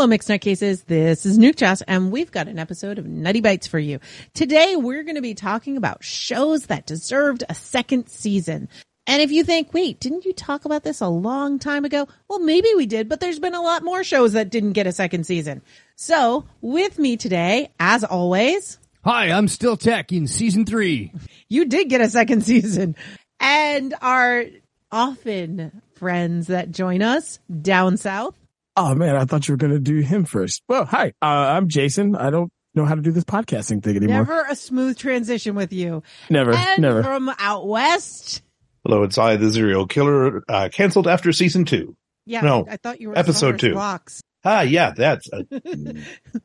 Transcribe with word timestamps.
Hello, 0.00 0.08
Mixed 0.08 0.30
Nutcases. 0.30 0.86
This 0.86 1.26
is 1.26 1.38
Nuke 1.38 1.56
Joss, 1.56 1.82
and 1.82 2.10
we've 2.10 2.30
got 2.30 2.48
an 2.48 2.58
episode 2.58 2.98
of 2.98 3.04
Nutty 3.04 3.42
Bites 3.42 3.66
for 3.66 3.78
you. 3.78 4.00
Today, 4.32 4.74
we're 4.74 5.02
going 5.02 5.16
to 5.16 5.20
be 5.20 5.34
talking 5.34 5.76
about 5.76 6.02
shows 6.02 6.68
that 6.68 6.86
deserved 6.86 7.44
a 7.50 7.54
second 7.54 8.08
season. 8.08 8.70
And 9.06 9.20
if 9.20 9.30
you 9.30 9.44
think, 9.44 9.74
wait, 9.74 10.00
didn't 10.00 10.24
you 10.24 10.32
talk 10.32 10.64
about 10.64 10.84
this 10.84 11.02
a 11.02 11.08
long 11.08 11.58
time 11.58 11.84
ago? 11.84 12.08
Well, 12.30 12.38
maybe 12.38 12.70
we 12.74 12.86
did, 12.86 13.10
but 13.10 13.20
there's 13.20 13.38
been 13.38 13.54
a 13.54 13.60
lot 13.60 13.84
more 13.84 14.02
shows 14.02 14.32
that 14.32 14.48
didn't 14.48 14.72
get 14.72 14.86
a 14.86 14.92
second 14.92 15.26
season. 15.26 15.60
So, 15.96 16.46
with 16.62 16.98
me 16.98 17.18
today, 17.18 17.68
as 17.78 18.02
always, 18.02 18.78
Hi, 19.04 19.26
I'm 19.30 19.48
Still 19.48 19.76
Tek 19.76 20.12
in 20.12 20.26
season 20.26 20.64
three. 20.64 21.12
you 21.50 21.66
did 21.66 21.90
get 21.90 22.00
a 22.00 22.08
second 22.08 22.42
season. 22.46 22.96
And 23.38 23.92
our 24.00 24.46
often 24.90 25.82
friends 25.96 26.46
that 26.46 26.70
join 26.70 27.02
us 27.02 27.38
down 27.60 27.98
south. 27.98 28.34
Oh 28.76 28.94
man, 28.94 29.16
I 29.16 29.24
thought 29.24 29.48
you 29.48 29.52
were 29.54 29.58
going 29.58 29.72
to 29.72 29.78
do 29.80 29.98
him 29.98 30.24
first. 30.24 30.62
Well, 30.68 30.84
hi, 30.84 31.12
uh, 31.20 31.24
I'm 31.26 31.68
Jason. 31.68 32.14
I 32.14 32.30
don't 32.30 32.52
know 32.74 32.84
how 32.84 32.94
to 32.94 33.02
do 33.02 33.10
this 33.10 33.24
podcasting 33.24 33.82
thing 33.82 33.96
anymore. 33.96 34.18
Never 34.18 34.44
a 34.48 34.54
smooth 34.56 34.96
transition 34.96 35.54
with 35.54 35.72
you. 35.72 36.02
Never, 36.28 36.54
And 36.54 36.80
never. 36.82 37.02
from 37.02 37.30
out 37.38 37.66
west. 37.66 38.42
Hello, 38.84 39.02
it's 39.02 39.18
I, 39.18 39.36
the 39.36 39.52
Serial 39.52 39.86
Killer, 39.86 40.42
uh, 40.48 40.68
canceled 40.72 41.06
after 41.08 41.32
season 41.32 41.64
two. 41.64 41.96
Yeah, 42.26 42.42
No, 42.42 42.64
I, 42.68 42.74
I 42.74 42.76
thought 42.76 43.00
you 43.00 43.08
were 43.08 43.18
episode 43.18 43.58
two. 43.58 43.74
Vox. 43.74 44.22
Ah, 44.42 44.62
yeah, 44.62 44.92
that's, 44.96 45.28
uh, 45.32 45.42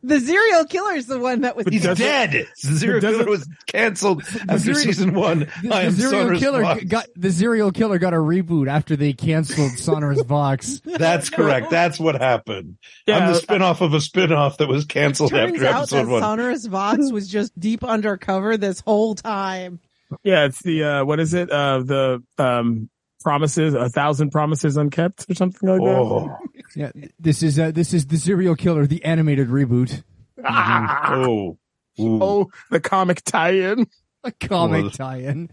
The 0.04 0.20
serial 0.20 0.65
killer 0.65 0.93
is 0.96 1.07
the 1.07 1.18
one 1.20 1.41
that 1.41 1.55
was. 1.55 1.65
he's 1.68 1.84
dead. 1.84 2.32
The 2.62 2.77
Serial 2.77 2.99
Killer 3.02 3.26
was 3.26 3.48
canceled 3.68 4.24
after 4.24 4.60
serial- 4.60 4.76
season 4.82 5.13
one. 5.13 5.48
The, 5.63 5.74
I 5.74 5.85
the 5.85 5.91
serial 5.93 6.12
Sonorous 6.12 6.40
killer 6.41 6.62
Vox. 6.62 6.84
got 6.84 7.05
the 7.15 7.32
serial 7.32 7.71
killer 7.71 7.98
got 7.98 8.13
a 8.13 8.18
reboot 8.18 8.68
after 8.68 8.96
they 8.98 9.13
canceled 9.13 9.77
Sonorous 9.79 10.21
Vox. 10.26 10.82
That's 10.85 11.29
correct. 11.29 11.70
That's 11.70 11.98
what 11.99 12.15
happened. 12.21 12.77
Yeah, 13.07 13.20
I'm 13.20 13.34
the 13.34 13.40
spinoff 13.40 13.79
of 13.82 13.93
a 13.93 13.98
spinoff 13.99 14.57
that 14.57 14.68
was 14.68 14.85
canceled 14.85 15.32
Turns 15.32 15.54
after 15.62 15.65
out 15.68 15.76
episode 15.84 15.98
that 16.05 16.07
one. 16.12 16.21
Sonorous 16.21 16.65
Vox 16.65 16.98
was 17.12 17.30
just 17.30 17.57
deep 17.59 17.84
undercover 17.84 18.57
this 18.57 18.82
whole 18.82 19.15
time. 19.15 19.80
Yeah, 20.24 20.46
it's 20.46 20.62
the 20.62 20.84
uh, 20.84 21.05
what 21.05 21.20
is 21.20 21.34
it? 21.34 21.49
Uh, 21.49 21.80
the 21.80 22.24
um, 22.37 22.90
promises, 23.26 23.73
a 23.73 23.90
thousand 23.90 24.29
promises 24.29 24.77
unkept, 24.77 25.26
or 25.27 25.34
something 25.34 25.68
like 25.68 25.81
oh, 25.81 26.37
Yeah, 26.76 26.91
this 27.20 27.41
is 27.41 27.59
uh, 27.59 27.71
this 27.71 27.91
is 27.91 28.05
the 28.05 28.18
serial 28.18 28.55
killer, 28.55 28.85
the 28.85 29.04
animated 29.04 29.48
reboot, 29.48 30.04
that. 30.37 30.45
Ah, 30.45 31.13
oh, 31.15 31.57
Ooh. 31.99 32.23
oh, 32.23 32.51
the 32.70 32.79
comic 32.79 33.23
tie-in. 33.23 33.87
a 34.23 34.31
comic 34.31 34.84
Well, 34.84 34.91
tie-in. 34.91 35.49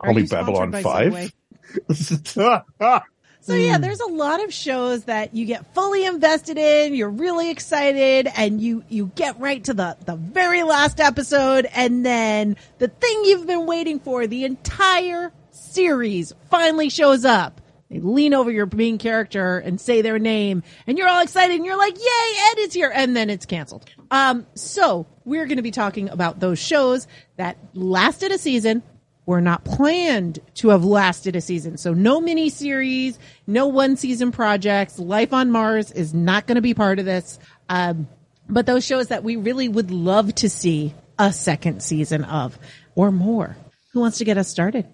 Are 0.00 0.10
Only 0.10 0.24
Babylon 0.24 0.72
5? 0.72 0.82
Subway? 0.82 2.62
Ah. 2.78 3.02
So 3.40 3.54
yeah, 3.54 3.78
there's 3.78 4.00
a 4.00 4.08
lot 4.08 4.42
of 4.42 4.52
shows 4.52 5.04
that 5.04 5.34
you 5.34 5.46
get 5.46 5.72
fully 5.72 6.04
invested 6.04 6.58
in, 6.58 6.94
you're 6.94 7.08
really 7.08 7.50
excited, 7.50 8.28
and 8.36 8.60
you, 8.60 8.84
you 8.88 9.12
get 9.14 9.38
right 9.38 9.62
to 9.64 9.72
the, 9.72 9.96
the 10.04 10.16
very 10.16 10.64
last 10.64 10.98
episode, 10.98 11.66
and 11.72 12.04
then 12.04 12.56
the 12.78 12.88
thing 12.88 13.22
you've 13.24 13.46
been 13.46 13.66
waiting 13.66 14.00
for, 14.00 14.26
the 14.26 14.44
entire 14.44 15.32
series 15.76 16.32
finally 16.50 16.88
shows 16.88 17.26
up. 17.26 17.60
They 17.90 18.00
lean 18.00 18.32
over 18.32 18.50
your 18.50 18.66
main 18.74 18.96
character 18.96 19.58
and 19.58 19.78
say 19.78 20.00
their 20.00 20.18
name, 20.18 20.62
and 20.86 20.96
you're 20.96 21.06
all 21.06 21.22
excited, 21.22 21.54
and 21.54 21.66
you're 21.66 21.76
like, 21.76 21.96
yay, 21.96 22.40
Ed 22.50 22.58
is 22.60 22.72
here, 22.72 22.90
and 22.92 23.14
then 23.14 23.28
it's 23.28 23.44
canceled. 23.44 23.84
Um, 24.10 24.46
so 24.54 25.06
we're 25.26 25.46
gonna 25.46 25.60
be 25.60 25.70
talking 25.70 26.08
about 26.08 26.40
those 26.40 26.58
shows 26.58 27.06
that 27.36 27.58
lasted 27.74 28.32
a 28.32 28.38
season, 28.38 28.82
were 29.26 29.42
not 29.42 29.64
planned 29.64 30.38
to 30.54 30.70
have 30.70 30.82
lasted 30.84 31.36
a 31.36 31.42
season. 31.42 31.76
So 31.76 31.92
no 31.92 32.22
mini 32.22 32.48
series, 32.48 33.18
no 33.46 33.66
one 33.66 33.96
season 33.96 34.32
projects. 34.32 34.98
Life 34.98 35.34
on 35.34 35.50
Mars 35.50 35.92
is 35.92 36.14
not 36.14 36.46
going 36.46 36.56
to 36.56 36.62
be 36.62 36.74
part 36.74 36.98
of 36.98 37.04
this. 37.04 37.38
Um, 37.68 38.08
but 38.48 38.64
those 38.64 38.84
shows 38.84 39.08
that 39.08 39.24
we 39.24 39.36
really 39.36 39.68
would 39.68 39.90
love 39.90 40.34
to 40.36 40.48
see 40.48 40.94
a 41.18 41.32
second 41.32 41.82
season 41.82 42.24
of 42.24 42.58
or 42.94 43.10
more. 43.10 43.56
Who 43.92 44.00
wants 44.00 44.18
to 44.18 44.24
get 44.24 44.38
us 44.38 44.48
started? 44.48 44.86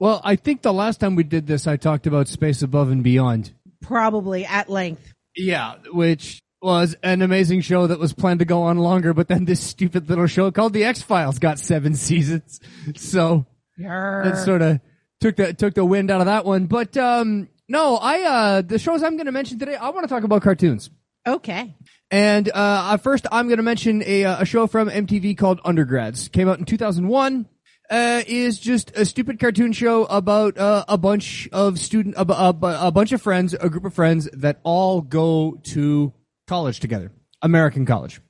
Well, 0.00 0.20
I 0.22 0.36
think 0.36 0.62
the 0.62 0.72
last 0.72 1.00
time 1.00 1.16
we 1.16 1.24
did 1.24 1.46
this, 1.46 1.66
I 1.66 1.76
talked 1.76 2.06
about 2.06 2.28
Space 2.28 2.62
Above 2.62 2.90
and 2.90 3.02
Beyond. 3.02 3.52
Probably 3.82 4.44
at 4.44 4.70
length. 4.70 5.12
Yeah, 5.34 5.74
which 5.92 6.40
was 6.60 6.96
an 7.02 7.22
amazing 7.22 7.60
show 7.60 7.86
that 7.86 7.98
was 7.98 8.12
planned 8.12 8.40
to 8.40 8.44
go 8.44 8.62
on 8.62 8.78
longer, 8.78 9.14
but 9.14 9.28
then 9.28 9.44
this 9.44 9.60
stupid 9.60 10.08
little 10.08 10.26
show 10.26 10.50
called 10.50 10.72
The 10.72 10.84
X 10.84 11.02
Files 11.02 11.38
got 11.38 11.58
seven 11.58 11.94
seasons. 11.96 12.60
So 12.96 13.46
that 13.76 14.42
sort 14.44 14.62
of 14.62 14.80
took 15.20 15.36
the 15.36 15.52
took 15.54 15.74
the 15.74 15.84
wind 15.84 16.10
out 16.10 16.20
of 16.20 16.26
that 16.26 16.44
one. 16.44 16.66
But 16.66 16.96
um 16.96 17.48
no, 17.68 17.96
I 17.96 18.22
uh 18.22 18.62
the 18.62 18.78
shows 18.78 19.02
I'm 19.02 19.16
going 19.16 19.26
to 19.26 19.32
mention 19.32 19.58
today, 19.58 19.76
I 19.76 19.90
want 19.90 20.04
to 20.04 20.08
talk 20.08 20.24
about 20.24 20.42
cartoons. 20.42 20.90
Okay. 21.26 21.74
And 22.10 22.50
uh 22.52 22.96
first 22.96 23.26
I'm 23.30 23.46
going 23.46 23.58
to 23.58 23.62
mention 23.62 24.02
a 24.04 24.24
uh, 24.24 24.42
a 24.42 24.44
show 24.44 24.66
from 24.66 24.88
MTV 24.88 25.36
called 25.38 25.60
Undergrads. 25.64 26.28
Came 26.28 26.48
out 26.48 26.58
in 26.58 26.64
2001. 26.64 27.46
Uh, 27.90 28.22
is 28.26 28.58
just 28.58 28.94
a 28.96 29.06
stupid 29.06 29.40
cartoon 29.40 29.72
show 29.72 30.04
about 30.04 30.58
uh, 30.58 30.84
a 30.88 30.98
bunch 30.98 31.48
of 31.52 31.78
student, 31.78 32.14
a, 32.16 32.32
a, 32.32 32.54
a 32.88 32.92
bunch 32.92 33.12
of 33.12 33.22
friends, 33.22 33.54
a 33.54 33.70
group 33.70 33.86
of 33.86 33.94
friends 33.94 34.28
that 34.34 34.60
all 34.62 35.00
go 35.00 35.58
to 35.62 36.12
college 36.46 36.80
together, 36.80 37.10
American 37.40 37.86
college, 37.86 38.20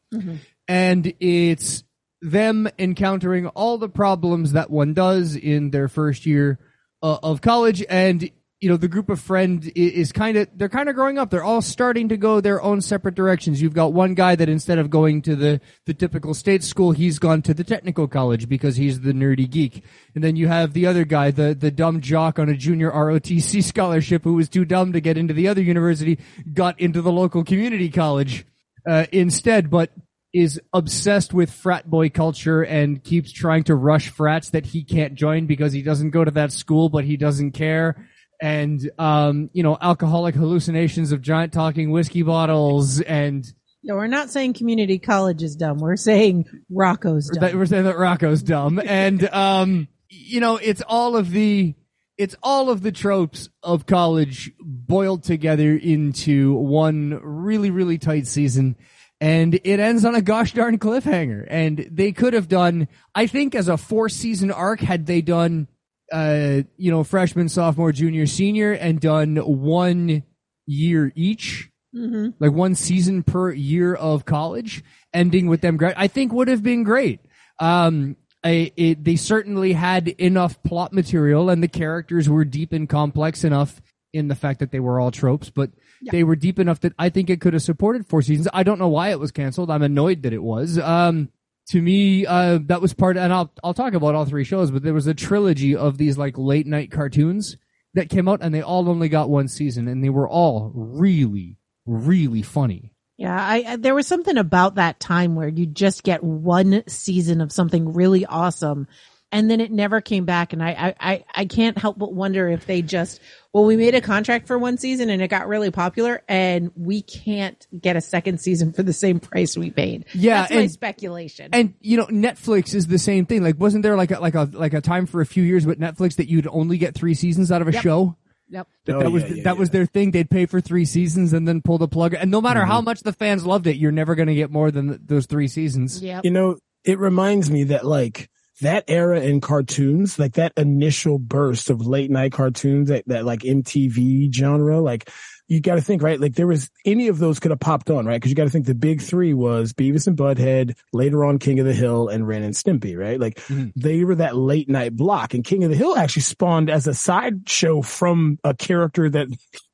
and 0.68 1.12
it's 1.18 1.82
them 2.20 2.68
encountering 2.78 3.48
all 3.48 3.78
the 3.78 3.88
problems 3.88 4.52
that 4.52 4.70
one 4.70 4.94
does 4.94 5.34
in 5.34 5.70
their 5.70 5.88
first 5.88 6.26
year 6.26 6.58
uh, 7.02 7.18
of 7.22 7.40
college 7.40 7.84
and 7.88 8.30
you 8.60 8.68
know 8.68 8.76
the 8.76 8.88
group 8.88 9.08
of 9.08 9.20
friend 9.20 9.70
is 9.76 10.10
kind 10.10 10.36
of 10.36 10.48
they're 10.54 10.68
kind 10.68 10.88
of 10.88 10.96
growing 10.96 11.16
up. 11.16 11.30
They're 11.30 11.44
all 11.44 11.62
starting 11.62 12.08
to 12.08 12.16
go 12.16 12.40
their 12.40 12.60
own 12.60 12.80
separate 12.80 13.14
directions. 13.14 13.62
You've 13.62 13.74
got 13.74 13.92
one 13.92 14.14
guy 14.14 14.34
that 14.34 14.48
instead 14.48 14.78
of 14.78 14.90
going 14.90 15.22
to 15.22 15.36
the 15.36 15.60
the 15.86 15.94
typical 15.94 16.34
state 16.34 16.64
school 16.64 16.90
he's 16.90 17.20
gone 17.20 17.42
to 17.42 17.54
the 17.54 17.62
technical 17.62 18.08
college 18.08 18.48
because 18.48 18.76
he's 18.76 19.00
the 19.00 19.12
nerdy 19.12 19.48
geek. 19.48 19.84
And 20.14 20.24
then 20.24 20.34
you 20.34 20.48
have 20.48 20.72
the 20.72 20.86
other 20.86 21.04
guy 21.04 21.30
the 21.30 21.54
the 21.54 21.70
dumb 21.70 22.00
jock 22.00 22.38
on 22.38 22.48
a 22.48 22.56
junior 22.56 22.90
ROTC 22.90 23.62
scholarship 23.72 24.24
who 24.24 24.34
was 24.34 24.48
too 24.48 24.64
dumb 24.64 24.92
to 24.92 25.00
get 25.00 25.16
into 25.16 25.34
the 25.34 25.46
other 25.46 25.62
university 25.62 26.18
got 26.52 26.80
into 26.80 27.00
the 27.00 27.12
local 27.12 27.44
community 27.44 27.90
college 27.90 28.44
uh, 28.88 29.06
instead 29.12 29.70
but 29.70 29.92
is 30.34 30.60
obsessed 30.74 31.32
with 31.32 31.50
frat 31.50 31.88
boy 31.88 32.08
culture 32.08 32.62
and 32.62 33.02
keeps 33.02 33.32
trying 33.32 33.64
to 33.64 33.74
rush 33.74 34.08
frats 34.08 34.50
that 34.50 34.66
he 34.66 34.84
can't 34.84 35.14
join 35.14 35.46
because 35.46 35.72
he 35.72 35.82
doesn't 35.82 36.10
go 36.10 36.22
to 36.22 36.30
that 36.30 36.52
school, 36.52 36.88
but 36.88 37.04
he 37.04 37.16
doesn't 37.16 37.52
care. 37.52 38.06
And, 38.40 38.90
um, 38.98 39.50
you 39.52 39.62
know, 39.62 39.76
alcoholic 39.80 40.34
hallucinations 40.34 41.12
of 41.12 41.22
giant 41.22 41.52
talking 41.52 41.90
whiskey 41.90 42.22
bottles 42.22 43.00
and 43.00 43.44
No, 43.82 43.96
we're 43.96 44.06
not 44.06 44.30
saying 44.30 44.54
community 44.54 44.98
college 44.98 45.42
is 45.42 45.56
dumb. 45.56 45.78
We're 45.78 45.96
saying 45.96 46.46
Rocco's 46.70 47.28
dumb. 47.28 47.40
that 47.40 47.54
we're 47.54 47.66
saying 47.66 47.84
that 47.84 47.98
Rocco's 47.98 48.42
dumb. 48.42 48.80
and, 48.84 49.28
um, 49.30 49.88
you 50.08 50.40
know, 50.40 50.56
it's 50.56 50.82
all 50.82 51.16
of 51.16 51.30
the, 51.30 51.74
it's 52.16 52.36
all 52.42 52.70
of 52.70 52.82
the 52.82 52.92
tropes 52.92 53.48
of 53.62 53.86
college 53.86 54.52
boiled 54.60 55.22
together 55.24 55.76
into 55.76 56.54
one 56.54 57.20
really, 57.22 57.70
really 57.70 57.98
tight 57.98 58.26
season. 58.26 58.76
And 59.20 59.54
it 59.64 59.80
ends 59.80 60.04
on 60.04 60.14
a 60.14 60.22
gosh 60.22 60.52
darn 60.52 60.78
cliffhanger. 60.78 61.44
And 61.48 61.88
they 61.90 62.12
could 62.12 62.34
have 62.34 62.48
done, 62.48 62.86
I 63.16 63.26
think 63.26 63.56
as 63.56 63.68
a 63.68 63.76
four 63.76 64.08
season 64.08 64.52
arc, 64.52 64.80
had 64.80 65.06
they 65.06 65.22
done, 65.22 65.66
uh, 66.12 66.62
you 66.76 66.90
know, 66.90 67.04
freshman, 67.04 67.48
sophomore, 67.48 67.92
junior, 67.92 68.26
senior, 68.26 68.72
and 68.72 69.00
done 69.00 69.36
one 69.36 70.22
year 70.66 71.12
each, 71.14 71.70
hmm 71.94 72.28
like 72.38 72.52
one 72.52 72.74
season 72.74 73.22
per 73.22 73.50
year 73.50 73.94
of 73.94 74.24
college, 74.24 74.84
ending 75.12 75.46
with 75.46 75.60
them. 75.60 75.76
Gra- 75.76 75.94
I 75.96 76.06
think 76.08 76.32
would 76.32 76.48
have 76.48 76.62
been 76.62 76.82
great. 76.84 77.20
Um, 77.58 78.16
I, 78.44 78.72
it, 78.76 79.02
they 79.04 79.16
certainly 79.16 79.72
had 79.72 80.08
enough 80.08 80.62
plot 80.62 80.92
material, 80.92 81.50
and 81.50 81.62
the 81.62 81.68
characters 81.68 82.28
were 82.28 82.44
deep 82.44 82.72
and 82.72 82.88
complex 82.88 83.42
enough 83.42 83.80
in 84.12 84.28
the 84.28 84.34
fact 84.34 84.60
that 84.60 84.70
they 84.70 84.80
were 84.80 85.00
all 85.00 85.10
tropes, 85.10 85.50
but 85.50 85.70
they 86.12 86.24
were 86.24 86.36
deep 86.36 86.58
enough 86.58 86.80
that 86.80 86.92
I 86.98 87.08
think 87.08 87.28
it 87.28 87.40
could 87.40 87.52
have 87.52 87.62
supported 87.62 88.06
four 88.06 88.22
seasons. 88.22 88.48
I 88.52 88.62
don't 88.62 88.78
know 88.78 88.88
why 88.88 89.10
it 89.10 89.18
was 89.18 89.32
canceled. 89.32 89.70
I'm 89.70 89.82
annoyed 89.82 90.22
that 90.22 90.32
it 90.32 90.42
was. 90.42 90.78
Um, 90.78 91.30
to 91.70 91.82
me, 91.82 92.24
uh, 92.24 92.58
that 92.66 92.80
was 92.80 92.94
part, 92.94 93.16
and 93.16 93.32
I'll 93.32 93.52
I'll 93.62 93.74
talk 93.74 93.94
about 93.94 94.14
all 94.14 94.24
three 94.24 94.44
shows, 94.44 94.70
but 94.70 94.82
there 94.82 94.94
was 94.94 95.06
a 95.06 95.14
trilogy 95.14 95.76
of 95.76 95.98
these 95.98 96.16
like 96.16 96.38
late 96.38 96.66
night 96.66 96.90
cartoons 96.90 97.56
that 97.94 98.08
came 98.08 98.28
out, 98.28 98.40
and 98.42 98.54
they 98.54 98.62
all 98.62 98.88
only 98.88 99.08
got 99.08 99.28
one 99.30 99.48
season, 99.48 99.88
and 99.88 100.02
they 100.02 100.08
were 100.08 100.28
all 100.28 100.72
really, 100.74 101.58
really 101.86 102.42
funny. 102.42 102.92
Yeah, 103.18 103.36
I, 103.36 103.64
I 103.66 103.76
there 103.76 103.94
was 103.94 104.06
something 104.06 104.38
about 104.38 104.76
that 104.76 105.00
time 105.00 105.34
where 105.34 105.48
you 105.48 105.66
just 105.66 106.04
get 106.04 106.22
one 106.22 106.84
season 106.86 107.40
of 107.40 107.52
something 107.52 107.92
really 107.92 108.24
awesome 108.24 108.86
and 109.30 109.50
then 109.50 109.60
it 109.60 109.70
never 109.70 110.00
came 110.00 110.24
back 110.24 110.52
and 110.52 110.62
I, 110.62 110.94
I 110.98 111.12
I 111.12 111.24
I 111.34 111.44
can't 111.44 111.76
help 111.76 111.98
but 111.98 112.12
wonder 112.14 112.48
if 112.48 112.64
they 112.66 112.82
just 112.82 113.20
well 113.52 113.64
we 113.64 113.76
made 113.76 113.94
a 113.94 114.00
contract 114.00 114.46
for 114.46 114.58
one 114.58 114.78
season 114.78 115.10
and 115.10 115.20
it 115.20 115.28
got 115.28 115.48
really 115.48 115.70
popular 115.70 116.22
and 116.28 116.70
we 116.76 117.02
can't 117.02 117.66
get 117.78 117.96
a 117.96 118.00
second 118.00 118.40
season 118.40 118.72
for 118.72 118.82
the 118.82 118.92
same 118.92 119.20
price 119.20 119.56
we 119.56 119.70
paid. 119.70 120.06
Yeah, 120.14 120.42
That's 120.42 120.54
my 120.54 120.66
speculation. 120.68 121.50
And 121.52 121.74
you 121.80 121.96
know, 121.96 122.06
Netflix 122.06 122.74
is 122.74 122.86
the 122.86 122.98
same 122.98 123.26
thing. 123.26 123.42
Like, 123.42 123.58
wasn't 123.58 123.82
there 123.82 123.96
like 123.96 124.10
a, 124.10 124.20
like 124.20 124.34
a 124.34 124.48
like 124.52 124.74
a 124.74 124.80
time 124.80 125.06
for 125.06 125.20
a 125.20 125.26
few 125.26 125.42
years 125.42 125.66
with 125.66 125.78
Netflix 125.78 126.16
that 126.16 126.28
you'd 126.28 126.46
only 126.50 126.78
get 126.78 126.94
three 126.94 127.14
seasons 127.14 127.52
out 127.52 127.62
of 127.62 127.68
a 127.68 127.72
Yep. 127.72 127.82
show? 127.82 128.16
Yep. 128.50 128.66
That, 128.86 128.96
Oh, 128.96 129.00
that 129.00 129.10
was 129.10 129.22
yeah, 129.24 129.28
yeah, 129.34 129.42
that 129.44 129.58
was 129.58 129.68
their 129.70 129.84
thing. 129.84 130.10
They'd 130.12 130.30
pay 130.30 130.46
for 130.46 130.60
three 130.62 130.86
seasons 130.86 131.34
and 131.34 131.46
then 131.46 131.60
pull 131.60 131.76
the 131.76 131.86
plug. 131.88 132.14
And 132.14 132.30
no 132.30 132.40
matter 132.40 132.60
Mm-hmm. 132.60 132.70
how 132.70 132.80
much 132.80 133.00
the 133.02 133.12
fans 133.12 133.44
loved 133.44 133.66
it, 133.66 133.76
you're 133.76 133.92
never 133.92 134.14
going 134.14 134.28
to 134.28 134.34
get 134.34 134.50
more 134.50 134.70
than 134.70 134.88
th- 134.88 135.00
those 135.04 135.26
three 135.26 135.48
seasons. 135.48 136.02
Yep. 136.02 136.24
You 136.24 136.30
know, 136.30 136.56
it 136.84 136.98
reminds 136.98 137.50
me 137.50 137.64
that 137.64 137.84
like 137.84 138.30
that 138.60 138.84
era 138.88 139.20
in 139.20 139.40
cartoons, 139.40 140.18
like 140.18 140.34
that 140.34 140.52
initial 140.56 141.18
burst 141.18 141.70
of 141.70 141.86
late 141.86 142.10
night 142.10 142.32
cartoons, 142.32 142.88
that, 142.88 143.04
that 143.06 143.24
like 143.24 143.40
MTV 143.40 144.32
genre, 144.34 144.80
like 144.80 145.10
you 145.46 145.60
got 145.60 145.76
to 145.76 145.80
think, 145.80 146.02
right? 146.02 146.20
Like 146.20 146.34
there 146.34 146.46
was 146.46 146.68
any 146.84 147.08
of 147.08 147.18
those 147.18 147.38
could 147.40 147.50
have 147.52 147.60
popped 147.60 147.88
on, 147.90 148.04
right? 148.04 148.20
Cause 148.20 148.28
you 148.30 148.34
got 148.34 148.44
to 148.44 148.50
think 148.50 148.66
the 148.66 148.74
big 148.74 149.00
three 149.00 149.32
was 149.32 149.72
Beavis 149.72 150.06
and 150.06 150.16
Butthead, 150.16 150.76
later 150.92 151.24
on 151.24 151.38
King 151.38 151.58
of 151.60 151.66
the 151.66 151.72
Hill 151.72 152.08
and 152.08 152.26
Ren 152.26 152.42
and 152.42 152.54
Stimpy, 152.54 152.98
right? 152.98 153.18
Like 153.18 153.36
Mhm. 153.46 153.72
they 153.76 154.04
were 154.04 154.16
that 154.16 154.36
late 154.36 154.68
night 154.68 154.94
block 154.94 155.32
and 155.34 155.42
King 155.44 155.64
of 155.64 155.70
the 155.70 155.76
Hill 155.76 155.96
actually 155.96 156.22
spawned 156.22 156.68
as 156.68 156.86
a 156.86 156.94
side 156.94 157.48
show 157.48 157.80
from 157.80 158.38
a 158.44 158.54
character 158.54 159.08
that, 159.08 159.28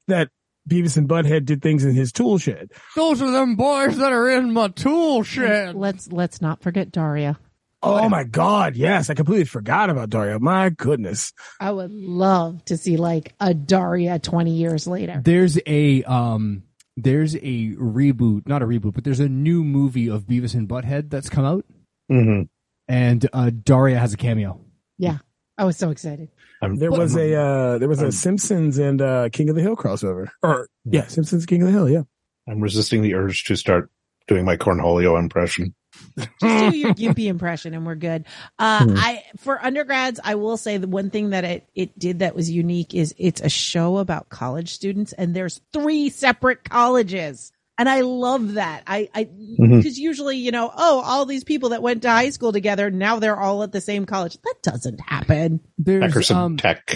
that 0.08 0.28
Beavis 0.69 0.96
and 0.96 1.08
Butthead 1.08 1.44
did 1.44 1.60
things 1.60 1.84
in 1.84 1.94
his 1.94 2.12
tool 2.12 2.38
shed. 2.38 2.70
Those 2.96 3.20
are 3.20 3.31
them 3.31 3.56
boys 3.56 3.96
that 3.98 4.12
are 4.12 4.31
in 4.31 4.52
my 4.52 4.69
tool 4.69 5.22
shed. 5.22 5.75
Let's 5.75 6.10
let's 6.10 6.40
not 6.40 6.62
forget 6.62 6.90
Daria. 6.90 7.38
Oh 7.84 8.08
my 8.08 8.25
God. 8.25 8.76
Yes. 8.76 9.10
I 9.10 9.14
completely 9.14 9.44
forgot 9.44 9.90
about 9.90 10.10
Daria. 10.10 10.38
My 10.38 10.70
goodness. 10.70 11.32
I 11.60 11.70
would 11.70 11.90
love 11.90 12.64
to 12.66 12.76
see 12.76 12.96
like 12.96 13.34
a 13.40 13.54
Daria 13.54 14.19
20 14.19 14.50
years 14.52 14.86
later. 14.86 15.20
There's 15.25 15.58
a 15.66 16.02
um 16.04 16.62
there's 16.96 17.34
a 17.36 17.75
reboot, 17.75 18.46
not 18.46 18.62
a 18.62 18.66
reboot, 18.66 18.94
but 18.94 19.04
there's 19.04 19.20
a 19.20 19.28
new 19.28 19.64
movie 19.64 20.08
of 20.08 20.22
Beavis 20.26 20.54
and 20.54 20.69
Butthead 20.69 21.10
that's 21.10 21.28
come 21.28 21.44
out 21.44 21.64
hmm 22.08 22.42
and 22.86 23.26
uh 23.32 23.50
Daria 23.50 23.98
has 23.98 24.12
a 24.12 24.16
cameo. 24.16 24.60
Yeah. 24.98 25.19
I 25.56 25.64
was 25.64 25.76
so 25.76 25.90
excited. 25.90 26.28
I'm, 26.60 26.76
There 26.76 26.90
was 26.90 27.14
a, 27.16 27.34
uh, 27.34 27.78
there 27.78 27.88
was 27.88 28.02
a 28.02 28.10
Simpsons 28.10 28.78
and, 28.78 29.00
uh, 29.00 29.28
King 29.28 29.50
of 29.50 29.54
the 29.54 29.62
Hill 29.62 29.76
crossover 29.76 30.28
or 30.42 30.69
yeah, 30.84 31.06
Simpsons 31.06 31.46
King 31.46 31.62
of 31.62 31.66
the 31.69 31.72
Hill. 31.72 31.88
Yeah. 31.88 32.02
I'm 32.48 32.60
resisting 32.60 33.02
the 33.02 33.14
urge 33.14 33.44
to 33.44 33.56
start 33.56 33.90
doing 34.26 34.44
my 34.44 34.56
Cornholio 34.56 35.19
impression. 35.19 35.75
Just 36.19 36.31
do 36.40 36.76
your 36.76 36.94
Gimpy 36.94 37.26
impression 37.26 37.75
and 37.75 37.84
we're 37.87 37.94
good. 37.96 38.25
Uh, 38.58 38.84
Hmm. 38.84 38.94
I, 38.96 39.22
for 39.38 39.62
undergrads, 39.64 40.20
I 40.22 40.34
will 40.37 40.56
say 40.56 40.76
the 40.78 40.87
one 40.88 41.11
thing 41.11 41.31
that 41.31 41.44
it, 41.44 41.69
it 41.75 41.99
did 41.99 42.20
that 42.20 42.34
was 42.37 42.50
unique 42.50 42.94
is 42.94 43.14
it's 43.19 43.40
a 43.40 43.49
show 43.49 43.99
about 43.99 44.28
college 44.28 44.72
students 44.72 45.12
and 45.12 45.34
there's 45.34 45.61
three 45.72 46.11
separate 46.11 46.64
colleges. 46.69 47.50
And 47.76 47.88
I 47.88 48.02
love 48.02 48.52
that. 48.55 48.84
I, 48.87 49.08
I, 49.14 49.25
Mhm. 49.25 49.82
cause 49.82 49.99
usually, 49.99 50.37
you 50.37 50.52
know, 50.52 50.70
oh, 50.76 51.00
all 51.05 51.26
these 51.26 51.43
people 51.43 51.70
that 51.70 51.82
went 51.82 52.02
to 52.02 52.08
high 52.11 52.31
school 52.31 52.52
together, 52.52 52.88
now 52.88 53.19
they're 53.19 53.37
all 53.38 53.64
at 53.64 53.72
the 53.72 53.81
same 53.81 54.06
college. 54.06 54.38
That 54.44 54.55
doesn't 54.62 55.00
happen. 55.00 55.58
There's 55.76 56.14
Eckerson 56.14 56.37
um 56.37 56.56
Tech. 56.56 56.87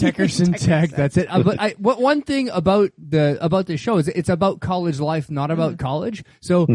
Techerson 0.00 0.56
Tech, 0.64 0.90
that's 0.90 1.16
it. 1.16 1.28
Uh, 1.30 1.44
but 1.44 1.60
I 1.60 1.76
what 1.78 2.00
one 2.00 2.22
thing 2.22 2.48
about 2.48 2.90
the 2.98 3.38
about 3.40 3.66
this 3.66 3.80
show 3.80 3.98
is 3.98 4.08
it's 4.08 4.28
about 4.28 4.58
college 4.60 4.98
life, 4.98 5.30
not 5.30 5.52
about 5.52 5.74
Mm. 5.74 5.78
college. 5.78 6.24
So 6.40 6.66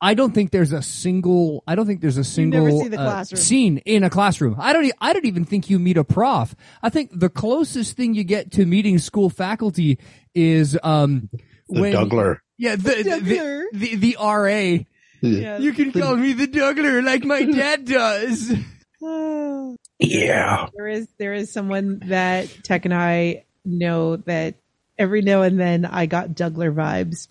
I 0.00 0.14
don't 0.14 0.34
think 0.34 0.50
there's 0.50 0.72
a 0.72 0.82
single. 0.82 1.62
I 1.66 1.74
don't 1.74 1.86
think 1.86 2.00
there's 2.00 2.18
a 2.18 2.24
single 2.24 2.88
the 2.88 3.00
uh, 3.00 3.24
scene 3.24 3.78
in 3.78 4.02
a 4.04 4.10
classroom. 4.10 4.56
I 4.58 4.72
don't. 4.72 4.84
e- 4.84 4.92
I 5.00 5.12
don't 5.12 5.24
even 5.24 5.44
think 5.44 5.70
you 5.70 5.78
meet 5.78 5.96
a 5.96 6.04
prof. 6.04 6.54
I 6.82 6.90
think 6.90 7.10
the 7.18 7.30
closest 7.30 7.96
thing 7.96 8.14
you 8.14 8.24
get 8.24 8.52
to 8.52 8.66
meeting 8.66 8.98
school 8.98 9.30
faculty 9.30 9.98
is 10.34 10.78
um 10.82 11.30
The 11.68 11.80
when 11.80 11.92
Dougler. 11.94 12.38
yeah 12.58 12.76
the 12.76 12.82
the, 12.82 13.02
Dougler. 13.10 13.62
the, 13.72 13.94
the 13.96 14.16
RA. 14.20 14.84
Yeah. 15.22 15.56
You 15.58 15.72
can 15.72 15.90
call 15.92 16.16
me 16.16 16.34
the 16.34 16.48
Dougler 16.48 17.02
like 17.02 17.24
my 17.24 17.42
dad 17.50 17.86
does. 17.86 18.52
Yeah. 20.00 20.66
There 20.74 20.88
is 20.88 21.08
there 21.18 21.34
is 21.34 21.52
someone 21.52 22.00
that 22.06 22.48
Tek 22.64 22.84
and 22.84 22.92
I 22.94 23.44
know 23.64 24.16
that 24.16 24.56
every 24.98 25.22
now 25.22 25.42
and 25.42 25.58
then 25.58 25.84
I 25.84 26.06
got 26.06 26.30
Dougler 26.30 26.74
vibes. 26.74 27.28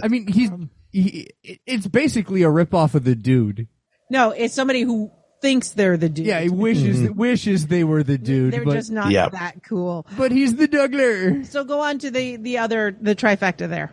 I 0.02 0.08
mean, 0.08 0.26
he's 0.26 0.50
he, 0.92 1.28
it's 1.66 1.86
basically 1.86 2.42
a 2.42 2.48
ripoff 2.48 2.94
of 2.94 3.04
the 3.04 3.14
dude. 3.14 3.68
No, 4.10 4.30
it's 4.30 4.54
somebody 4.54 4.82
who 4.82 5.10
thinks 5.40 5.70
they're 5.70 5.96
the 5.96 6.08
dude. 6.08 6.26
Yeah, 6.26 6.40
he 6.40 6.48
wishes 6.50 7.10
wishes 7.10 7.66
they 7.66 7.82
were 7.82 8.02
the 8.02 8.18
dude, 8.18 8.52
they're 8.52 8.64
but 8.64 8.74
just 8.74 8.92
not 8.92 9.10
Yeah. 9.10 9.28
that 9.30 9.62
cool. 9.64 10.06
but 10.16 10.30
he's 10.30 10.54
the 10.54 10.68
Dougler. 10.68 11.44
So 11.46 11.64
go 11.64 11.80
on 11.80 11.98
to 12.00 12.10
the 12.10 12.36
the 12.36 12.58
other 12.58 12.96
the 13.00 13.14
trifecta 13.16 13.68
there. 13.68 13.90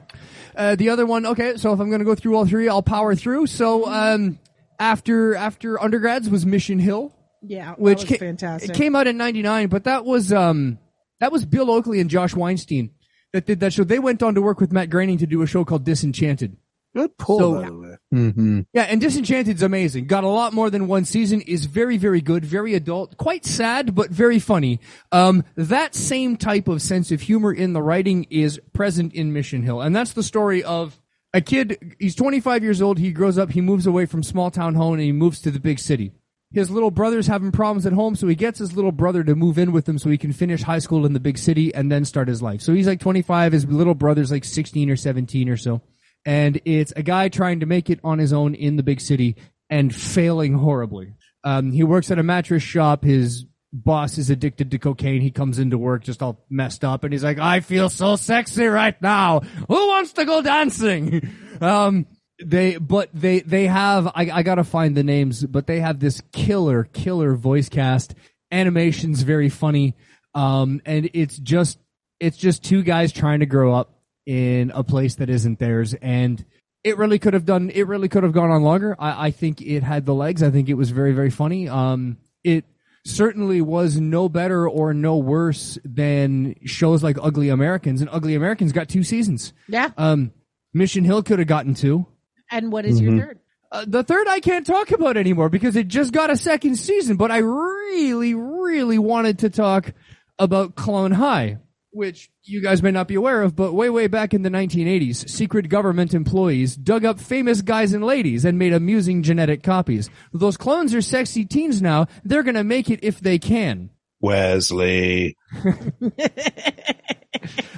Uh, 0.56 0.76
the 0.76 0.90
other 0.90 1.06
one, 1.06 1.26
okay. 1.26 1.56
So 1.58 1.72
if 1.74 1.80
I'm 1.80 1.88
going 1.90 2.00
to 2.00 2.06
go 2.06 2.16
through 2.16 2.36
all 2.36 2.46
three, 2.46 2.68
I'll 2.68 2.82
power 2.84 3.16
through. 3.16 3.48
So 3.48 3.88
um, 3.88 4.38
after 4.80 5.36
after 5.36 5.82
undergrads 5.82 6.30
was 6.30 6.46
Mission 6.46 6.80
Hill, 6.80 7.16
Yeah, 7.42 7.76
which 7.76 8.02
that 8.02 8.10
was 8.10 8.20
ca- 8.20 8.26
fantastic. 8.26 8.70
It 8.72 8.76
came 8.76 8.96
out 8.96 9.08
in 9.08 9.16
'99, 9.18 9.68
but 9.70 9.86
that 9.86 10.04
was 10.06 10.34
um 10.34 10.78
that 11.20 11.32
was 11.32 11.46
Bill 11.46 11.72
Oakley 11.72 12.00
and 12.02 12.10
Josh 12.10 12.36
Weinstein 12.36 12.92
that 13.34 13.46
did 13.46 13.60
that 13.62 13.74
show. 13.74 13.84
They 13.84 14.00
went 14.00 14.22
on 14.22 14.36
to 14.36 14.42
work 14.42 14.60
with 14.60 14.72
Matt 14.74 14.90
Groening 14.90 15.18
to 15.20 15.26
do 15.28 15.42
a 15.42 15.48
show 15.48 15.64
called 15.64 15.86
Disenchanted. 15.86 16.58
Good 16.96 17.18
pull, 17.18 17.40
So- 17.40 17.62
by 17.62 17.68
the 17.68 17.74
way. 17.78 17.96
hmm 18.12 18.60
Yeah, 18.74 18.84
and 18.84 19.00
Disenchanted's 19.00 19.62
amazing. 19.62 20.06
Got 20.08 20.24
a 20.24 20.28
lot 20.28 20.54
more 20.54 20.70
than 20.70 20.88
one 20.88 21.06
season. 21.06 21.42
Is 21.42 21.66
very, 21.66 21.98
very 21.98 22.22
good. 22.22 22.44
Very 22.44 22.74
adult. 22.74 23.16
Quite 23.18 23.46
sad, 23.46 23.94
but 23.94 24.10
very 24.10 24.40
funny. 24.40 24.80
Um, 25.12 25.44
that 25.56 25.94
same 25.94 26.36
type 26.36 26.68
of 26.68 26.82
sense 26.82 27.12
of 27.12 27.22
humor 27.22 27.54
in 27.54 27.74
the 27.74 27.82
writing 27.84 28.26
is 28.30 28.60
present 28.74 29.14
in 29.14 29.34
Mission 29.34 29.62
Hill, 29.64 29.82
and 29.82 29.96
that's 29.96 30.14
the 30.14 30.24
story 30.24 30.64
of 30.64 31.00
a 31.34 31.42
kid. 31.42 31.96
He's 32.00 32.16
25 32.16 32.64
years 32.64 32.82
old. 32.82 32.98
He 32.98 33.12
grows 33.12 33.38
up. 33.38 33.52
He 33.52 33.62
moves 33.62 33.86
away 33.86 34.08
from 34.08 34.24
small 34.24 34.50
town 34.50 34.74
home 34.74 34.94
and 34.94 35.04
he 35.04 35.12
moves 35.12 35.40
to 35.42 35.52
the 35.52 35.60
big 35.60 35.78
city. 35.80 36.12
His 36.52 36.72
little 36.72 36.90
brother's 36.90 37.28
having 37.28 37.52
problems 37.52 37.86
at 37.86 37.94
home, 37.94 38.16
so 38.16 38.26
he 38.26 38.34
gets 38.34 38.58
his 38.58 38.76
little 38.76 38.92
brother 38.92 39.24
to 39.24 39.36
move 39.36 39.60
in 39.60 39.72
with 39.72 39.88
him 39.88 40.00
so 40.00 40.10
he 40.10 40.18
can 40.18 40.34
finish 40.34 40.64
high 40.64 40.80
school 40.80 41.06
in 41.06 41.14
the 41.14 41.20
big 41.20 41.38
city 41.38 41.72
and 41.76 41.92
then 41.92 42.04
start 42.04 42.28
his 42.28 42.42
life. 42.42 42.62
So 42.62 42.74
he's 42.74 42.88
like 42.88 43.00
25. 43.00 43.52
His 43.52 43.68
little 43.68 43.94
brother's 43.94 44.32
like 44.32 44.44
16 44.44 44.90
or 44.90 44.96
17 44.96 45.48
or 45.48 45.58
so 45.58 45.84
and 46.30 46.62
it's 46.64 46.94
a 46.96 47.02
guy 47.02 47.28
trying 47.28 47.62
to 47.62 47.66
make 47.66 47.90
it 47.90 48.00
on 48.04 48.20
his 48.20 48.34
own 48.34 48.54
in 48.54 48.76
the 48.76 48.84
big 48.84 49.02
city 49.02 49.36
and 49.68 49.94
failing 49.94 50.54
horribly. 50.54 51.16
Um, 51.44 51.72
he 51.72 51.82
works 51.82 52.12
at 52.12 52.20
a 52.20 52.24
mattress 52.24 52.62
shop. 52.62 53.04
His 53.04 53.46
boss 53.74 54.20
is 54.20 54.30
addicted 54.30 54.70
to 54.70 54.78
cocaine. 54.78 55.22
He 55.22 55.32
comes 55.32 55.58
into 55.58 55.80
work 55.80 56.04
just 56.04 56.22
all 56.22 56.46
messed 56.48 56.86
up, 56.86 57.04
and 57.04 57.12
he's 57.12 57.24
like, 57.24 57.40
"I 57.40 57.62
feel 57.62 57.90
so 57.90 58.16
sexy 58.16 58.68
right 58.68 59.00
now. 59.02 59.40
Who 59.40 59.88
wants 59.88 60.14
to 60.14 60.26
go 60.26 60.42
dancing?" 60.42 61.30
Um, 61.62 62.06
they, 62.42 62.78
but 62.78 63.10
they, 63.14 63.42
they 63.42 63.68
have. 63.68 64.08
I, 64.08 64.30
I 64.32 64.44
gotta 64.44 64.64
find 64.64 64.96
the 64.96 65.04
names, 65.04 65.46
but 65.46 65.68
they 65.68 65.82
have 65.82 66.00
this 66.00 66.22
killer, 66.32 66.86
killer 66.86 67.36
voice 67.36 67.68
cast. 67.68 68.16
Animation's 68.50 69.24
very 69.24 69.50
funny, 69.50 69.98
um, 70.34 70.80
and 70.86 71.10
it's 71.14 71.38
just, 71.38 71.80
it's 72.18 72.38
just 72.38 72.64
two 72.64 72.82
guys 72.82 73.12
trying 73.12 73.42
to 73.42 73.46
grow 73.46 73.74
up 73.74 73.99
in 74.30 74.70
a 74.76 74.84
place 74.84 75.16
that 75.16 75.28
isn't 75.28 75.58
theirs. 75.58 75.96
And 75.96 76.46
it 76.84 77.00
really 77.00 77.18
could 77.18 77.34
have 77.34 77.46
done 77.46 77.72
it 77.72 77.88
really 77.88 78.08
could 78.08 78.22
have 78.22 78.32
gone 78.32 78.52
on 78.52 78.62
longer. 78.62 78.96
I, 79.00 79.26
I 79.28 79.32
think 79.32 79.60
it 79.60 79.82
had 79.82 80.06
the 80.06 80.14
legs. 80.14 80.44
I 80.44 80.52
think 80.52 80.70
it 80.70 80.76
was 80.76 80.92
very 80.92 81.14
very 81.14 81.32
funny. 81.32 81.68
Um 81.68 82.18
it 82.44 82.64
certainly 83.06 83.60
was 83.60 84.00
no 84.00 84.30
better 84.30 84.70
or 84.70 84.94
no 84.94 85.18
worse 85.18 85.80
than 85.84 86.54
shows 86.64 87.02
like 87.02 87.18
ugly 87.20 87.50
americans. 87.50 88.02
And 88.02 88.10
ugly 88.14 88.36
americans 88.36 88.72
got 88.72 88.88
two 88.88 89.02
seasons. 89.04 89.52
Yeah. 89.68 89.90
um 89.98 90.32
mission 90.76 91.06
hill 91.06 91.24
could 91.24 91.40
have 91.40 91.48
gotten 91.48 91.74
two. 91.74 92.06
And 92.52 92.72
what 92.72 92.86
is 92.86 93.02
your 93.02 93.18
third? 93.18 93.40
uh, 93.72 93.86
the 93.88 94.04
third 94.04 94.28
I 94.28 94.42
can't 94.42 94.66
talk 94.66 94.92
about 94.92 95.18
anymore 95.18 95.50
because 95.50 95.76
it 95.76 95.88
just 95.88 96.14
got 96.14 96.30
a 96.30 96.38
second 96.38 96.76
season, 96.76 97.18
but 97.18 97.32
I 97.32 97.40
really, 97.40 98.36
really 98.36 99.00
wanted 99.00 99.40
to 99.40 99.50
talk 99.50 99.92
about 100.38 100.76
Clone 100.76 101.12
High, 101.12 101.58
which 101.92 102.30
you 102.44 102.62
guys 102.62 102.84
may 102.84 102.92
not 102.92 103.08
be 103.08 103.16
aware 103.16 103.42
of, 103.42 103.56
but 103.56 103.74
way, 103.74 103.90
way 103.90 104.08
back 104.08 104.34
in 104.34 104.44
the 104.44 104.50
1980s, 104.50 105.28
secret 105.30 105.70
government 105.70 106.14
employees 106.14 106.76
dug 106.76 107.04
up 107.06 107.20
famous 107.20 107.62
guys 107.62 107.94
and 107.94 108.04
ladies 108.04 108.46
and 108.46 108.60
made 108.60 108.74
amusing 108.74 109.24
genetic 109.24 109.64
copies. 109.64 110.10
Those 110.34 110.58
clones 110.58 110.94
are 110.94 111.02
sexy 111.02 111.46
teens 111.46 111.82
now. 111.82 112.08
They're 112.24 112.44
gonna 112.44 112.64
make 112.64 112.90
it 112.90 113.00
if 113.04 113.20
they 113.20 113.40
can. 113.40 113.90
Wesley. 114.22 115.36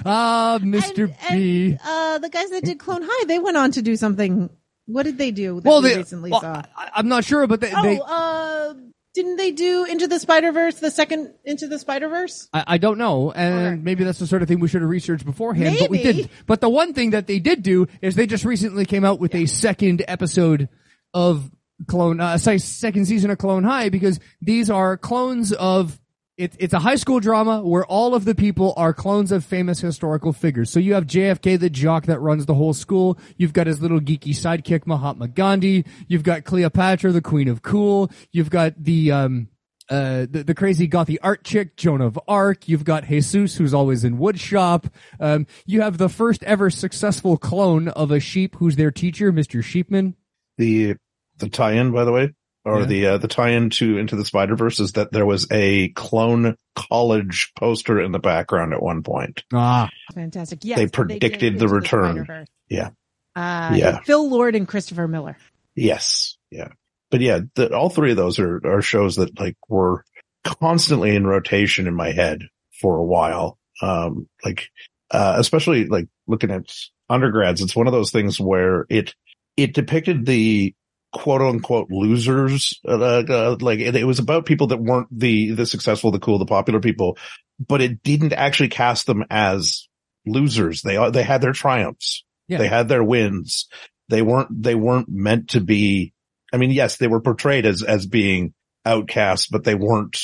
Ah, 0.04 0.58
Mr. 0.60 1.14
And- 1.28 1.38
B. 1.38 1.66
and, 1.70 1.78
uh, 1.84 2.18
the 2.18 2.28
guys 2.28 2.50
that 2.50 2.64
did 2.64 2.78
Clone 2.78 3.02
High, 3.04 3.24
they 3.26 3.38
went 3.38 3.56
on 3.56 3.70
to 3.72 3.82
do 3.82 3.94
something. 3.96 4.50
What 4.86 5.04
did 5.04 5.16
they 5.18 5.30
do 5.30 5.60
that 5.60 5.68
well, 5.68 5.80
we 5.82 5.90
they, 5.90 5.96
recently 5.98 6.30
well, 6.32 6.40
saw? 6.40 6.62
I, 6.76 6.90
I'm 6.96 7.08
not 7.08 7.24
sure, 7.24 7.46
but 7.46 7.60
they, 7.60 7.72
Oh, 7.72 7.82
they 7.82 8.00
uh, 8.04 8.74
didn't 9.14 9.36
they 9.36 9.50
do 9.50 9.84
Into 9.84 10.06
the 10.08 10.18
Spider 10.18 10.52
Verse? 10.52 10.76
The 10.76 10.90
second 10.90 11.34
Into 11.44 11.68
the 11.68 11.78
Spider 11.78 12.08
Verse? 12.08 12.48
I, 12.52 12.64
I 12.66 12.78
don't 12.78 12.98
know, 12.98 13.30
and 13.32 13.84
maybe 13.84 14.04
that's 14.04 14.18
the 14.18 14.26
sort 14.26 14.42
of 14.42 14.48
thing 14.48 14.60
we 14.60 14.68
should 14.68 14.80
have 14.80 14.90
researched 14.90 15.24
beforehand, 15.24 15.76
but 15.78 15.90
we 15.90 16.02
didn't. 16.02 16.30
But 16.46 16.60
the 16.60 16.68
one 16.68 16.94
thing 16.94 17.10
that 17.10 17.26
they 17.26 17.38
did 17.38 17.62
do 17.62 17.88
is 18.00 18.14
they 18.14 18.26
just 18.26 18.44
recently 18.44 18.84
came 18.84 19.04
out 19.04 19.20
with 19.20 19.34
a 19.34 19.46
second 19.46 20.02
episode 20.08 20.68
of 21.12 21.50
Clone, 21.86 22.20
uh, 22.20 22.38
second 22.38 23.06
season 23.06 23.30
of 23.30 23.38
Clone 23.38 23.64
High 23.64 23.88
because 23.88 24.20
these 24.40 24.70
are 24.70 24.96
clones 24.96 25.52
of. 25.52 25.98
It, 26.38 26.56
it's 26.58 26.72
a 26.72 26.78
high 26.78 26.96
school 26.96 27.20
drama 27.20 27.60
where 27.60 27.84
all 27.84 28.14
of 28.14 28.24
the 28.24 28.34
people 28.34 28.72
are 28.78 28.94
clones 28.94 29.32
of 29.32 29.44
famous 29.44 29.80
historical 29.80 30.32
figures. 30.32 30.70
So 30.70 30.80
you 30.80 30.94
have 30.94 31.06
JFK, 31.06 31.60
the 31.60 31.68
jock 31.68 32.06
that 32.06 32.20
runs 32.20 32.46
the 32.46 32.54
whole 32.54 32.72
school. 32.72 33.18
You've 33.36 33.52
got 33.52 33.66
his 33.66 33.82
little 33.82 34.00
geeky 34.00 34.30
sidekick, 34.30 34.86
Mahatma 34.86 35.28
Gandhi. 35.28 35.84
You've 36.08 36.22
got 36.22 36.44
Cleopatra, 36.44 37.12
the 37.12 37.20
queen 37.20 37.48
of 37.48 37.60
cool. 37.60 38.10
You've 38.32 38.48
got 38.48 38.82
the, 38.82 39.12
um, 39.12 39.48
uh, 39.90 40.26
the, 40.30 40.42
the 40.42 40.54
crazy 40.54 40.88
gothy 40.88 41.18
art 41.22 41.44
chick, 41.44 41.76
Joan 41.76 42.00
of 42.00 42.18
Arc. 42.26 42.66
You've 42.66 42.84
got 42.84 43.04
Jesus, 43.04 43.56
who's 43.56 43.74
always 43.74 44.02
in 44.02 44.16
woodshop. 44.16 44.90
Um, 45.20 45.46
you 45.66 45.82
have 45.82 45.98
the 45.98 46.08
first 46.08 46.42
ever 46.44 46.70
successful 46.70 47.36
clone 47.36 47.88
of 47.88 48.10
a 48.10 48.20
sheep 48.20 48.56
who's 48.56 48.76
their 48.76 48.90
teacher, 48.90 49.32
Mr. 49.32 49.62
Sheepman. 49.62 50.14
The 50.56 50.96
the 51.38 51.48
tie-in, 51.50 51.92
by 51.92 52.04
the 52.04 52.12
way, 52.12 52.32
or 52.64 52.80
Yeah. 52.80 52.86
the 52.86 53.06
uh, 53.06 53.18
the 53.18 53.28
tie 53.28 53.50
into 53.50 53.98
Into 53.98 54.16
the 54.16 54.24
Spider 54.24 54.56
Verse 54.56 54.80
is 54.80 54.92
that 54.92 55.12
there 55.12 55.26
was 55.26 55.46
a 55.50 55.88
clone 55.90 56.56
college 56.76 57.52
poster 57.58 58.00
in 58.00 58.12
the 58.12 58.18
background 58.18 58.72
at 58.72 58.82
one 58.82 59.02
point. 59.02 59.42
Ah, 59.52 59.88
Fantastic. 60.14 60.60
Yes, 60.64 60.78
They 60.78 60.84
did 60.84 60.92
predicted 60.92 61.58
the 61.58 61.68
return. 61.68 62.16
Spider-Verse. 62.24 62.48
Yeah. 62.68 62.90
Uh, 63.34 63.74
Yeah. 63.76 64.00
Phil 64.00 64.28
Lord 64.28 64.54
and 64.54 64.68
Christopher 64.68 65.08
Miller. 65.08 65.36
Yes, 65.74 66.36
yeah, 66.50 66.68
but 67.10 67.20
yeah, 67.20 67.40
the, 67.54 67.74
all 67.74 67.88
three 67.88 68.10
of 68.10 68.16
those 68.18 68.38
are 68.38 68.60
are 68.64 68.82
shows 68.82 69.16
that 69.16 69.40
like 69.40 69.56
were 69.68 70.04
constantly 70.44 71.16
in 71.16 71.26
rotation 71.26 71.86
in 71.86 71.94
my 71.94 72.12
head 72.12 72.42
for 72.80 72.96
a 72.98 73.04
while. 73.04 73.58
Um, 73.80 74.28
like 74.44 74.68
uh, 75.10 75.34
especially 75.38 75.86
like 75.86 76.08
looking 76.26 76.50
at 76.50 76.74
undergrads, 77.08 77.62
it's 77.62 77.74
one 77.74 77.86
of 77.86 77.92
those 77.94 78.10
things 78.10 78.38
where 78.38 78.84
it 78.90 79.14
it 79.56 79.72
depicted 79.74 80.26
the 80.26 80.74
quote 81.12 81.42
unquote 81.42 81.90
losers. 81.90 82.80
Uh, 82.86 83.22
uh, 83.28 83.56
like 83.60 83.80
it, 83.80 83.96
it 83.96 84.04
was 84.04 84.18
about 84.18 84.46
people 84.46 84.68
that 84.68 84.78
weren't 84.80 85.08
the 85.10 85.52
the 85.52 85.66
successful, 85.66 86.10
the 86.10 86.18
cool, 86.18 86.38
the 86.38 86.46
popular 86.46 86.80
people, 86.80 87.18
but 87.58 87.80
it 87.80 88.02
didn't 88.02 88.32
actually 88.32 88.68
cast 88.68 89.06
them 89.06 89.24
as 89.30 89.88
losers. 90.26 90.82
They 90.82 91.10
they 91.10 91.22
had 91.22 91.40
their 91.40 91.52
triumphs. 91.52 92.24
Yeah. 92.48 92.58
They 92.58 92.68
had 92.68 92.88
their 92.88 93.04
wins. 93.04 93.68
They 94.08 94.22
weren't 94.22 94.62
they 94.62 94.74
weren't 94.74 95.08
meant 95.08 95.50
to 95.50 95.60
be. 95.60 96.12
I 96.52 96.56
mean, 96.56 96.70
yes, 96.70 96.96
they 96.96 97.08
were 97.08 97.20
portrayed 97.20 97.66
as 97.66 97.82
as 97.82 98.06
being 98.06 98.52
outcasts, 98.84 99.46
but 99.46 99.64
they 99.64 99.74
weren't. 99.74 100.18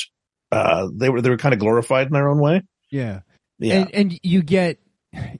Uh, 0.51 0.89
they 0.93 1.09
were 1.09 1.21
they 1.21 1.29
were 1.29 1.37
kind 1.37 1.53
of 1.53 1.59
glorified 1.59 2.07
in 2.07 2.13
their 2.13 2.29
own 2.29 2.39
way. 2.39 2.63
yeah. 2.91 3.21
Yeah, 3.61 3.81
And, 3.81 3.93
and 3.93 4.19
you 4.23 4.41
get, 4.41 4.79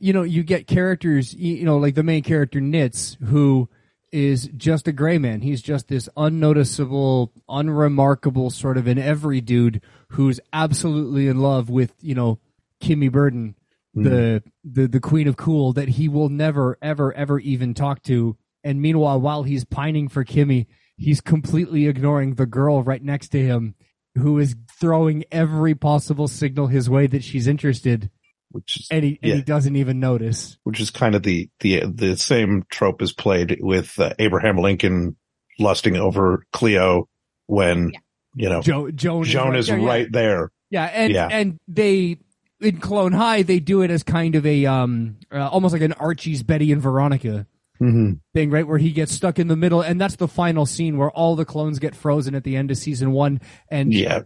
you 0.02 0.12
know, 0.12 0.24
you 0.24 0.44
get 0.44 0.68
characters, 0.68 1.34
you 1.34 1.56
you 1.56 1.64
know, 1.64 1.78
like 1.78 1.96
the 1.96 2.04
main 2.04 2.22
character 2.22 2.60
Nitz, 2.60 3.16
who 3.24 3.70
is 4.12 4.50
just 4.56 4.88
a 4.88 4.92
gray 4.92 5.18
man. 5.18 5.42
He's 5.42 5.62
just 5.62 5.88
this 5.88 6.10
unnoticeable, 6.18 7.32
unremarkable 7.48 8.50
sort 8.50 8.78
of 8.78 8.88
an 8.88 8.98
every 8.98 9.42
dude 9.42 9.82
who's 10.10 10.40
absolutely 10.52 11.28
in 11.28 11.40
love 11.40 11.70
with, 11.70 11.94
you 12.02 12.16
know, 12.16 12.40
Kimmy 12.82 13.12
Burden, 13.12 13.56
hmm. 13.94 14.04
the, 14.04 14.44
the, 14.64 14.88
the 14.88 15.00
queen 15.00 15.28
of 15.28 15.38
cool 15.38 15.74
that 15.74 15.90
he 15.90 16.08
will 16.08 16.30
never, 16.30 16.78
ever, 16.82 17.14
ever 17.14 17.40
even 17.40 17.74
talk 17.74 18.02
to. 18.04 18.38
And 18.64 18.82
meanwhile, 18.82 19.22
while 19.22 19.44
he's 19.44 19.66
pining 19.66 20.08
for 20.08 20.26
Kimmy, 20.26 20.68
he's 20.98 21.22
completely 21.22 21.88
ignoring 21.88 22.36
the 22.36 22.46
girl 22.46 22.84
right 22.84 23.04
next 23.04 23.30
to 23.30 23.40
him 23.40 23.76
who 24.18 24.40
is 24.40 24.56
throwing 24.80 25.24
every 25.32 25.76
possible 25.76 26.28
signal 26.28 26.68
his 26.68 26.90
way 26.90 27.08
that 27.08 27.24
she's 27.24 27.48
interested 27.48 28.10
which 28.52 28.78
is 28.80 28.88
and 28.92 29.04
he, 29.04 29.20
and 29.22 29.34
he 29.34 29.42
doesn't 29.42 29.76
even 29.76 30.00
notice. 30.00 30.58
which 30.64 30.80
is 30.80 30.90
kind 30.92 31.16
of 31.16 31.24
the 31.24 31.50
the 31.60 31.82
the 31.86 32.18
same 32.18 32.64
trope 32.70 33.02
is 33.02 33.14
played 33.14 33.58
with 33.62 34.00
uh, 34.00 34.14
Abraham 34.20 34.58
Lincoln 34.58 35.16
lusting 35.60 35.96
over 35.96 36.44
Cleo 36.54 37.08
when 37.48 37.92
you 38.36 38.50
know 38.50 38.62
Jo- 38.62 38.92
Joan, 38.92 39.24
Joan 39.24 39.56
is 39.56 39.68
there, 39.68 39.80
yeah. 39.80 39.88
right 39.88 40.12
there. 40.12 40.52
Yeah, 40.70 40.86
and 40.86 41.14
Yeah. 41.14 41.28
and 41.32 41.58
they 41.68 42.18
in 42.62 42.78
Clone 42.80 43.14
High 43.14 43.42
they 43.44 43.60
do 43.60 43.82
it 43.82 43.92
as 43.92 44.04
kind 44.04 44.36
of 44.36 44.46
a 44.46 44.66
um 44.66 45.18
uh, 45.32 45.48
almost 45.48 45.74
like 45.74 45.82
an 45.82 45.94
Archie's 45.94 46.44
Betty 46.44 46.72
and 46.72 46.82
Veronica 46.82 47.46
Mm-hmm. 47.82 48.16
thing, 48.34 48.50
right? 48.52 48.68
Where 48.68 48.78
he 48.78 48.92
gets 48.92 49.14
stuck 49.14 49.40
in 49.40 49.48
the 49.48 49.56
middle, 49.56 49.80
and 49.80 50.02
that's 50.02 50.18
the 50.18 50.28
final 50.28 50.66
scene 50.66 50.98
where 50.98 51.10
all 51.12 51.38
the 51.38 51.46
clones 51.46 51.80
get 51.80 51.96
frozen 51.96 52.36
at 52.36 52.44
the 52.44 52.58
end 52.58 52.72
of 52.72 52.78
season 52.78 53.14
one, 53.14 53.40
and 53.70 53.94
Yeah, 53.94 54.24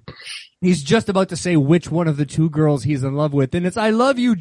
he's 0.63 0.81
just 0.81 1.09
about 1.09 1.29
to 1.29 1.35
say 1.35 1.55
which 1.55 1.91
one 1.91 2.07
of 2.07 2.17
the 2.17 2.25
two 2.25 2.49
girls 2.49 2.83
he's 2.83 3.03
in 3.03 3.15
love 3.15 3.33
with, 3.33 3.53
and 3.53 3.65
it's 3.65 3.77
"I 3.77 3.89
love 3.89 4.17
you," 4.17 4.35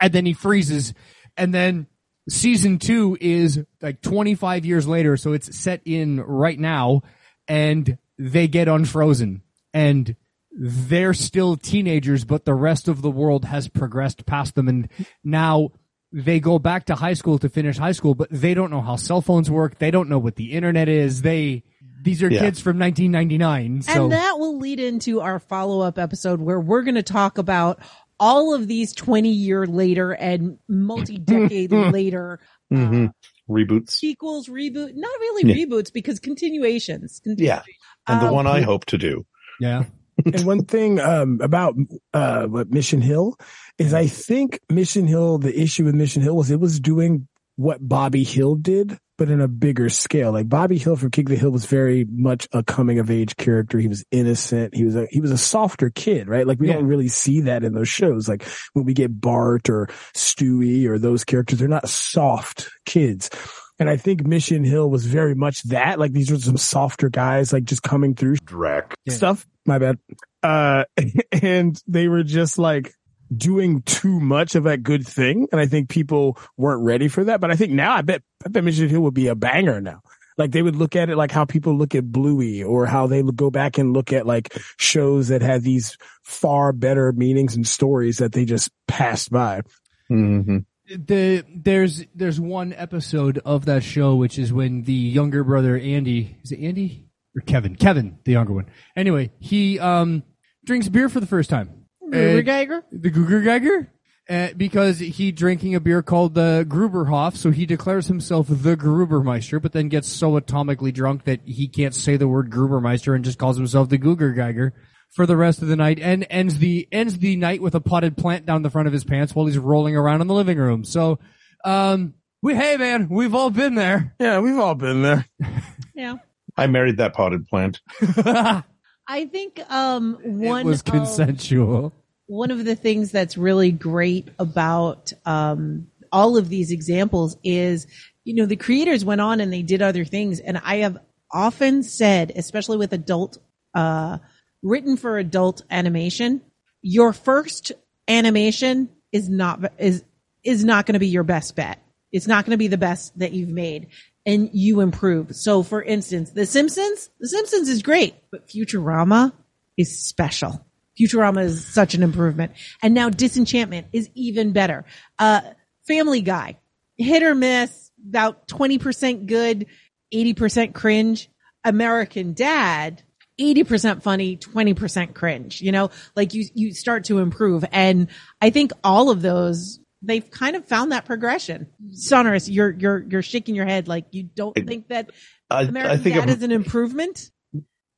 and 0.00 0.12
then 0.12 0.26
he 0.26 0.32
freezes, 0.32 0.94
and 1.36 1.52
then 1.52 1.86
season 2.28 2.78
two 2.78 3.16
is 3.20 3.60
like 3.82 4.00
25 4.00 4.64
years 4.64 4.86
later, 4.86 5.16
so 5.16 5.32
it's 5.32 5.56
set 5.56 5.80
in 5.84 6.20
right 6.20 6.58
now, 6.58 7.02
and 7.46 7.98
they 8.18 8.48
get 8.48 8.68
unfrozen, 8.68 9.42
and 9.74 10.16
they're 10.50 11.14
still 11.14 11.56
teenagers, 11.56 12.24
but 12.24 12.44
the 12.44 12.54
rest 12.54 12.88
of 12.88 13.02
the 13.02 13.10
world 13.10 13.44
has 13.44 13.68
progressed 13.68 14.24
past 14.26 14.54
them, 14.54 14.68
and 14.68 14.88
now 15.22 15.70
they 16.12 16.40
go 16.40 16.58
back 16.58 16.86
to 16.86 16.94
high 16.94 17.12
school 17.12 17.38
to 17.38 17.48
finish 17.48 17.76
high 17.76 17.92
school, 17.92 18.14
but 18.14 18.28
they 18.30 18.54
don't 18.54 18.70
know 18.70 18.80
how 18.80 18.96
cell 18.96 19.20
phones 19.20 19.50
work. 19.50 19.78
They 19.78 19.90
don't 19.90 20.08
know 20.08 20.18
what 20.18 20.36
the 20.36 20.52
internet 20.52 20.88
is. 20.88 21.22
They 21.22 21.62
these 22.02 22.22
are 22.22 22.30
Yeah. 22.30 22.40
kids 22.40 22.60
from 22.60 22.78
1999. 22.78 23.82
So 23.82 24.04
And 24.04 24.12
that 24.12 24.38
will 24.38 24.58
lead 24.58 24.80
into 24.80 25.20
our 25.20 25.38
follow 25.38 25.80
up 25.80 25.98
episode 25.98 26.40
where 26.40 26.60
we're 26.60 26.82
going 26.82 26.94
to 26.96 27.02
talk 27.02 27.38
about 27.38 27.80
all 28.18 28.54
of 28.54 28.66
these 28.68 28.94
20 28.94 29.30
year 29.30 29.66
later 29.66 30.12
and 30.12 30.58
multi 30.68 31.18
decade 31.18 31.70
later 31.92 32.40
uh, 32.72 32.76
Mhm. 32.76 33.10
reboots. 33.48 33.90
sequels, 33.90 34.48
reboot, 34.48 34.92
not 34.94 35.10
really 35.20 35.52
Yeah. 35.52 35.64
reboots 35.66 35.92
because 35.92 36.18
continuations. 36.18 37.20
Yeah, 37.24 37.62
and 38.06 38.20
the 38.22 38.26
Um, 38.28 38.34
one 38.34 38.46
I 38.46 38.62
hope 38.62 38.84
to 38.86 38.98
do. 38.98 39.24
yeah. 39.60 39.84
and 40.24 40.46
one 40.46 40.64
thing 40.64 40.98
um, 40.98 41.38
about 41.42 41.74
uh, 42.14 42.46
what 42.46 42.70
Mission 42.70 43.02
Hill 43.02 43.36
is, 43.78 43.92
I 43.92 44.06
think 44.06 44.60
Mission 44.70 45.06
Hill. 45.06 45.36
The 45.38 45.60
issue 45.60 45.84
with 45.84 45.94
Mission 45.94 46.22
Hill 46.22 46.34
was 46.36 46.50
it 46.50 46.58
was 46.58 46.80
doing 46.80 47.28
what 47.56 47.86
Bobby 47.86 48.22
Hill 48.24 48.54
did, 48.54 48.98
but 49.18 49.30
in 49.30 49.40
a 49.40 49.48
bigger 49.48 49.88
scale. 49.88 50.30
Like 50.32 50.48
Bobby 50.48 50.76
Hill 50.78 50.94
from 50.96 51.10
King 51.10 51.24
of 51.26 51.30
the 51.30 51.36
Hill 51.36 51.50
was 51.50 51.64
very 51.66 52.04
much 52.08 52.46
a 52.52 52.62
coming 52.62 52.98
of 52.98 53.10
age 53.10 53.34
character. 53.36 53.78
He 53.78 53.88
was 53.88 54.04
innocent. 54.10 54.74
He 54.74 54.84
was 54.84 54.94
a 54.94 55.06
he 55.10 55.20
was 55.20 55.30
a 55.30 55.38
softer 55.38 55.88
kid, 55.90 56.28
right? 56.28 56.46
Like 56.46 56.60
we 56.60 56.68
Yeah. 56.68 56.74
don't 56.74 56.86
really 56.86 57.08
see 57.08 57.40
that 57.42 57.64
in 57.64 57.72
those 57.72 57.88
shows. 57.88 58.28
Like 58.28 58.44
when 58.74 58.84
we 58.84 58.92
get 58.94 59.18
Bart 59.20 59.70
or 59.70 59.88
Stewie 60.14 60.86
or 60.86 60.98
those 60.98 61.24
characters, 61.24 61.58
they're 61.58 61.68
not 61.68 61.88
soft 61.88 62.68
kids. 62.84 63.30
And 63.78 63.90
I 63.90 63.96
think 63.98 64.26
Mission 64.26 64.64
Hill 64.64 64.88
was 64.88 65.04
very 65.06 65.34
much 65.34 65.62
that. 65.64 65.98
Like 65.98 66.12
these 66.12 66.30
were 66.30 66.38
some 66.38 66.56
softer 66.56 67.08
guys, 67.10 67.52
like 67.52 67.64
just 67.64 67.82
coming 67.82 68.14
through 68.14 68.36
Drac. 68.44 68.94
Yeah. 69.04 69.14
stuff. 69.14 69.46
My 69.66 69.78
bad. 69.78 69.98
Uh, 70.42 70.84
and 71.32 71.80
they 71.86 72.08
were 72.08 72.22
just 72.22 72.58
like 72.58 72.92
doing 73.34 73.82
too 73.82 74.20
much 74.20 74.54
of 74.54 74.64
that 74.64 74.82
good 74.82 75.06
thing. 75.06 75.48
And 75.52 75.60
I 75.60 75.66
think 75.66 75.88
people 75.88 76.38
weren't 76.56 76.84
ready 76.84 77.08
for 77.08 77.24
that. 77.24 77.40
But 77.40 77.50
I 77.50 77.56
think 77.56 77.72
now 77.72 77.94
I 77.94 78.02
bet, 78.02 78.22
I 78.44 78.48
bet 78.48 78.64
Mission 78.64 78.88
Hill 78.88 79.02
would 79.02 79.14
be 79.14 79.28
a 79.28 79.34
banger 79.34 79.80
now. 79.80 80.00
Like 80.38 80.52
they 80.52 80.62
would 80.62 80.76
look 80.76 80.96
at 80.96 81.08
it 81.08 81.16
like 81.16 81.30
how 81.30 81.44
people 81.44 81.76
look 81.76 81.94
at 81.94 82.12
Bluey 82.12 82.62
or 82.62 82.86
how 82.86 83.06
they 83.06 83.22
would 83.22 83.36
go 83.36 83.50
back 83.50 83.78
and 83.78 83.92
look 83.92 84.12
at 84.12 84.26
like 84.26 84.56
shows 84.76 85.28
that 85.28 85.40
had 85.40 85.62
these 85.62 85.96
far 86.22 86.72
better 86.72 87.12
meanings 87.12 87.56
and 87.56 87.66
stories 87.66 88.18
that 88.18 88.32
they 88.32 88.44
just 88.44 88.70
passed 88.86 89.30
by. 89.30 89.62
Mm-hmm. 90.10 90.58
the 90.88 91.44
there's 91.52 92.04
there's 92.14 92.40
one 92.40 92.72
episode 92.74 93.38
of 93.44 93.64
that 93.64 93.82
show 93.82 94.14
which 94.14 94.38
is 94.38 94.52
when 94.52 94.82
the 94.82 94.92
younger 94.92 95.42
brother 95.42 95.76
Andy 95.76 96.36
is 96.44 96.52
it 96.52 96.60
Andy 96.60 97.08
or 97.34 97.40
Kevin 97.40 97.74
Kevin 97.74 98.20
the 98.22 98.30
younger 98.30 98.52
one 98.52 98.66
anyway 98.94 99.32
he 99.40 99.80
um 99.80 100.22
drinks 100.64 100.88
beer 100.88 101.08
for 101.08 101.18
the 101.18 101.26
first 101.26 101.50
time 101.50 101.85
Gruber 102.10 102.42
Geiger? 102.42 102.84
the 102.92 103.10
Guger 103.10 103.44
Geiger 103.44 103.90
uh, 104.28 104.48
because 104.56 104.98
he 104.98 105.30
drinking 105.32 105.74
a 105.74 105.80
beer 105.80 106.02
called 106.02 106.34
the 106.34 106.66
Gruberhoff 106.68 107.36
so 107.36 107.50
he 107.50 107.66
declares 107.66 108.06
himself 108.08 108.46
the 108.48 108.76
Grubermeister 108.76 109.60
but 109.60 109.72
then 109.72 109.88
gets 109.88 110.08
so 110.08 110.32
atomically 110.32 110.92
drunk 110.92 111.24
that 111.24 111.40
he 111.44 111.68
can't 111.68 111.94
say 111.94 112.16
the 112.16 112.28
word 112.28 112.50
Grubermeister 112.50 113.14
and 113.14 113.24
just 113.24 113.38
calls 113.38 113.56
himself 113.56 113.88
the 113.88 113.98
Guger 113.98 114.34
Geiger 114.34 114.74
for 115.14 115.26
the 115.26 115.36
rest 115.36 115.62
of 115.62 115.68
the 115.68 115.76
night 115.76 115.98
and 116.00 116.26
ends 116.28 116.58
the 116.58 116.88
ends 116.90 117.18
the 117.18 117.36
night 117.36 117.62
with 117.62 117.74
a 117.74 117.80
potted 117.80 118.16
plant 118.16 118.44
down 118.46 118.62
the 118.62 118.70
front 118.70 118.86
of 118.88 118.92
his 118.92 119.04
pants 119.04 119.34
while 119.34 119.46
he's 119.46 119.56
rolling 119.58 119.96
around 119.96 120.20
in 120.20 120.26
the 120.26 120.34
living 120.34 120.58
room. 120.58 120.84
So, 120.84 121.18
um, 121.64 122.14
we 122.42 122.54
hey 122.54 122.76
man, 122.76 123.08
we've 123.08 123.34
all 123.34 123.50
been 123.50 123.76
there. 123.76 124.14
Yeah, 124.18 124.40
we've 124.40 124.58
all 124.58 124.74
been 124.74 125.02
there. 125.02 125.26
Yeah. 125.94 126.16
I 126.58 126.66
married 126.66 126.98
that 126.98 127.14
potted 127.14 127.46
plant. 127.46 127.80
I 129.08 129.26
think 129.26 129.60
um, 129.70 130.18
one 130.22 130.62
it 130.62 130.66
was 130.66 130.80
of- 130.80 130.86
consensual. 130.86 131.92
one 132.26 132.50
of 132.50 132.64
the 132.64 132.74
things 132.74 133.12
that's 133.12 133.36
really 133.36 133.70
great 133.70 134.28
about 134.38 135.12
um, 135.24 135.88
all 136.12 136.36
of 136.36 136.48
these 136.48 136.70
examples 136.72 137.36
is, 137.44 137.86
you 138.24 138.34
know, 138.34 138.46
the 138.46 138.56
creators 138.56 139.04
went 139.04 139.20
on 139.20 139.40
and 139.40 139.52
they 139.52 139.62
did 139.62 139.82
other 139.82 140.04
things. 140.04 140.40
And 140.40 140.60
I 140.64 140.76
have 140.76 140.98
often 141.32 141.82
said, 141.82 142.32
especially 142.34 142.78
with 142.78 142.92
adult, 142.92 143.38
uh, 143.74 144.18
written 144.62 144.96
for 144.96 145.18
adult 145.18 145.62
animation, 145.70 146.40
your 146.82 147.12
first 147.12 147.72
animation 148.08 148.88
is 149.12 149.28
not, 149.28 149.72
is, 149.78 150.04
is 150.42 150.64
not 150.64 150.86
going 150.86 150.94
to 150.94 150.98
be 151.00 151.08
your 151.08 151.24
best 151.24 151.54
bet. 151.54 151.80
It's 152.12 152.26
not 152.26 152.44
going 152.44 152.52
to 152.52 152.56
be 152.56 152.68
the 152.68 152.78
best 152.78 153.18
that 153.18 153.32
you've 153.32 153.48
made 153.48 153.88
and 154.26 154.50
you 154.52 154.80
improve. 154.80 155.34
So 155.34 155.62
for 155.62 155.82
instance, 155.82 156.30
The 156.30 156.44
Simpsons, 156.44 157.08
The 157.20 157.28
Simpsons 157.28 157.68
is 157.68 157.82
great, 157.82 158.14
but 158.30 158.48
Futurama 158.48 159.32
is 159.76 159.98
special. 159.98 160.66
Futurama 160.98 161.44
is 161.44 161.64
such 161.64 161.94
an 161.94 162.02
improvement. 162.02 162.52
And 162.82 162.92
now 162.92 163.08
Disenchantment 163.08 163.86
is 163.92 164.10
even 164.14 164.52
better. 164.52 164.84
Uh, 165.18 165.40
Family 165.86 166.22
Guy, 166.22 166.58
hit 166.96 167.22
or 167.22 167.34
miss, 167.34 167.92
about 168.08 168.48
20% 168.48 169.26
good, 169.26 169.66
80% 170.12 170.74
cringe. 170.74 171.30
American 171.64 172.32
Dad 172.32 173.02
80% 173.38 174.02
funny, 174.02 174.36
20% 174.36 175.14
cringe, 175.14 175.60
you 175.60 175.72
know, 175.72 175.90
like 176.14 176.34
you, 176.34 176.44
you 176.54 176.72
start 176.72 177.04
to 177.04 177.18
improve. 177.18 177.64
And 177.70 178.08
I 178.40 178.50
think 178.50 178.72
all 178.82 179.10
of 179.10 179.22
those, 179.22 179.78
they've 180.06 180.28
kind 180.30 180.56
of 180.56 180.64
found 180.66 180.92
that 180.92 181.04
progression. 181.04 181.66
Sonorous, 181.92 182.48
you're, 182.48 182.70
you're, 182.70 183.04
you're 183.08 183.22
shaking 183.22 183.54
your 183.54 183.66
head 183.66 183.88
like 183.88 184.06
you 184.12 184.22
don't 184.24 184.56
I- 184.58 184.62
think 184.62 184.88
that 184.88 185.10
I, 185.50 185.62
American 185.62 185.92
I 186.00 186.02
think 186.02 186.14
Dad 186.16 186.28
I'm- 186.28 186.36
is 186.36 186.42
an 186.42 186.52
improvement. 186.52 187.30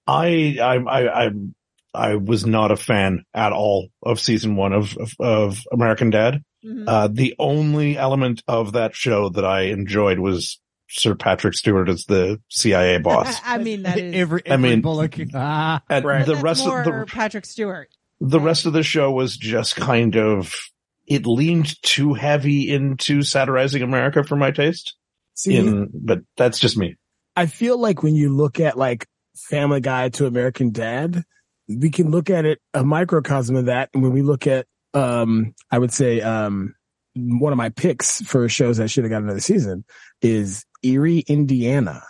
I, 0.07 0.57
I, 0.61 0.77
I, 0.77 1.27
I, 1.27 1.31
I 1.95 2.15
was 2.17 2.47
not 2.47 2.71
a 2.71 2.77
fan 2.77 3.25
at 3.35 3.53
all 3.53 3.89
of 4.03 4.21
season 4.21 4.57
one 4.57 4.73
of, 4.73 4.97
of, 4.97 5.13
of 5.21 5.59
American 5.73 6.11
Dad. 6.11 6.43
Mhm. 6.65 6.85
Uh, 6.89 7.09
the 7.09 7.35
only 7.39 7.97
element 7.97 8.43
of 8.49 8.73
that 8.73 8.95
show 8.95 9.29
that 9.29 9.45
I 9.45 9.63
enjoyed 9.63 10.19
was 10.19 10.59
Sir 10.89 11.15
Patrick 11.15 11.55
Stewart 11.55 11.89
as 11.89 12.05
the 12.05 12.41
CIA 12.49 12.99
boss. 13.03 13.39
I 13.45 13.59
mean, 13.59 13.83
that 13.83 13.99
is, 13.99 14.15
every, 14.15 14.43
I 14.51 14.57
mean- 14.57 14.81
Bullock. 14.81 15.17
Ah, 15.35 15.83
And 15.89 16.05
Right. 16.05 16.27
the 16.27 16.37
rest 16.37 16.67
more 16.67 16.81
of 16.81 16.85
the, 16.87 17.07
Patrick 17.07 17.45
Stewart. 17.45 17.89
the 18.21 18.41
rest 18.41 18.67
of 18.67 18.73
the 18.73 18.83
show 18.83 19.11
was 19.13 19.37
just 19.37 19.77
kind 19.77 20.17
of, 20.17 20.55
it 21.09 21.27
leaned 21.27 21.81
too 21.83 22.15
heavy 22.15 22.71
into 22.71 23.23
satirizing 23.23 23.83
America 23.83 24.23
for 24.23 24.37
my 24.37 24.51
taste. 24.51 24.95
See, 25.35 25.57
In, 25.57 25.89
but 25.93 26.21
that's 26.37 26.59
just 26.59 26.77
me. 26.77 26.97
I 27.35 27.47
feel 27.47 27.79
like 27.79 28.03
when 28.03 28.15
you 28.15 28.35
look 28.35 28.61
at 28.61 28.77
like 28.77 29.07
Family 29.37 29.81
Guy 29.81 30.11
to 30.11 30.27
American 30.27 30.71
Dad, 30.71 31.25
we 31.69 31.91
can 31.91 32.11
look 32.11 32.29
at 32.29 32.45
it 32.45 32.61
a 32.75 32.85
microcosm 32.85 33.57
of 33.57 33.67
that. 33.67 33.89
And 33.95 34.03
when 34.03 34.13
we 34.13 34.23
look 34.23 34.47
at, 34.47 34.67
um, 34.95 35.55
I 35.71 35.79
would 35.79 35.93
say, 35.93 36.21
um, 36.21 36.75
one 37.15 37.53
of 37.53 37.57
my 37.57 37.71
picks 37.71 38.21
for 38.23 38.49
shows 38.49 38.77
that 38.77 38.89
should 38.89 39.05
have 39.05 39.11
got 39.11 39.23
another 39.23 39.41
season 39.41 39.85
is 40.21 40.65
Erie, 40.83 41.21
Indiana. 41.21 42.03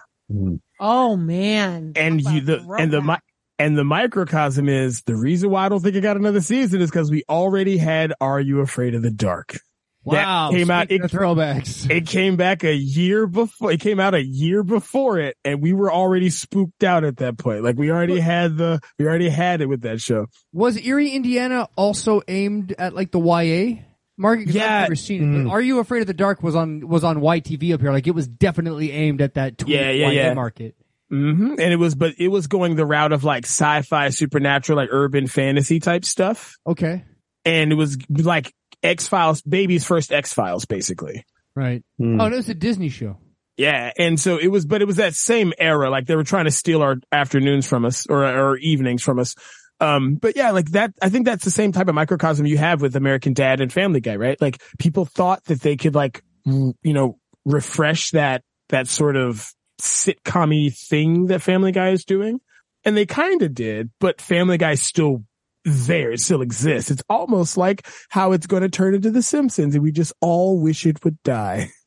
Oh 0.80 1.16
man. 1.16 1.92
And 1.96 2.20
you, 2.20 2.40
the, 2.40 2.76
and 2.78 2.90
the, 2.90 3.00
mi- 3.00 3.06
throwback. 3.06 3.22
And 3.58 3.76
the 3.76 3.84
microcosm 3.84 4.68
is 4.68 5.02
the 5.02 5.16
reason 5.16 5.50
why 5.50 5.66
I 5.66 5.68
don't 5.68 5.80
think 5.80 5.96
it 5.96 6.00
got 6.00 6.16
another 6.16 6.40
season 6.40 6.80
is 6.80 6.90
because 6.90 7.10
we 7.10 7.24
already 7.28 7.76
had 7.78 8.12
Are 8.20 8.40
You 8.40 8.60
Afraid 8.60 8.94
of 8.94 9.02
the 9.02 9.10
Dark? 9.10 9.58
That 10.06 10.24
wow. 10.26 10.50
came 10.50 10.70
out- 10.70 10.90
it- 10.90 11.02
throwbacks. 11.02 11.90
It 11.90 12.06
came 12.06 12.36
back 12.36 12.64
a 12.64 12.72
year 12.74 13.26
before, 13.26 13.72
it 13.72 13.80
came 13.80 14.00
out 14.00 14.14
a 14.14 14.22
year 14.24 14.62
before 14.62 15.18
it 15.18 15.36
and 15.44 15.60
we 15.60 15.72
were 15.74 15.92
already 15.92 16.30
spooked 16.30 16.82
out 16.84 17.04
at 17.04 17.18
that 17.18 17.36
point. 17.36 17.62
Like 17.62 17.76
we 17.76 17.90
already 17.90 18.18
had 18.20 18.56
the, 18.56 18.80
we 18.98 19.06
already 19.06 19.28
had 19.28 19.60
it 19.60 19.66
with 19.68 19.82
that 19.82 20.00
show. 20.00 20.26
Was 20.52 20.78
Erie, 20.78 21.10
Indiana 21.10 21.68
also 21.76 22.22
aimed 22.28 22.74
at 22.78 22.94
like 22.94 23.10
the 23.10 23.20
YA 23.20 23.82
market? 24.16 24.48
Yeah. 24.48 24.64
I've 24.76 24.82
never 24.84 24.96
seen 24.96 25.34
it. 25.34 25.44
Mm. 25.44 25.50
Are 25.50 25.60
You 25.60 25.80
Afraid 25.80 26.00
of 26.00 26.06
the 26.06 26.14
Dark 26.14 26.42
was 26.42 26.54
on, 26.56 26.88
was 26.88 27.04
on 27.04 27.18
YTV 27.18 27.74
up 27.74 27.80
here. 27.82 27.92
Like 27.92 28.06
it 28.06 28.14
was 28.14 28.26
definitely 28.28 28.92
aimed 28.92 29.20
at 29.20 29.34
that 29.34 29.58
tweet 29.58 29.76
Yeah, 29.76 29.90
yeah, 29.90 30.10
YA 30.10 30.22
yeah. 30.28 30.34
market. 30.34 30.74
Hmm 31.10 31.54
And 31.58 31.72
it 31.72 31.78
was, 31.78 31.94
but 31.94 32.14
it 32.18 32.28
was 32.28 32.46
going 32.46 32.76
the 32.76 32.86
route 32.86 33.12
of 33.12 33.24
like 33.24 33.44
sci-fi, 33.44 34.10
supernatural, 34.10 34.76
like 34.76 34.90
urban 34.92 35.26
fantasy 35.26 35.80
type 35.80 36.04
stuff. 36.04 36.56
Okay. 36.66 37.04
And 37.44 37.72
it 37.72 37.76
was 37.76 37.96
like 38.10 38.52
X-Files, 38.82 39.42
baby's 39.42 39.86
first 39.86 40.12
X-Files 40.12 40.66
basically. 40.66 41.24
Right. 41.54 41.82
Hmm. 41.98 42.20
Oh, 42.20 42.26
and 42.26 42.34
it 42.34 42.36
was 42.36 42.48
a 42.48 42.54
Disney 42.54 42.88
show. 42.88 43.16
Yeah. 43.56 43.90
And 43.98 44.20
so 44.20 44.38
it 44.38 44.48
was, 44.48 44.66
but 44.66 44.82
it 44.82 44.84
was 44.84 44.96
that 44.96 45.14
same 45.14 45.52
era. 45.58 45.90
Like 45.90 46.06
they 46.06 46.14
were 46.14 46.24
trying 46.24 46.44
to 46.44 46.50
steal 46.50 46.82
our 46.82 46.96
afternoons 47.10 47.66
from 47.66 47.84
us 47.84 48.06
or, 48.06 48.24
or 48.24 48.56
evenings 48.58 49.02
from 49.02 49.18
us. 49.18 49.34
Um, 49.80 50.16
but 50.16 50.36
yeah, 50.36 50.50
like 50.50 50.70
that, 50.72 50.92
I 51.00 51.08
think 51.08 51.24
that's 51.24 51.44
the 51.44 51.50
same 51.50 51.72
type 51.72 51.88
of 51.88 51.94
microcosm 51.94 52.46
you 52.46 52.58
have 52.58 52.82
with 52.82 52.96
American 52.96 53.32
Dad 53.32 53.60
and 53.60 53.72
Family 53.72 54.00
Guy, 54.00 54.16
right? 54.16 54.40
Like 54.40 54.60
people 54.78 55.04
thought 55.04 55.44
that 55.44 55.60
they 55.60 55.76
could 55.76 55.94
like, 55.94 56.22
you 56.44 56.74
know, 56.84 57.18
refresh 57.44 58.10
that, 58.10 58.42
that 58.68 58.88
sort 58.88 59.16
of 59.16 59.52
sitcom 59.80 60.76
thing 60.76 61.26
that 61.26 61.42
Family 61.42 61.72
Guy 61.72 61.90
is 61.90 62.04
doing. 62.04 62.40
And 62.84 62.96
they 62.96 63.06
kind 63.06 63.42
of 63.42 63.54
did, 63.54 63.90
but 64.00 64.20
Family 64.20 64.56
Guy's 64.56 64.82
still 64.82 65.24
there. 65.64 66.12
It 66.12 66.20
still 66.20 66.42
exists. 66.42 66.90
It's 66.90 67.02
almost 67.08 67.56
like 67.56 67.86
how 68.08 68.32
it's 68.32 68.46
going 68.46 68.62
to 68.62 68.68
turn 68.68 68.94
into 68.94 69.10
The 69.10 69.22
Simpsons 69.22 69.74
and 69.74 69.82
we 69.82 69.92
just 69.92 70.12
all 70.20 70.58
wish 70.60 70.86
it 70.86 71.04
would 71.04 71.22
die. 71.22 71.70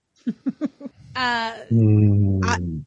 Uh, 1.14 1.52
Hmm. 1.70 2.40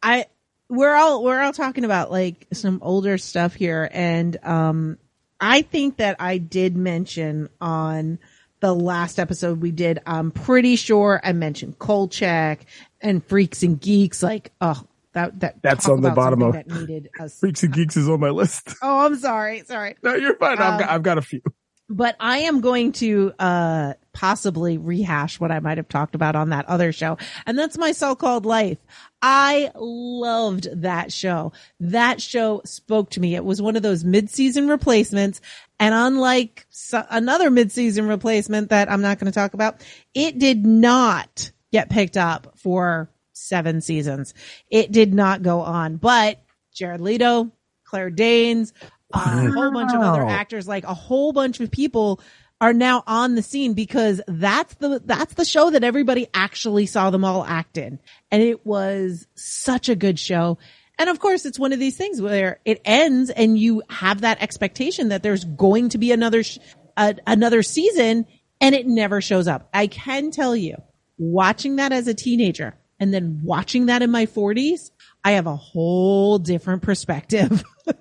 I 0.02 0.24
we're 0.68 0.94
all 0.94 1.22
we're 1.22 1.40
all 1.40 1.52
talking 1.52 1.84
about 1.84 2.10
like 2.10 2.46
some 2.52 2.78
older 2.82 3.18
stuff 3.18 3.54
here, 3.54 3.88
and 3.92 4.36
um, 4.42 4.98
I 5.40 5.62
think 5.62 5.98
that 5.98 6.16
I 6.18 6.38
did 6.38 6.76
mention 6.76 7.48
on 7.60 8.18
the 8.60 8.74
last 8.74 9.18
episode 9.18 9.60
we 9.60 9.72
did. 9.72 9.98
I'm 10.06 10.30
pretty 10.30 10.76
sure 10.76 11.20
I 11.22 11.32
mentioned 11.32 11.78
Kolchak 11.78 12.64
and 13.00 13.24
Freaks 13.24 13.62
and 13.62 13.78
Geeks. 13.78 14.22
Like, 14.22 14.52
oh, 14.60 14.82
that 15.14 15.40
that 15.40 15.62
That's 15.62 15.88
on 15.88 16.02
the 16.02 16.10
bottom 16.10 16.42
of- 16.42 16.52
that 16.52 16.68
needed 16.68 17.08
us. 17.18 17.38
Freaks 17.40 17.62
and 17.62 17.72
Geeks 17.72 17.96
is 17.96 18.08
on 18.08 18.20
my 18.20 18.30
list. 18.30 18.68
Oh, 18.82 19.06
I'm 19.06 19.16
sorry, 19.16 19.62
sorry. 19.66 19.96
No, 20.02 20.14
you're 20.14 20.36
fine. 20.36 20.58
I've, 20.58 20.74
Um, 20.74 20.80
got, 20.80 20.90
I've 20.90 21.02
got 21.02 21.18
a 21.18 21.22
few. 21.22 21.40
but 21.88 22.16
I 22.20 22.38
am 22.40 22.60
going 22.60 22.92
to 22.92 23.32
uh 23.38 23.94
possibly 24.12 24.78
rehash 24.78 25.40
what 25.40 25.50
I 25.50 25.58
might 25.58 25.76
have 25.78 25.88
talked 25.88 26.14
about 26.14 26.36
on 26.36 26.50
that 26.50 26.66
other 26.66 26.92
show. 26.92 27.18
And 27.46 27.58
that's 27.58 27.76
my 27.76 27.90
so-called 27.92 28.46
life. 28.46 28.78
I 29.22 29.72
loved 29.74 30.68
that 30.82 31.12
show. 31.12 31.52
That 31.80 32.20
show 32.22 32.62
spoke 32.64 33.10
to 33.10 33.20
me. 33.20 33.34
It 33.34 33.44
was 33.44 33.60
one 33.60 33.74
of 33.76 33.82
those 33.82 34.04
mid-season 34.04 34.68
replacements 34.68 35.40
and 35.80 35.92
unlike 35.94 36.64
so- 36.70 37.04
another 37.10 37.50
mid-season 37.50 38.06
replacement 38.06 38.70
that 38.70 38.90
I'm 38.90 39.02
not 39.02 39.18
going 39.18 39.32
to 39.32 39.34
talk 39.36 39.54
about, 39.54 39.84
it 40.14 40.38
did 40.38 40.64
not 40.64 41.50
get 41.72 41.90
picked 41.90 42.16
up 42.16 42.52
for 42.56 43.10
7 43.34 43.80
seasons. 43.80 44.34
It 44.70 44.92
did 44.92 45.12
not 45.12 45.42
go 45.42 45.60
on, 45.60 45.96
but 45.96 46.42
Jared 46.72 47.00
Leto, 47.00 47.50
Claire 47.84 48.10
Danes, 48.10 48.72
a 49.12 49.18
whole 49.52 49.72
bunch 49.72 49.92
of 49.92 50.00
other 50.00 50.26
actors, 50.26 50.66
like 50.66 50.84
a 50.84 50.94
whole 50.94 51.32
bunch 51.32 51.60
of 51.60 51.70
people 51.70 52.20
are 52.60 52.72
now 52.72 53.02
on 53.06 53.34
the 53.34 53.42
scene 53.42 53.74
because 53.74 54.20
that's 54.26 54.74
the 54.76 55.00
that's 55.04 55.34
the 55.34 55.44
show 55.44 55.70
that 55.70 55.84
everybody 55.84 56.26
actually 56.32 56.86
saw 56.86 57.10
them 57.10 57.24
all 57.24 57.44
act 57.44 57.76
in. 57.76 57.98
And 58.30 58.42
it 58.42 58.64
was 58.64 59.26
such 59.34 59.88
a 59.88 59.96
good 59.96 60.18
show. 60.18 60.58
And 60.98 61.10
of 61.10 61.18
course, 61.18 61.44
it's 61.44 61.58
one 61.58 61.72
of 61.72 61.80
these 61.80 61.96
things 61.96 62.22
where 62.22 62.60
it 62.64 62.80
ends 62.84 63.30
and 63.30 63.58
you 63.58 63.82
have 63.90 64.22
that 64.22 64.40
expectation 64.40 65.08
that 65.08 65.22
there's 65.22 65.44
going 65.44 65.90
to 65.90 65.98
be 65.98 66.12
another 66.12 66.42
sh- 66.42 66.58
another 66.96 67.62
season 67.62 68.26
and 68.60 68.74
it 68.74 68.86
never 68.86 69.20
shows 69.20 69.48
up. 69.48 69.68
I 69.74 69.88
can 69.88 70.30
tell 70.30 70.54
you, 70.54 70.76
watching 71.18 71.76
that 71.76 71.92
as 71.92 72.06
a 72.06 72.14
teenager 72.14 72.74
and 73.00 73.12
then 73.12 73.40
watching 73.42 73.86
that 73.86 74.02
in 74.02 74.10
my 74.10 74.26
40s, 74.26 74.90
I 75.24 75.32
have 75.32 75.46
a 75.46 75.56
whole 75.56 76.38
different 76.38 76.82
perspective. 76.82 77.64
it 77.86 77.96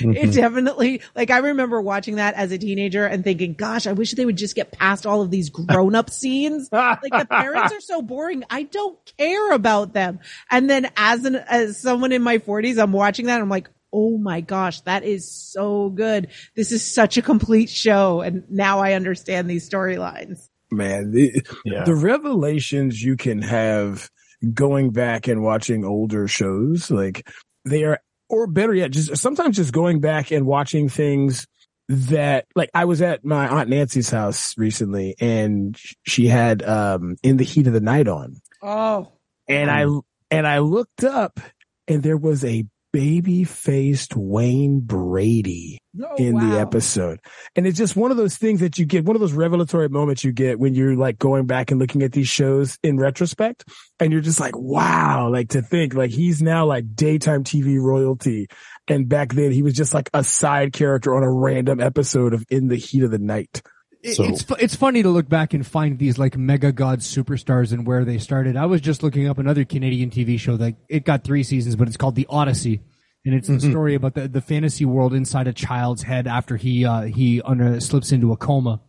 mm-hmm. 0.00 0.30
definitely, 0.30 1.02
like, 1.14 1.30
I 1.30 1.38
remember 1.38 1.80
watching 1.80 2.16
that 2.16 2.34
as 2.34 2.50
a 2.50 2.58
teenager 2.58 3.06
and 3.06 3.22
thinking, 3.22 3.54
gosh, 3.54 3.86
I 3.86 3.92
wish 3.92 4.12
they 4.12 4.24
would 4.24 4.36
just 4.36 4.54
get 4.54 4.72
past 4.72 5.06
all 5.06 5.22
of 5.22 5.30
these 5.30 5.50
grown 5.50 5.94
up 5.94 6.10
scenes. 6.10 6.68
Like, 6.72 7.00
the 7.02 7.26
parents 7.28 7.72
are 7.72 7.80
so 7.80 8.02
boring. 8.02 8.44
I 8.50 8.64
don't 8.64 8.98
care 9.18 9.52
about 9.52 9.92
them. 9.92 10.20
And 10.50 10.68
then 10.68 10.90
as 10.96 11.24
an, 11.24 11.36
as 11.36 11.80
someone 11.80 12.12
in 12.12 12.22
my 12.22 12.38
40s, 12.38 12.82
I'm 12.82 12.92
watching 12.92 13.26
that 13.26 13.34
and 13.34 13.42
I'm 13.42 13.48
like, 13.50 13.68
Oh 13.94 14.16
my 14.16 14.40
gosh, 14.40 14.80
that 14.82 15.04
is 15.04 15.30
so 15.30 15.90
good. 15.90 16.28
This 16.56 16.72
is 16.72 16.94
such 16.94 17.18
a 17.18 17.22
complete 17.22 17.68
show. 17.68 18.22
And 18.22 18.44
now 18.48 18.78
I 18.78 18.94
understand 18.94 19.50
these 19.50 19.68
storylines. 19.68 20.48
Man, 20.70 21.10
the, 21.10 21.44
Yeah. 21.66 21.84
the 21.84 21.94
revelations 21.94 23.02
you 23.02 23.18
can 23.18 23.42
have 23.42 24.10
going 24.52 24.90
back 24.90 25.28
and 25.28 25.42
watching 25.42 25.84
older 25.84 26.28
shows, 26.28 26.90
like 26.90 27.26
they 27.64 27.84
are, 27.84 28.00
or 28.28 28.46
better 28.46 28.74
yet, 28.74 28.90
just 28.90 29.16
sometimes 29.16 29.56
just 29.56 29.72
going 29.72 30.00
back 30.00 30.30
and 30.30 30.46
watching 30.46 30.88
things 30.88 31.46
that, 31.88 32.46
like 32.54 32.70
I 32.74 32.84
was 32.86 33.02
at 33.02 33.24
my 33.24 33.48
aunt 33.48 33.68
Nancy's 33.68 34.10
house 34.10 34.56
recently 34.56 35.14
and 35.20 35.76
she 36.04 36.28
had, 36.28 36.62
um, 36.62 37.16
in 37.22 37.36
the 37.36 37.44
heat 37.44 37.66
of 37.66 37.72
the 37.72 37.80
night 37.80 38.08
on. 38.08 38.36
Oh, 38.62 39.12
and 39.48 39.70
I, 39.70 39.86
and 40.30 40.46
I 40.46 40.58
looked 40.58 41.04
up 41.04 41.40
and 41.88 42.02
there 42.02 42.16
was 42.16 42.44
a 42.44 42.64
baby 42.92 43.44
faced 43.44 44.14
Wayne 44.16 44.80
Brady 44.80 45.82
Oh, 46.00 46.14
in 46.16 46.36
the 46.36 46.58
episode. 46.58 47.20
And 47.54 47.66
it's 47.66 47.76
just 47.76 47.96
one 47.96 48.10
of 48.10 48.16
those 48.16 48.38
things 48.38 48.60
that 48.60 48.78
you 48.78 48.86
get, 48.86 49.04
one 49.04 49.14
of 49.14 49.20
those 49.20 49.34
revelatory 49.34 49.90
moments 49.90 50.24
you 50.24 50.32
get 50.32 50.58
when 50.58 50.74
you're 50.74 50.96
like 50.96 51.18
going 51.18 51.44
back 51.44 51.70
and 51.70 51.78
looking 51.78 52.02
at 52.02 52.12
these 52.12 52.28
shows 52.28 52.78
in 52.82 52.96
retrospect. 52.96 53.68
And 54.00 54.10
you're 54.10 54.22
just 54.22 54.40
like, 54.40 54.56
wow, 54.56 55.28
like 55.30 55.50
to 55.50 55.60
think 55.60 55.92
like 55.92 56.10
he's 56.10 56.40
now 56.40 56.64
like 56.64 56.94
daytime 56.94 57.44
TV 57.44 57.78
royalty. 57.78 58.46
And 58.88 59.06
back 59.06 59.34
then 59.34 59.52
he 59.52 59.62
was 59.62 59.74
just 59.74 59.92
like 59.92 60.08
a 60.14 60.24
side 60.24 60.72
character 60.72 61.14
on 61.14 61.22
a 61.22 61.30
random 61.30 61.78
episode 61.78 62.32
of 62.32 62.46
In 62.48 62.68
the 62.68 62.76
Heat 62.76 63.02
of 63.02 63.10
the 63.10 63.18
Night. 63.18 63.60
It- 64.02 64.16
So- 64.16 64.24
it's 64.24 64.44
it's 64.60 64.74
funny 64.74 65.02
to 65.02 65.08
look 65.10 65.28
back 65.28 65.54
and 65.54 65.64
find 65.66 65.98
these 65.98 66.18
like 66.18 66.36
mega 66.36 66.72
god 66.72 67.00
superstars 67.00 67.72
and 67.72 67.86
where 67.86 68.04
they 68.04 68.18
started. 68.18 68.56
I 68.56 68.66
was 68.66 68.80
just 68.80 69.02
looking 69.02 69.28
up 69.28 69.38
another 69.38 69.64
Canadian 69.64 70.10
TV 70.10 70.38
show 70.38 70.56
that 70.56 70.74
it 70.88 71.04
got 71.04 71.22
three 71.24 71.42
seasons, 71.44 71.76
but 71.76 71.86
it's 71.88 71.96
called 71.96 72.16
The 72.16 72.26
Odyssey, 72.28 72.80
and 73.24 73.34
it's 73.34 73.48
a 73.48 73.60
story 73.60 73.94
about 73.94 74.14
the, 74.14 74.26
the 74.26 74.40
fantasy 74.40 74.84
world 74.84 75.14
inside 75.14 75.46
a 75.46 75.52
child's 75.52 76.02
head 76.02 76.26
after 76.26 76.56
he 76.56 76.84
uh, 76.84 77.02
he 77.02 77.40
under 77.42 77.78
slips 77.80 78.10
into 78.12 78.32
a 78.32 78.36
coma. 78.36 78.80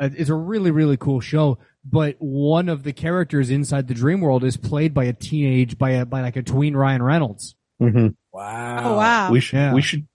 Uh, 0.00 0.10
it's 0.16 0.30
a 0.30 0.34
really 0.34 0.70
really 0.70 0.96
cool 0.96 1.20
show. 1.20 1.58
But 1.88 2.16
one 2.18 2.68
of 2.68 2.82
the 2.82 2.92
characters 2.92 3.50
inside 3.50 3.86
the 3.88 3.94
dream 3.94 4.20
world 4.20 4.42
is 4.42 4.56
played 4.56 4.94
by 4.94 5.04
a 5.04 5.12
teenage 5.12 5.76
by 5.76 5.90
a 5.90 6.06
by 6.06 6.20
like 6.22 6.36
a 6.36 6.42
tween 6.42 6.74
Ryan 6.76 7.02
Reynolds. 7.02 7.54
Mhm. 7.80 8.14
Wow. 8.32 8.80
Oh, 8.84 8.96
wow. 8.96 9.30
We 9.30 9.40
should, 9.40 9.56
Yeah. 9.56 9.74
we 9.74 9.82
should, 9.82 10.06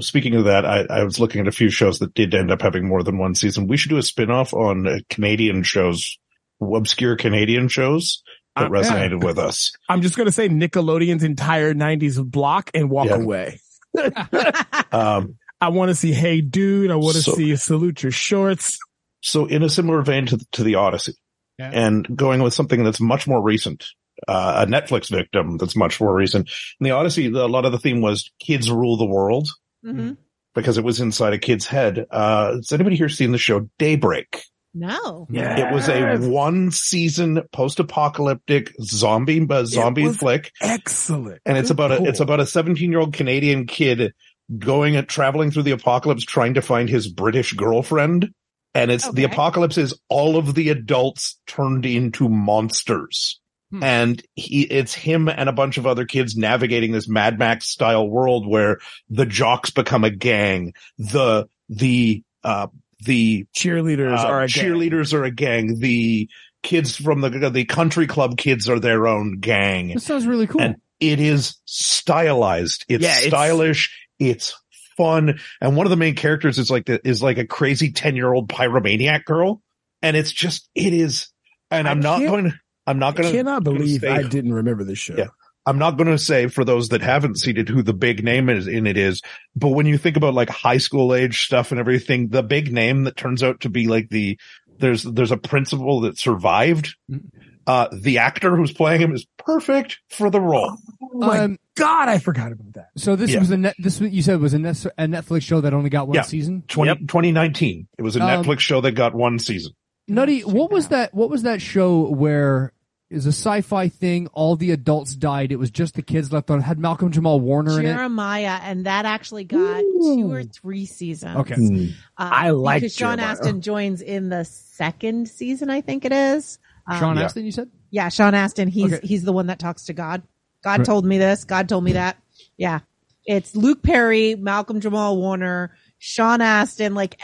speaking 0.00 0.34
of 0.34 0.44
that, 0.44 0.64
I, 0.66 0.80
I 0.90 1.04
was 1.04 1.20
looking 1.20 1.40
at 1.40 1.48
a 1.48 1.52
few 1.52 1.70
shows 1.70 1.98
that 2.00 2.14
did 2.14 2.34
end 2.34 2.50
up 2.50 2.62
having 2.62 2.86
more 2.88 3.02
than 3.02 3.18
one 3.18 3.34
season. 3.34 3.66
We 3.66 3.76
should 3.76 3.90
do 3.90 3.98
a 3.98 4.02
spin-off 4.02 4.52
on 4.54 4.86
uh, 4.86 4.98
Canadian 5.08 5.62
shows, 5.62 6.18
obscure 6.60 7.16
Canadian 7.16 7.68
shows 7.68 8.22
that 8.56 8.66
Uh, 8.66 8.68
resonated 8.70 9.22
with 9.24 9.38
us. 9.38 9.72
I'm 9.88 10.02
just 10.02 10.16
gonna 10.16 10.32
say 10.32 10.48
Nickelodeon's 10.48 11.22
entire 11.22 11.72
'90s 11.74 12.22
block 12.28 12.70
and 12.74 12.90
walk 12.90 13.06
Yeah. 13.08 13.16
away. 13.16 13.60
Um, 14.92 15.36
I 15.60 15.68
want 15.68 15.90
to 15.90 15.94
see 15.94 16.12
Hey 16.12 16.40
Dude. 16.40 16.90
I 16.90 16.96
want 16.96 17.16
to 17.16 17.22
So- 17.22 17.34
see 17.34 17.54
Salute 17.56 18.02
Your 18.02 18.12
Shorts. 18.12 18.78
so 19.20 19.46
in 19.46 19.62
a 19.62 19.68
similar 19.68 20.02
vein 20.02 20.26
to, 20.26 20.38
to 20.52 20.64
the 20.64 20.76
Odyssey 20.76 21.12
Yeah. 21.58 21.70
and 21.72 22.06
going 22.16 22.42
with 22.42 22.54
something 22.54 22.82
that's 22.82 23.00
much 23.00 23.26
more 23.28 23.40
recent, 23.42 23.86
uh, 24.28 24.64
a 24.66 24.70
Netflix 24.70 25.08
victim 25.10 25.56
that's 25.56 25.76
much 25.76 26.00
more 26.00 26.14
recent. 26.14 26.48
In 26.80 26.84
the 26.84 26.90
Odyssey, 26.92 27.26
a 27.26 27.46
lot 27.46 27.64
of 27.64 27.72
the 27.72 27.78
theme 27.78 28.00
was 28.00 28.30
kids 28.38 28.70
rule 28.70 28.96
the 28.96 29.04
world 29.06 29.48
Mhm. 29.84 30.16
because 30.54 30.78
it 30.78 30.84
was 30.84 31.00
inside 31.00 31.32
a 31.32 31.38
kid's 31.38 31.66
head. 31.66 32.06
Uh, 32.10 32.56
has 32.56 32.72
anybody 32.72 32.96
here 32.96 33.08
seen 33.08 33.32
the 33.32 33.38
show 33.38 33.68
Daybreak? 33.78 34.42
No. 34.72 35.26
Yeah, 35.30 35.68
It 35.68 35.74
was 35.74 35.88
a 35.88 36.16
one 36.28 36.70
season 36.70 37.42
post-apocalyptic 37.52 38.72
zombie, 38.82 39.44
uh, 39.50 39.64
zombie 39.64 40.04
was 40.06 40.16
flick. 40.18 40.52
excellent, 40.60 41.40
And 41.44 41.58
it's 41.58 41.70
Good 41.70 41.74
about 41.74 41.92
a, 41.92 42.04
it's 42.04 42.20
about 42.20 42.38
a 42.40 42.46
17 42.46 42.90
year 42.90 43.00
old 43.00 43.12
Canadian 43.12 43.66
kid 43.66 44.12
going 44.56 44.96
and 44.96 45.08
traveling 45.08 45.50
through 45.50 45.64
the 45.64 45.70
apocalypse 45.72 46.24
trying 46.24 46.54
to 46.54 46.62
find 46.62 46.88
his 46.88 47.08
British 47.08 47.52
girlfriend. 47.52 48.30
And 48.72 48.92
it's 48.92 49.10
the 49.10 49.24
apocalypse 49.24 49.76
is 49.78 49.98
all 50.08 50.36
of 50.36 50.54
the 50.54 50.68
adults 50.68 51.40
turned 51.48 51.84
into 51.84 52.28
monsters. 52.28 53.39
Hmm. 53.70 53.82
And 53.84 54.22
he, 54.34 54.62
it's 54.62 54.94
him 54.94 55.28
and 55.28 55.48
a 55.48 55.52
bunch 55.52 55.78
of 55.78 55.86
other 55.86 56.04
kids 56.04 56.36
navigating 56.36 56.92
this 56.92 57.08
Mad 57.08 57.38
Max 57.38 57.66
style 57.68 58.08
world 58.08 58.46
where 58.46 58.78
the 59.08 59.26
jocks 59.26 59.70
become 59.70 60.04
a 60.04 60.10
gang. 60.10 60.74
The, 60.98 61.46
the, 61.68 62.22
uh, 62.42 62.66
the 63.04 63.46
cheerleaders 63.56 64.18
uh, 64.18 64.26
are 64.26 64.42
a 64.42 64.48
gang. 64.48 64.64
cheerleaders 64.64 65.14
are 65.14 65.24
a 65.24 65.30
gang. 65.30 65.78
The 65.78 66.28
kids 66.62 66.96
from 66.96 67.22
the 67.22 67.48
the 67.48 67.64
country 67.64 68.06
club 68.06 68.36
kids 68.36 68.68
are 68.68 68.78
their 68.78 69.06
own 69.06 69.38
gang. 69.38 69.88
This 69.94 70.04
sounds 70.04 70.26
really 70.26 70.46
cool. 70.46 70.60
And 70.60 70.76
it 70.98 71.18
is 71.20 71.56
stylized. 71.64 72.84
It's 72.88 73.02
Yeah, 73.02 73.14
stylish. 73.14 74.06
It's 74.18 74.52
fun. 74.96 75.38
And 75.60 75.76
one 75.76 75.86
of 75.86 75.90
the 75.90 75.96
main 75.96 76.14
characters 76.14 76.58
is 76.58 76.70
like 76.70 76.86
the, 76.86 77.00
is 77.08 77.22
like 77.22 77.38
a 77.38 77.46
crazy 77.46 77.92
10 77.92 78.16
year 78.16 78.32
old 78.32 78.48
pyromaniac 78.48 79.24
girl. 79.24 79.62
And 80.02 80.16
it's 80.16 80.32
just, 80.32 80.68
it 80.74 80.92
is, 80.92 81.28
and 81.70 81.88
I 81.88 81.92
I'm 81.92 82.02
can't- 82.02 82.26
going 82.26 82.44
to, 82.44 82.59
I'm 82.86 82.98
not 82.98 83.14
going 83.16 83.30
to, 83.30 83.36
cannot 83.36 83.64
believe 83.64 84.00
say- 84.00 84.08
I 84.08 84.22
didn't 84.22 84.52
remember 84.54 84.84
this 84.84 84.98
show. 84.98 85.14
Yeah. 85.16 85.28
I'm 85.66 85.78
not 85.78 85.98
going 85.98 86.08
to 86.08 86.18
say 86.18 86.46
for 86.48 86.64
those 86.64 86.88
that 86.88 87.02
haven't 87.02 87.36
seen 87.38 87.58
it 87.58 87.68
who 87.68 87.82
the 87.82 87.92
big 87.92 88.24
name 88.24 88.48
is 88.48 88.66
in 88.66 88.86
it 88.86 88.96
is, 88.96 89.20
but 89.54 89.68
when 89.68 89.84
you 89.86 89.98
think 89.98 90.16
about 90.16 90.32
like 90.34 90.48
high 90.48 90.78
school 90.78 91.14
age 91.14 91.44
stuff 91.44 91.70
and 91.70 91.78
everything, 91.78 92.28
the 92.28 92.42
big 92.42 92.72
name 92.72 93.04
that 93.04 93.16
turns 93.16 93.42
out 93.42 93.60
to 93.60 93.68
be 93.68 93.86
like 93.86 94.08
the, 94.08 94.38
there's, 94.78 95.02
there's 95.02 95.30
a 95.32 95.36
principal 95.36 96.00
that 96.00 96.18
survived. 96.18 96.96
Mm. 97.10 97.20
Uh, 97.66 97.88
the 97.92 98.18
actor 98.18 98.56
who's 98.56 98.72
playing 98.72 99.02
him 99.02 99.14
is 99.14 99.26
perfect 99.36 100.00
for 100.08 100.30
the 100.30 100.40
role. 100.40 100.76
Oh 101.02 101.18
my 101.18 101.40
Um, 101.40 101.58
god, 101.76 102.08
I 102.08 102.18
forgot 102.18 102.50
about 102.52 102.72
that. 102.72 102.88
so 102.96 103.14
this 103.14 103.30
yeah. 103.30 103.38
was 103.38 103.50
a 103.50 103.58
net. 103.58 103.76
This 103.78 104.00
you 104.00 104.22
said 104.22 104.40
was 104.40 104.54
a, 104.54 104.58
net, 104.58 104.82
a 104.96 105.04
Netflix 105.06 105.42
show 105.42 105.60
that 105.60 105.74
only 105.74 105.90
got 105.90 106.08
one 106.08 106.14
Yeah. 106.16 106.22
season. 106.22 106.64
20, 106.68 107.00
2019. 107.06 107.86
It 107.98 108.02
was 108.02 108.16
a 108.16 108.22
Um, 108.22 108.42
Netflix 108.42 108.60
show 108.60 108.80
that 108.80 108.92
got 108.92 109.14
one 109.14 109.38
season. 109.38 109.72
Nutty, 110.10 110.40
what 110.42 110.70
was 110.70 110.88
that? 110.88 111.14
What 111.14 111.30
was 111.30 111.42
that 111.44 111.60
show 111.62 112.08
where 112.08 112.72
is 113.10 113.26
a 113.26 113.30
sci-fi 113.32 113.88
thing? 113.88 114.26
All 114.28 114.56
the 114.56 114.70
adults 114.72 115.14
died. 115.14 115.52
It 115.52 115.56
was 115.56 115.70
just 115.70 115.94
the 115.94 116.02
kids 116.02 116.32
left 116.32 116.50
on. 116.50 116.60
Had 116.60 116.78
Malcolm 116.78 117.10
Jamal 117.10 117.40
Warner 117.40 117.80
in 117.80 117.86
it. 117.86 117.92
Jeremiah, 117.94 118.58
and 118.62 118.86
that 118.86 119.04
actually 119.04 119.44
got 119.44 119.80
two 119.80 120.30
or 120.30 120.44
three 120.44 120.86
seasons. 120.86 121.36
Okay. 121.38 121.94
Uh, 122.18 122.30
I 122.32 122.50
like 122.50 122.82
because 122.82 122.94
Sean 122.94 123.16
Jeremiah. 123.18 123.32
Astin 123.32 123.60
joins 123.62 124.02
in 124.02 124.28
the 124.28 124.44
second 124.44 125.28
season, 125.28 125.70
I 125.70 125.80
think 125.80 126.04
it 126.04 126.12
is. 126.12 126.58
Um, 126.86 126.98
Sean 126.98 127.16
Yeah. 127.16 127.24
Astin, 127.24 127.44
you 127.44 127.52
said? 127.52 127.70
Yeah, 127.90 128.08
Sean 128.08 128.34
Astin. 128.34 128.68
He's 128.68 128.92
Okay. 128.92 129.06
he's 129.06 129.24
the 129.24 129.32
one 129.32 129.46
that 129.48 129.58
talks 129.58 129.86
to 129.86 129.92
God. 129.92 130.22
God 130.62 130.78
Right. 130.80 130.86
told 130.86 131.04
me 131.04 131.18
this. 131.18 131.44
God 131.44 131.68
told 131.68 131.84
me 131.84 131.92
that. 131.92 132.16
Yeah, 132.56 132.80
it's 133.26 133.56
Luke 133.56 133.82
Perry, 133.82 134.34
Malcolm 134.34 134.80
Jamal 134.80 135.16
Warner, 135.16 135.72
Sean 135.98 136.40
Astin. 136.40 136.94
Like 136.94 137.20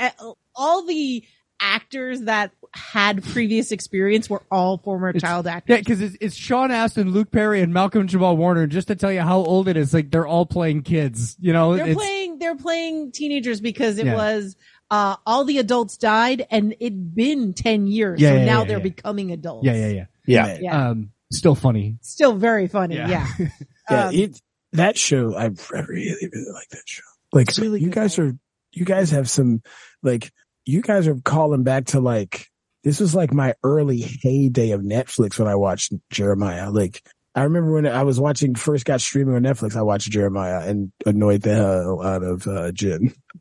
all 0.54 0.84
the 0.86 1.22
actors 1.60 2.22
that 2.22 2.50
had 2.76 3.24
previous 3.24 3.72
experience 3.72 4.28
were 4.30 4.42
all 4.50 4.78
former 4.78 5.08
It's- 5.10 5.22
child 5.22 5.46
actors. 5.46 5.74
Yeah, 5.74 5.78
because 5.80 6.00
it's, 6.00 6.16
it's 6.20 6.36
Sean 6.36 6.70
Astin, 6.70 7.10
Luke 7.10 7.30
Perry, 7.32 7.60
and 7.62 7.72
Malcolm 7.72 8.06
Jamal 8.06 8.36
Warner. 8.36 8.66
Just 8.66 8.88
to 8.88 8.94
tell 8.94 9.10
you 9.10 9.22
how 9.22 9.38
old 9.38 9.66
it 9.68 9.76
is, 9.76 9.92
like 9.94 10.10
they're 10.10 10.26
all 10.26 10.46
playing 10.46 10.82
kids. 10.82 11.36
You 11.40 11.52
know, 11.52 11.76
they're 11.76 11.86
it's, 11.88 11.96
playing 11.96 12.38
they're 12.38 12.56
playing 12.56 13.12
teenagers 13.12 13.60
because 13.60 13.98
it 13.98 14.06
Yeah. 14.06 14.14
was 14.14 14.56
uh 14.90 15.16
all 15.26 15.44
the 15.44 15.58
adults 15.58 15.96
died 15.96 16.46
and 16.50 16.74
it'd 16.78 17.14
been 17.14 17.52
10 17.54 17.88
years 17.88 18.20
Yeah, 18.20 18.30
so 18.30 18.34
yeah, 18.36 18.44
now 18.44 18.58
yeah, 18.60 18.64
they're 18.68 18.76
yeah. 18.78 18.82
becoming 18.84 19.32
adults 19.32 19.66
yeah, 19.66 19.72
yeah, 19.74 19.88
yeah. 19.88 20.04
Yeah. 20.26 20.58
yeah 20.60 20.88
Um, 20.90 21.10
still 21.32 21.56
funny. 21.56 21.96
still 22.02 22.34
very 22.36 22.68
funny 22.68 22.94
Yeah. 22.96 23.08
yeah, 23.08 23.48
Yeah, 23.90 24.06
Um, 24.08 24.14
it 24.14 24.40
that 24.74 24.96
show 24.96 25.34
I 25.34 25.46
I 25.46 25.48
really 25.88 26.28
really 26.32 26.52
like 26.52 26.68
that 26.70 26.82
show. 26.86 27.02
Like 27.32 27.48
really 27.58 27.80
you 27.80 27.90
guys 27.90 28.16
right? 28.18 28.28
are 28.28 28.36
you 28.72 28.84
guys 28.84 29.10
have 29.10 29.28
some 29.28 29.62
like 30.04 30.30
you 30.66 30.82
guys 30.82 31.08
are 31.08 31.16
calling 31.24 31.62
back 31.64 31.86
to 31.86 32.00
like 32.00 32.48
this 32.86 33.00
was 33.00 33.16
like 33.16 33.34
my 33.34 33.52
early 33.64 33.98
heyday 33.98 34.70
of 34.70 34.80
Netflix 34.80 35.40
when 35.40 35.48
I 35.48 35.56
watched 35.56 35.92
Jeremiah. 36.10 36.70
Like 36.70 37.02
I 37.34 37.42
remember 37.42 37.72
when 37.72 37.84
I 37.84 38.04
was 38.04 38.20
watching 38.20 38.54
first 38.54 38.84
got 38.84 39.00
streaming 39.00 39.34
on 39.34 39.42
Netflix, 39.42 39.74
I 39.74 39.82
watched 39.82 40.08
Jeremiah 40.08 40.60
and 40.60 40.92
annoyed 41.04 41.42
the 41.42 41.56
hell 41.56 42.00
out 42.00 42.22
of 42.22 42.46
uh, 42.46 42.70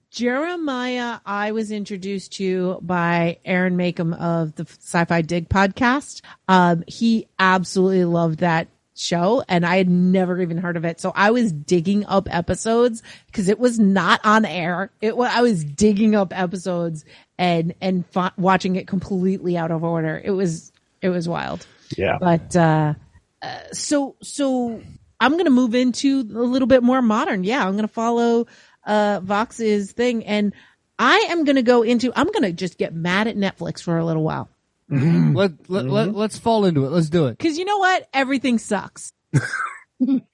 jeremiah 0.10 1.20
i 1.26 1.52
was 1.52 1.72
introduced 1.72 2.32
to 2.32 2.80
by 2.82 3.38
aaron 3.44 3.76
Makem 3.76 4.18
of 4.18 4.56
the 4.56 4.64
sci-fi 4.64 5.22
dig 5.22 5.50
podcast 5.50 6.22
um 6.48 6.86
he 6.88 7.28
absolutely 7.38 8.06
loved 8.06 8.40
that 8.40 8.70
show 8.96 9.44
and 9.50 9.66
i 9.66 9.76
had 9.78 9.90
never 9.90 10.42
even 10.42 10.58
heard 10.58 10.78
of 10.78 10.86
it. 10.86 11.00
So 11.02 11.12
i 11.16 11.32
was 11.32 11.52
digging 11.52 12.06
up 12.06 12.28
episodes 12.34 13.04
because 13.28 13.50
it 13.50 13.60
was 13.60 13.78
not 13.78 14.22
on 14.24 14.46
air. 14.46 14.90
It 15.02 15.18
was 15.18 15.30
i 15.34 15.42
was 15.42 15.64
digging 15.64 16.16
up 16.16 16.38
episodes 16.38 17.06
and 17.38 17.76
and 17.82 18.06
watching 18.38 18.78
it 18.78 18.88
completely 18.88 19.58
out 19.58 19.72
of 19.72 19.84
order. 19.84 20.22
It 20.24 20.32
was 20.32 20.72
it 21.02 21.10
was 21.10 21.28
wild. 21.28 21.68
Yeah. 21.96 22.18
but 22.20 22.56
uh, 22.56 22.94
uh 23.42 23.60
so 23.72 24.16
so 24.24 24.82
i'm 25.20 25.38
gonna 25.38 25.50
move 25.52 25.76
into 25.76 26.22
a 26.22 26.40
little 26.42 26.68
bit 26.68 26.82
more 26.82 27.02
modern. 27.02 27.44
Yeah 27.44 27.68
i'm 27.68 27.76
gonna 27.76 27.88
follow 27.88 28.48
uh 28.86 29.20
vox's 29.24 29.92
thing 29.92 30.26
and 30.26 30.54
i 30.98 31.18
am 31.30 31.44
gonna 31.44 31.62
go 31.62 31.82
into 31.84 32.12
i'm 32.16 32.32
gonna 32.32 32.52
just 32.54 32.78
get 32.78 32.94
mad 32.94 33.28
at 33.28 33.36
netflix 33.36 33.82
for 33.82 33.98
a 33.98 34.06
little 34.06 34.24
while 34.24 34.48
Let, 34.90 35.70
let, 35.70 35.86
let, 35.86 36.14
let's 36.14 36.38
fall 36.38 36.66
into 36.66 36.86
it. 36.86 36.90
Let's 36.90 37.10
do 37.10 37.28
it. 37.28 37.38
because 37.38 37.58
you 37.58 37.66
know 37.66 37.78
what? 37.78 38.08
Everything 38.14 38.60
sucks. 38.60 39.12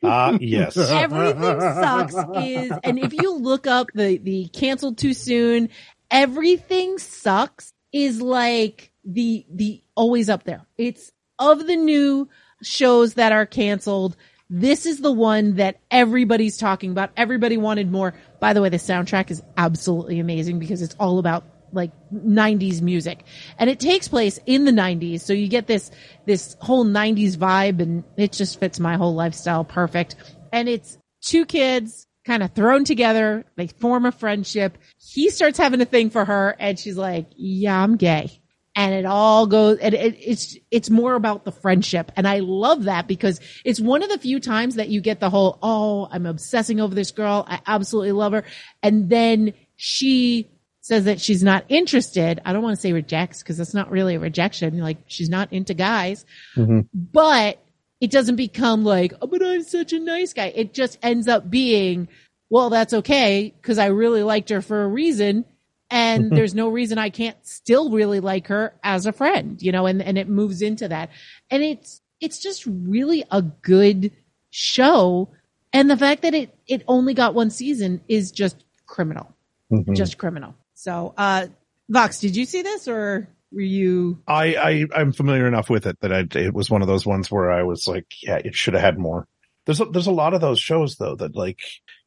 Ah, 0.03 0.35
yes. 0.41 0.75
everything 0.77 1.59
sucks 1.61 2.15
is 2.35 2.71
and 2.83 2.97
if 2.97 3.13
you 3.13 3.37
look 3.37 3.67
up 3.67 3.87
the 3.93 4.17
the 4.17 4.47
canceled 4.47 4.97
too 4.97 5.13
soon 5.13 5.69
everything 6.09 6.97
sucks 6.97 7.71
is 7.93 8.23
like 8.23 8.91
the 9.05 9.45
the 9.51 9.83
always 9.95 10.29
up 10.29 10.45
there. 10.45 10.65
It's 10.79 11.11
of 11.37 11.67
the 11.67 11.75
new 11.75 12.27
shows 12.63 13.13
that 13.13 13.31
are 13.31 13.45
canceled 13.45 14.17
this 14.53 14.85
is 14.85 14.99
the 14.99 15.13
one 15.13 15.55
that 15.55 15.79
everybody's 15.89 16.57
talking 16.57 16.91
about. 16.91 17.11
Everybody 17.15 17.55
wanted 17.55 17.89
more. 17.89 18.13
By 18.41 18.51
the 18.51 18.61
way 18.61 18.67
the 18.67 18.77
soundtrack 18.77 19.31
is 19.31 19.41
absolutely 19.55 20.19
amazing 20.19 20.59
because 20.59 20.81
it's 20.81 20.95
all 20.99 21.19
about 21.19 21.45
like 21.73 21.91
90s 22.13 22.81
music. 22.81 23.23
And 23.57 23.69
it 23.69 23.79
takes 23.79 24.07
place 24.07 24.39
in 24.45 24.65
the 24.65 24.71
90s 24.71 25.21
so 25.21 25.33
you 25.33 25.47
get 25.47 25.67
this 25.67 25.91
this 26.25 26.55
whole 26.59 26.85
90s 26.85 27.35
vibe 27.37 27.81
and 27.81 28.03
it 28.17 28.31
just 28.31 28.59
fits 28.59 28.79
my 28.79 28.95
whole 28.95 29.15
lifestyle 29.15 29.63
perfect. 29.63 30.15
And 30.51 30.67
it's 30.67 30.97
two 31.21 31.45
kids 31.45 32.07
kind 32.25 32.43
of 32.43 32.51
thrown 32.51 32.83
together 32.83 33.45
they 33.55 33.67
form 33.67 34.05
a 34.05 34.11
friendship. 34.11 34.77
He 34.99 35.29
starts 35.29 35.57
having 35.57 35.81
a 35.81 35.85
thing 35.85 36.09
for 36.09 36.23
her 36.25 36.55
and 36.59 36.77
she's 36.77 36.97
like 36.97 37.27
yeah 37.35 37.81
i'm 37.81 37.97
gay. 37.97 38.29
And 38.73 38.93
it 38.93 39.05
all 39.05 39.47
goes 39.47 39.79
and 39.79 39.93
it, 39.93 40.15
it's 40.17 40.57
it's 40.69 40.89
more 40.89 41.15
about 41.15 41.45
the 41.45 41.51
friendship. 41.51 42.11
And 42.15 42.27
i 42.27 42.39
love 42.39 42.83
that 42.83 43.07
because 43.07 43.39
it's 43.65 43.79
one 43.79 44.03
of 44.03 44.09
the 44.09 44.17
few 44.17 44.39
times 44.39 44.75
that 44.75 44.89
you 44.89 45.01
get 45.01 45.19
the 45.19 45.29
whole 45.29 45.57
oh 45.61 46.07
i'm 46.11 46.25
obsessing 46.25 46.79
over 46.79 46.93
this 46.93 47.11
girl. 47.11 47.45
I 47.47 47.61
absolutely 47.65 48.11
love 48.11 48.33
her. 48.33 48.43
And 48.83 49.09
then 49.09 49.53
she 49.75 50.50
says 50.81 51.05
that 51.05 51.21
she's 51.21 51.43
not 51.43 51.63
interested 51.69 52.41
i 52.45 52.51
don't 52.53 52.63
want 52.63 52.75
to 52.75 52.81
say 52.81 52.91
rejects 52.93 53.41
because 53.41 53.57
that's 53.57 53.73
not 53.73 53.89
really 53.91 54.15
a 54.15 54.19
rejection 54.19 54.79
like 54.79 54.97
she's 55.07 55.29
not 55.29 55.51
into 55.53 55.73
guys 55.73 56.25
Mhm. 56.55 56.87
but 56.93 57.59
it 57.99 58.11
doesn't 58.11 58.35
become 58.35 58.83
like 58.83 59.13
oh 59.21 59.27
but 59.27 59.43
i'm 59.43 59.63
such 59.63 59.93
a 59.93 59.99
nice 59.99 60.33
guy 60.33 60.51
it 60.55 60.73
just 60.73 60.97
ends 61.03 61.27
up 61.27 61.49
being 61.49 62.07
well 62.49 62.69
that's 62.69 62.93
okay 62.93 63.53
because 63.61 63.77
i 63.77 63.85
really 63.87 64.23
liked 64.23 64.49
her 64.49 64.61
for 64.61 64.83
a 64.83 64.87
reason 64.87 65.45
and 65.93 66.31
there's 66.31 66.55
no 66.55 66.69
reason 66.69 66.97
I 66.97 67.09
can't 67.09 67.35
still 67.45 67.91
really 67.91 68.21
like 68.21 68.47
her 68.47 68.73
as 68.81 69.05
a 69.05 69.11
friend, 69.11 69.61
you 69.61 69.73
know, 69.73 69.87
and, 69.87 70.01
and 70.01 70.17
it 70.17 70.29
moves 70.29 70.61
into 70.61 70.87
that. 70.87 71.09
And 71.49 71.61
it's, 71.61 71.99
it's 72.21 72.39
just 72.41 72.65
really 72.65 73.25
a 73.29 73.41
good 73.41 74.13
show 74.51 75.27
And 75.73 75.89
the 75.91 75.97
fact 75.97 76.21
that 76.21 76.33
it, 76.33 76.55
it 76.65 76.83
only 76.87 77.13
got 77.13 77.33
one 77.33 77.49
season 77.49 77.99
is 78.07 78.31
just 78.31 78.63
criminal, 78.85 79.35
Mhm. 79.69 79.93
just 79.97 80.17
criminal. 80.17 80.55
So, 80.81 81.13
uh, 81.15 81.45
Vox, 81.89 82.19
did 82.19 82.35
you 82.35 82.45
see 82.45 82.63
this 82.63 82.87
or 82.87 83.27
were 83.51 83.61
you? 83.61 84.19
I, 84.27 84.55
I, 84.55 84.85
I'm 84.95 85.11
familiar 85.11 85.45
enough 85.47 85.69
with 85.69 85.85
it 85.85 85.99
that 86.01 86.11
I, 86.11 86.25
it 86.39 86.55
was 86.55 86.71
one 86.71 86.81
of 86.81 86.87
those 86.87 87.05
ones 87.05 87.29
where 87.29 87.51
I 87.51 87.61
was 87.61 87.87
like, 87.87 88.07
yeah, 88.23 88.37
it 88.37 88.55
should 88.55 88.73
have 88.73 88.81
had 88.81 88.97
more. 88.97 89.27
There's 89.67 89.79
a, 89.79 89.85
there's 89.85 90.07
a 90.07 90.11
lot 90.11 90.33
of 90.33 90.41
those 90.41 90.59
shows 90.59 90.95
though 90.95 91.13
that 91.17 91.35
like 91.35 91.59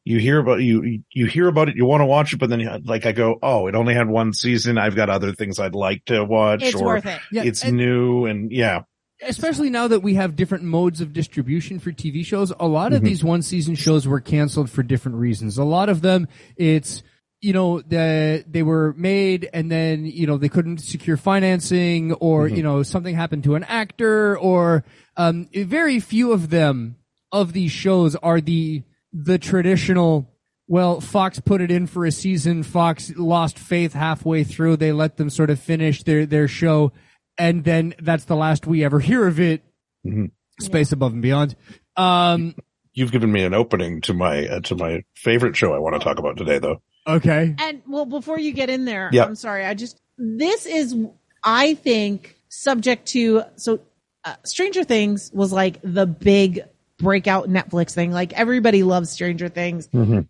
you 0.03 0.19
hear 0.19 0.39
about 0.39 0.57
you 0.61 1.03
you 1.13 1.25
hear 1.25 1.47
about 1.47 1.69
it, 1.69 1.77
you 1.77 1.85
want 1.85 2.01
to 2.01 2.05
watch 2.05 2.33
it, 2.33 2.37
but 2.37 2.49
then 2.49 2.59
you, 2.59 2.69
like 2.83 3.05
I 3.05 3.13
go, 3.13 3.39
oh, 3.41 3.67
it 3.67 3.75
only 3.75 3.93
had 3.93 4.09
one 4.09 4.33
season. 4.33 4.77
I've 4.77 4.97
got 4.97 5.09
other 5.09 5.31
things 5.31 5.57
I'd 5.57 5.73
like 5.73 6.03
to 6.05 6.25
watch, 6.25 6.61
It's 6.61 6.75
or 6.75 6.85
worth 6.85 7.05
it. 7.05 7.21
Yeah, 7.31 7.43
it's 7.45 7.63
and- 7.63 7.77
new, 7.77 8.25
and 8.25 8.51
yeah, 8.51 8.81
especially 9.21 9.69
now 9.69 9.87
that 9.87 10.01
we 10.01 10.15
have 10.15 10.35
different 10.35 10.65
modes 10.65 10.99
of 10.99 11.13
distribution 11.13 11.79
for 11.79 11.93
TV 11.93 12.25
shows, 12.25 12.51
a 12.59 12.67
lot 12.67 12.91
of 12.91 13.01
Mhm. 13.01 13.05
these 13.05 13.23
one 13.23 13.41
season 13.41 13.75
shows 13.75 14.05
were 14.05 14.19
canceled 14.19 14.69
for 14.69 14.83
different 14.83 15.19
reasons. 15.19 15.57
A 15.57 15.63
lot 15.63 15.87
of 15.87 16.01
them, 16.01 16.27
it's, 16.57 17.03
you 17.45 17.53
know, 17.53 17.79
the, 17.81 18.43
they 18.49 18.63
were 18.63 18.93
made 18.97 19.47
and 19.53 19.69
then, 19.71 20.03
you 20.05 20.25
know, 20.25 20.37
they 20.37 20.49
couldn't 20.49 20.79
secure 20.79 21.15
financing 21.17 22.11
or, 22.13 22.49
Mhm. 22.49 22.57
you 22.57 22.63
know, 22.63 22.81
something 22.83 23.13
happened 23.13 23.43
to 23.43 23.53
an 23.53 23.63
actor 23.65 24.35
or, 24.39 24.83
um, 25.15 25.47
very 25.53 25.99
few 25.99 26.31
of 26.31 26.49
them, 26.49 26.95
of 27.31 27.53
these 27.53 27.71
shows 27.71 28.15
are 28.15 28.41
the, 28.41 28.81
the 29.13 29.37
traditional, 29.37 30.27
well, 30.67 30.99
Fox 30.99 31.39
put 31.39 31.61
it 31.61 31.69
in 31.69 31.85
for 31.85 32.03
a 32.05 32.11
season. 32.11 32.63
Fox 32.63 33.13
lost 33.15 33.59
faith 33.59 33.93
halfway 33.93 34.43
through. 34.43 34.77
They 34.77 34.91
let 34.91 35.17
them 35.17 35.29
sort 35.29 35.51
of 35.51 35.59
finish 35.59 36.01
their, 36.01 36.25
their 36.25 36.47
show. 36.47 36.93
And 37.37 37.63
then 37.63 37.93
that's 38.01 38.25
the 38.25 38.35
last 38.35 38.65
we 38.65 38.83
ever 38.83 38.99
hear 38.99 39.27
of 39.27 39.39
it. 39.39 39.61
Mhm. 40.03 40.31
Space 40.59 40.91
above 40.91 41.13
and 41.13 41.21
beyond. 41.21 41.55
Um, 41.95 42.55
you've 42.93 43.11
given 43.11 43.31
me 43.31 43.43
an 43.43 43.53
opening 43.53 44.01
to 44.01 44.13
my 44.13 44.47
uh, 44.47 44.61
to 44.61 44.75
my 44.75 45.03
favorite 45.15 45.55
show 45.55 45.73
I 45.75 45.79
want 45.79 45.93
to 45.95 45.99
talk 46.03 46.17
about 46.17 46.37
today, 46.37 46.59
though. 46.59 46.81
Okay. 47.07 47.55
And 47.59 47.81
well, 47.87 48.05
before 48.05 48.39
you 48.39 48.51
get 48.53 48.69
in 48.69 48.85
there, 48.85 49.09
Yeah. 49.11 49.25
I'm 49.25 49.35
sorry. 49.35 49.65
I 49.65 49.73
just, 49.73 49.99
this 50.17 50.65
is, 50.65 50.95
I 51.43 51.73
think, 51.75 52.35
subject 52.49 53.07
to, 53.09 53.43
so 53.55 53.79
uh, 54.23 54.35
Stranger 54.43 54.83
Things 54.83 55.31
was 55.33 55.51
like 55.53 55.79
the 55.83 56.05
big 56.05 56.61
breakout 56.97 57.47
Netflix 57.49 57.91
thing. 57.93 58.11
Like 58.11 58.33
everybody 58.33 58.83
loves 58.83 59.09
Stranger 59.09 59.49
Things. 59.49 59.89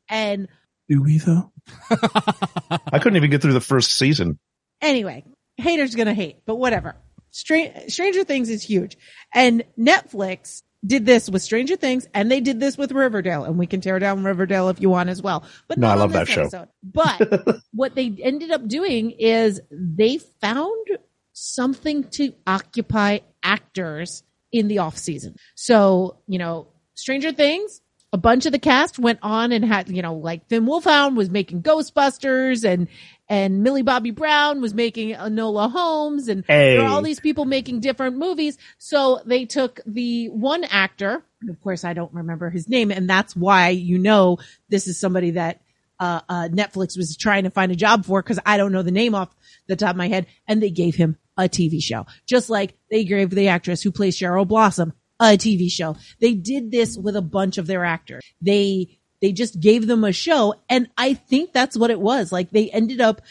And 0.09 0.47
Do 0.89 1.01
we 1.03 1.17
though? 1.19 1.51
I 1.89 2.99
couldn't 2.99 3.15
even 3.17 3.29
get 3.29 3.41
through 3.41 3.53
the 3.53 3.61
first 3.61 3.97
season. 3.97 4.39
anyway, 4.81 5.23
haters 5.57 5.95
gonna 5.95 6.13
hate, 6.13 6.37
but 6.45 6.55
whatever. 6.55 6.95
Stra- 7.31 7.89
Stranger 7.89 8.23
Things 8.23 8.49
is 8.49 8.63
huge, 8.63 8.97
and 9.33 9.63
Netflix 9.77 10.63
did 10.85 11.05
this 11.05 11.29
with 11.29 11.41
Stranger 11.41 11.75
Things, 11.75 12.07
and 12.13 12.31
they 12.31 12.41
did 12.41 12.59
this 12.59 12.77
with 12.77 12.91
Riverdale, 12.91 13.43
and 13.43 13.57
we 13.57 13.67
can 13.67 13.81
tear 13.81 13.99
down 13.99 14.23
Riverdale 14.23 14.69
if 14.69 14.79
you 14.81 14.89
want 14.89 15.09
as 15.09 15.21
well. 15.21 15.43
But 15.67 15.77
No, 15.77 15.87
I 15.87 15.95
love 15.95 16.13
that 16.13 16.27
show. 16.27 16.67
But 16.83 17.57
what 17.73 17.95
they 17.95 18.15
ended 18.21 18.51
up 18.51 18.67
doing 18.67 19.11
is 19.11 19.61
they 19.71 20.17
found 20.41 20.85
something 21.33 22.05
to 22.11 22.33
occupy 22.47 23.19
actors 23.43 24.23
in 24.51 24.67
the 24.67 24.79
off 24.79 24.97
season. 24.97 25.35
So 25.55 26.17
you 26.27 26.39
know, 26.39 26.67
Stranger 26.93 27.31
Things 27.31 27.81
a 28.15 28.17
bunch 28.17 28.45
of 28.45 28.53
the 28.53 28.59
cast 28.59 28.97
went 28.97 29.19
on 29.21 29.51
and 29.51 29.65
had, 29.65 29.89
you 29.89 30.01
know, 30.01 30.13
like 30.13 30.47
Finn 30.47 30.65
Wolfhard 30.65 31.17
was 31.17 31.29
making 31.29 31.61
Ghostbusters 31.63 32.63
and, 32.63 32.87
and 33.27 33.63
Millie 33.63 33.81
Bobby 33.81 34.11
Brown 34.11 34.61
was 34.61 34.73
making 34.73 35.15
Enola 35.15 35.71
Holmes 35.71 36.27
and 36.27 36.43
there 36.47 36.81
are 36.81 36.87
all 36.87 37.01
these 37.01 37.19
people 37.19 37.45
making 37.45 37.79
different 37.79 38.17
movies. 38.17 38.57
So 38.77 39.21
they 39.25 39.45
took 39.45 39.79
the 39.85 40.29
one 40.29 40.63
actor, 40.63 41.23
and 41.41 41.49
of 41.49 41.59
course 41.61 41.83
I 41.83 41.93
don't 41.93 42.13
remember 42.13 42.49
his 42.49 42.69
name, 42.69 42.91
and 42.91 43.09
that's 43.09 43.35
why 43.35 43.69
you 43.69 43.97
know 43.97 44.37
this 44.69 44.87
is 44.87 44.99
somebody 44.99 45.31
that 45.31 45.61
uh, 45.99 46.21
uh, 46.27 46.49
Netflix 46.51 46.97
was 46.97 47.15
trying 47.17 47.43
to 47.43 47.49
find 47.49 47.71
a 47.71 47.75
job 47.75 48.05
for 48.05 48.21
because 48.21 48.39
I 48.45 48.57
don't 48.57 48.71
know 48.71 48.83
the 48.83 48.91
name 48.91 49.15
off 49.15 49.35
the 49.67 49.75
top 49.75 49.91
of 49.91 49.97
my 49.97 50.07
head, 50.07 50.27
and 50.47 50.61
they 50.61 50.69
gave 50.69 50.95
him 50.95 51.17
a 51.37 51.43
TV 51.43 51.81
show, 51.81 52.05
just 52.25 52.49
like 52.49 52.77
they 52.89 53.03
gave 53.03 53.29
the 53.29 53.49
actress 53.49 53.81
who 53.81 53.91
plays 53.91 54.17
Cheryl 54.17 54.47
Blossom 54.47 54.93
a 55.19 55.37
TV 55.37 55.71
show. 55.71 55.95
They 56.19 56.33
did 56.33 56.71
this 56.71 56.97
with 56.97 57.15
a 57.15 57.21
bunch 57.21 57.57
of 57.57 57.67
their 57.67 57.85
actors. 57.85 58.23
They 58.41 58.99
they 59.21 59.31
just 59.31 59.59
gave 59.59 59.87
them 59.87 60.03
a 60.03 60.11
show, 60.11 60.55
and 60.69 60.89
I 60.97 61.13
think 61.13 61.53
that's 61.53 61.77
what 61.77 61.91
it 61.91 61.99
was. 61.99 62.31
Like 62.31 62.51
they 62.51 62.69
ended 62.69 63.01
up 63.01 63.21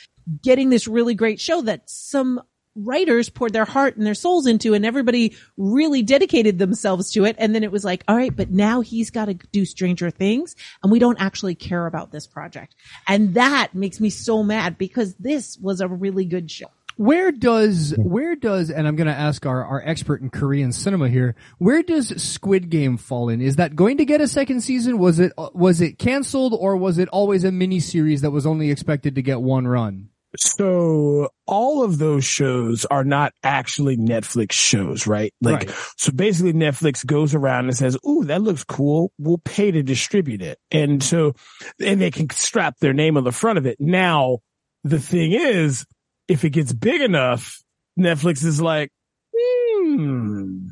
getting 0.42 0.70
this 0.70 0.88
really 0.88 1.14
great 1.14 1.40
show 1.40 1.62
that 1.62 1.88
some 1.88 2.40
writers 2.76 3.28
poured 3.28 3.52
their 3.52 3.64
heart 3.64 3.96
and 3.96 4.04
their 4.04 4.14
souls 4.14 4.46
into 4.46 4.74
and 4.74 4.84
everybody 4.84 5.36
really 5.56 6.02
dedicated 6.02 6.58
themselves 6.58 7.12
to 7.12 7.24
it. 7.24 7.36
And 7.38 7.54
then 7.54 7.62
it 7.62 7.70
was 7.70 7.84
like 7.84 8.02
all 8.08 8.16
right 8.16 8.34
but 8.34 8.50
now 8.50 8.80
he's 8.80 9.10
got 9.10 9.26
to 9.26 9.34
do 9.34 9.64
stranger 9.64 10.10
things 10.10 10.56
and 10.82 10.90
we 10.90 10.98
don't 10.98 11.20
actually 11.20 11.54
care 11.54 11.86
about 11.86 12.10
this 12.10 12.26
project. 12.26 12.74
And 13.06 13.34
that 13.34 13.74
makes 13.74 14.00
me 14.00 14.10
so 14.10 14.42
mad 14.42 14.76
because 14.76 15.14
this 15.16 15.56
was 15.58 15.80
a 15.80 15.86
really 15.86 16.24
good 16.24 16.50
show 16.50 16.66
Where 16.96 17.32
does 17.32 17.94
where 17.98 18.36
does 18.36 18.70
and 18.70 18.86
I'm 18.86 18.96
going 18.96 19.08
to 19.08 19.12
ask 19.14 19.44
our 19.46 19.64
our 19.64 19.82
expert 19.84 20.20
in 20.22 20.30
Korean 20.30 20.72
cinema 20.72 21.08
here. 21.08 21.34
Where 21.58 21.82
does 21.82 22.22
Squid 22.22 22.70
Game 22.70 22.96
fall 22.96 23.28
in? 23.28 23.40
Is 23.40 23.56
that 23.56 23.74
going 23.74 23.98
to 23.98 24.04
get 24.04 24.20
a 24.20 24.28
second 24.28 24.60
season? 24.60 24.98
Was 24.98 25.18
it 25.18 25.32
uh, 25.36 25.50
was 25.54 25.80
it 25.80 25.98
canceled 25.98 26.54
or 26.58 26.76
was 26.76 26.98
it 26.98 27.08
always 27.08 27.44
a 27.44 27.50
mini 27.52 27.80
series 27.80 28.20
that 28.20 28.30
was 28.30 28.46
only 28.46 28.70
expected 28.70 29.14
to 29.16 29.22
get 29.22 29.40
one 29.40 29.66
run? 29.66 30.10
So 30.36 31.28
all 31.46 31.84
of 31.84 31.98
those 31.98 32.24
shows 32.24 32.84
are 32.86 33.04
not 33.04 33.32
actually 33.44 33.96
Netflix 33.96 34.50
shows, 34.52 35.06
right? 35.06 35.32
Like, 35.40 35.68
Right. 35.68 35.76
so 35.96 36.10
basically 36.10 36.52
Netflix 36.52 37.06
goes 37.06 37.36
around 37.36 37.66
and 37.66 37.76
says, 37.76 37.96
Ooh, 38.04 38.24
that 38.24 38.42
looks 38.42 38.64
cool. 38.64 39.12
We'll 39.16 39.38
pay 39.38 39.70
to 39.70 39.82
distribute 39.84 40.42
it. 40.42 40.58
And 40.72 41.02
so, 41.02 41.34
and 41.80 42.00
they 42.00 42.10
can 42.10 42.28
strap 42.30 42.78
their 42.80 42.92
name 42.92 43.16
on 43.16 43.22
the 43.22 43.30
front 43.30 43.58
of 43.58 43.66
it. 43.66 43.76
Now, 43.78 44.38
the 44.82 44.98
thing 44.98 45.32
is, 45.32 45.86
if 46.28 46.44
it 46.44 46.50
gets 46.50 46.72
big 46.72 47.00
enough, 47.00 47.62
Netflix 47.98 48.44
is 48.44 48.60
like, 48.60 48.90
hmm. 49.34 50.68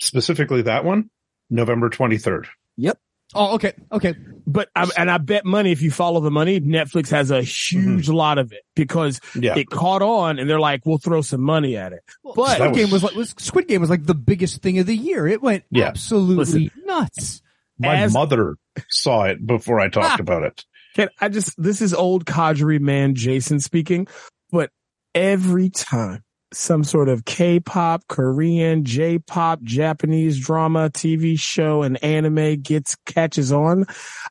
Specifically, 0.00 0.62
that 0.62 0.84
one, 0.84 1.10
November 1.50 1.88
twenty 1.88 2.18
third. 2.18 2.48
Yep. 2.76 2.98
Oh, 3.34 3.54
okay. 3.54 3.72
Okay. 3.90 4.14
But 4.46 4.68
I, 4.76 4.90
and 4.98 5.10
I 5.10 5.16
bet 5.16 5.46
money 5.46 5.72
if 5.72 5.80
you 5.80 5.90
follow 5.90 6.20
the 6.20 6.30
money, 6.30 6.60
Netflix 6.60 7.08
has 7.10 7.30
a 7.30 7.40
huge 7.40 8.10
lot 8.10 8.36
of 8.36 8.52
it 8.52 8.62
because 8.76 9.20
Yeah, 9.34 9.56
it 9.56 9.70
caught 9.70 10.02
on 10.02 10.38
and 10.38 10.50
they're 10.50 10.60
like, 10.60 10.84
we'll 10.84 10.98
throw 10.98 11.22
some 11.22 11.40
money 11.40 11.76
at 11.76 11.94
it. 11.94 12.02
But 12.22 12.56
Squid 12.56 12.60
That 12.60 12.74
Game 12.74 12.82
was- 12.90 12.92
was 12.92 13.02
like 13.04 13.14
was, 13.14 13.34
Squid 13.38 13.68
Game 13.68 13.80
was 13.80 13.88
like 13.88 14.04
the 14.04 14.14
biggest 14.14 14.60
thing 14.60 14.78
of 14.80 14.86
the 14.86 14.96
year. 14.96 15.26
It 15.26 15.40
went 15.40 15.64
Yeah. 15.70 15.86
absolutely 15.86 16.70
nuts. 16.84 17.40
my 17.78 17.96
as- 18.02 18.12
mother 18.12 18.56
saw 18.90 19.24
it 19.24 19.46
before 19.46 19.80
I 19.80 19.88
talked 19.88 20.20
about 20.20 20.42
it. 20.42 20.64
Can 20.94 21.08
I 21.18 21.30
just, 21.30 21.54
this 21.56 21.80
is 21.80 21.94
old 21.94 22.26
codgery 22.26 22.80
man 22.80 23.14
Jason 23.14 23.60
speaking, 23.60 24.08
but 24.52 24.70
every 25.14 25.70
time 25.70 26.22
some 26.52 26.84
sort 26.84 27.08
of 27.08 27.24
K-pop, 27.24 28.04
Korean, 28.08 28.84
J-pop, 28.84 29.62
Japanese 29.62 30.38
drama, 30.38 30.90
TV 30.90 31.38
show 31.40 31.82
and 31.82 32.02
anime 32.04 32.60
gets, 32.60 32.94
catches 33.06 33.52
on, 33.52 33.86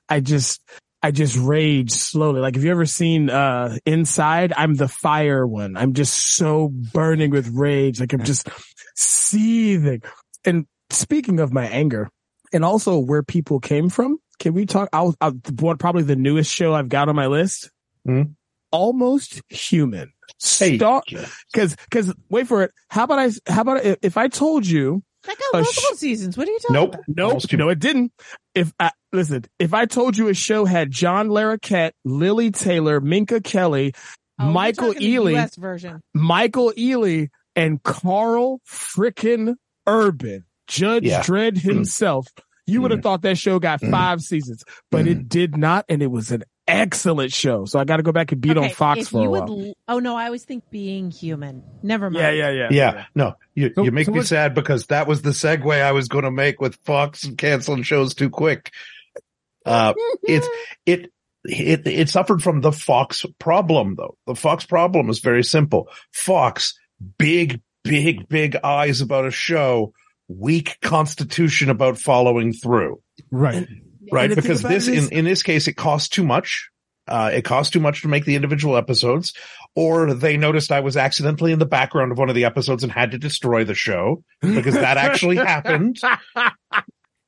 I 0.07 0.19
just, 0.19 0.61
I 1.01 1.09
just 1.09 1.35
rage 1.35 1.89
slowly. 1.91 2.39
Like, 2.39 2.53
have 2.55 2.63
you 2.63 2.69
ever 2.71 2.85
seen, 2.85 3.31
uh, 3.31 3.75
Inside? 3.87 4.53
I'm 4.55 4.75
the 4.75 4.87
fire 4.87 5.47
one. 5.47 5.75
I'm 5.75 5.93
just 5.93 6.35
so 6.35 6.69
burning 6.69 7.31
with 7.31 7.49
rage. 7.49 7.99
Like, 7.99 8.13
I'm 8.13 8.23
just 8.23 8.47
seething. 8.95 10.03
And 10.45 10.67
speaking 10.91 11.39
of 11.39 11.51
my 11.51 11.65
anger 11.67 12.09
and 12.53 12.63
also 12.63 12.99
where 12.99 13.23
people 13.23 13.59
came 13.59 13.89
from, 13.89 14.19
can 14.37 14.53
we 14.53 14.67
talk? 14.67 14.89
I'll, 14.93 15.15
I'll 15.21 15.33
probably 15.79 16.03
the 16.03 16.15
newest 16.15 16.53
show 16.53 16.73
I've 16.73 16.89
got 16.89 17.09
on 17.09 17.15
my 17.15 17.27
list. 17.27 17.71
Mhm. 18.07 18.35
Almost 18.71 19.41
human. 19.49 20.13
Hey, 20.59 20.77
Star, 20.77 21.03
cause, 21.53 21.75
cause 21.91 22.13
wait 22.29 22.47
for 22.47 22.63
it. 22.63 22.71
How 22.89 23.03
about 23.03 23.19
I, 23.19 23.29
how 23.51 23.61
about 23.61 23.77
I, 23.85 23.97
if 24.01 24.17
I 24.17 24.27
told 24.27 24.65
you, 24.65 25.03
that 25.23 25.37
got 25.37 25.61
multiple 25.61 25.95
sh- 25.95 25.97
seasons 25.99 26.35
what 26.37 26.47
are 26.47 26.51
you 26.51 26.59
talking 26.59 26.73
nope, 26.73 26.93
about 26.95 27.03
no, 27.07 27.27
Almost 27.27 27.51
Human. 27.51 27.67
no, 27.67 27.71
it 27.71 27.79
didn't. 27.79 28.11
If 28.55 28.73
I, 28.79 28.91
listen, 29.13 29.45
if 29.59 29.73
I 29.73 29.85
told 29.85 30.17
you 30.17 30.29
a 30.29 30.33
show 30.33 30.65
had 30.65 30.89
John 30.89 31.27
Larroquette, 31.29 31.91
Lili 32.05 32.49
Taylor, 32.51 32.99
Minka 33.01 33.41
Kelly, 33.41 33.93
Oh, 34.39 34.45
Michael 34.45 34.93
Ealy, 34.95 35.55
version 35.57 36.01
Michael 36.15 36.73
Ealy, 36.75 37.29
and 37.55 37.83
Karl 37.83 38.59
frickin' 38.67 39.55
Urban, 39.85 40.45
Judge 40.67 41.03
Yeah. 41.03 41.21
Dredd 41.21 41.57
himself, 41.59 42.25
you 42.65 42.81
would 42.81 42.89
have 42.91 43.03
thought 43.03 43.21
that 43.21 43.37
show 43.37 43.59
got 43.59 43.81
Mm. 43.81 43.91
five 43.91 44.21
seasons, 44.21 44.63
but 44.89 45.05
it 45.07 45.29
did 45.29 45.55
not, 45.57 45.85
and 45.89 46.01
it 46.01 46.07
was 46.09 46.31
an 46.31 46.43
excellent 46.71 47.31
show. 47.33 47.65
So 47.65 47.79
I 47.79 47.83
got 47.83 47.97
to 47.97 48.03
go 48.03 48.11
back 48.11 48.31
and 48.31 48.41
beat 48.41 48.57
on 48.57 48.69
Fox 48.69 49.01
if 49.01 49.07
for 49.09 49.19
a 49.19 49.23
you 49.23 49.29
while. 49.29 49.47
would 49.47 49.67
l- 49.67 49.73
oh 49.87 49.99
no 49.99 50.15
i 50.15 50.25
always 50.25 50.43
think 50.43 50.63
being 50.69 51.11
human 51.11 51.63
never 51.83 52.09
mind 52.09 52.37
yeah, 52.37 52.49
yeah, 52.49 52.51
yeah, 52.51 52.67
Yeah, 52.71 53.05
no, 53.15 53.35
you, 53.55 53.71
So- 53.75 53.83
you 53.83 53.91
make 53.91 54.05
so 54.05 54.11
me 54.11 54.19
what- 54.19 54.27
sad 54.27 54.53
because 54.53 54.87
that 54.87 55.07
was 55.07 55.21
the 55.21 55.31
segue 55.31 55.81
I 55.81 55.91
was 55.91 56.07
going 56.07 56.23
to 56.25 56.31
make 56.31 56.59
with 56.61 56.75
Fox 56.85 57.29
canceling 57.37 57.83
shows 57.83 58.13
too 58.15 58.29
quick. 58.29 58.71
Uh, 59.65 59.93
it's, 60.23 60.47
it, 60.85 61.11
it, 61.43 61.87
it 61.87 62.09
suffered 62.09 62.41
from 62.41 62.61
the 62.61 62.71
Fox 62.71 63.25
problem 63.39 63.95
though. 63.95 64.17
The 64.27 64.35
Fox 64.35 64.65
problem 64.65 65.09
is 65.09 65.19
very 65.19 65.43
simple. 65.43 65.87
Fox, 66.13 66.77
big, 67.17 67.61
big, 67.83 68.27
big 68.29 68.55
eyes 68.63 69.01
about 69.01 69.25
a 69.25 69.31
show, 69.31 69.93
weak 70.27 70.77
constitution 70.81 71.69
about 71.69 71.97
following 71.97 72.53
through. 72.53 73.01
Right. 73.31 73.55
right? 73.55 73.67
And 73.67 73.81
thing 74.11 74.35
Because 74.35 74.61
this, 74.61 74.87
it 74.87 75.11
in, 75.11 75.19
in 75.19 75.25
this 75.25 75.43
case, 75.43 75.67
it 75.67 75.73
costs 75.73 76.09
too 76.09 76.23
much. 76.23 76.69
Uh, 77.07 77.31
it 77.33 77.41
costs 77.43 77.71
too 77.73 77.79
much 77.79 78.03
to 78.03 78.07
make 78.07 78.25
the 78.25 78.35
individual 78.35 78.77
episodes, 78.77 79.33
or 79.75 80.13
they 80.13 80.37
noticed 80.37 80.71
I 80.71 80.81
was 80.81 80.95
accidentally 80.95 81.51
in 81.51 81.59
the 81.59 81.65
background 81.65 82.11
of 82.11 82.17
one 82.17 82.29
of 82.29 82.35
the 82.35 82.45
episodes 82.45 82.83
and 82.83 82.91
had 82.91 83.11
to 83.11 83.17
destroy 83.17 83.63
the 83.63 83.73
show 83.73 84.23
because 84.41 84.75
that 84.75 84.97
actually 84.97 85.35
happened. 85.37 85.99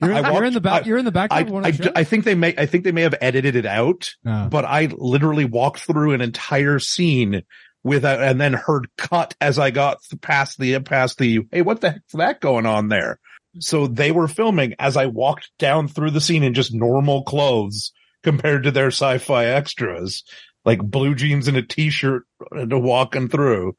You're, 0.01 0.13
I 0.13 0.31
you're 0.31 0.43
in 0.43 0.53
the 0.53 0.61
back. 0.61 0.83
I- 0.83 0.85
you're 0.85 0.97
in 0.97 1.05
the 1.05 1.11
I, 1.11 1.27
background. 1.27 1.47
of 1.47 1.53
one 1.53 1.65
I, 1.65 1.69
of 1.69 1.77
the 1.77 1.83
shows? 1.85 1.93
I 1.95 2.03
think 2.03 2.23
they 2.25 2.35
may, 2.35 2.53
I 2.57 2.65
think 2.65 2.83
they 2.83 2.91
may 2.91 3.01
have 3.01 3.15
edited 3.19 3.55
it 3.55 3.65
out, 3.65 4.13
No. 4.23 4.47
but 4.49 4.65
I 4.65 4.89
literally 4.95 5.45
walked 5.45 5.79
through 5.79 6.13
an 6.13 6.21
entire 6.21 6.79
scene 6.79 7.43
without, 7.83 8.21
and 8.21 8.39
then 8.39 8.53
heard 8.53 8.87
cut 8.97 9.35
as 9.41 9.59
I 9.59 9.71
got 9.71 9.99
past 10.21 10.59
the, 10.59 10.79
past 10.79 11.17
the, 11.17 11.41
hey, 11.51 11.61
what 11.61 11.81
the 11.81 11.91
heck's 11.91 12.13
that 12.13 12.41
going 12.41 12.65
on 12.65 12.89
there? 12.89 13.19
So 13.59 13.87
they 13.87 14.11
were 14.11 14.27
filming 14.27 14.73
as 14.79 14.97
I 14.97 15.05
walked 15.05 15.51
down 15.59 15.87
through 15.87 16.11
the 16.11 16.21
scene 16.21 16.43
in 16.43 16.53
just 16.53 16.73
normal 16.73 17.23
clothes 17.23 17.91
compared 18.23 18.63
to 18.63 18.71
their 18.71 18.87
sci-fi 18.87 19.45
extras, 19.45 20.23
like 20.65 20.79
blue 20.81 21.13
jeans 21.15 21.47
and 21.47 21.57
a 21.57 21.61
t-shirt 21.61 22.23
to 22.69 22.79
walking 22.79 23.27
through. 23.29 23.75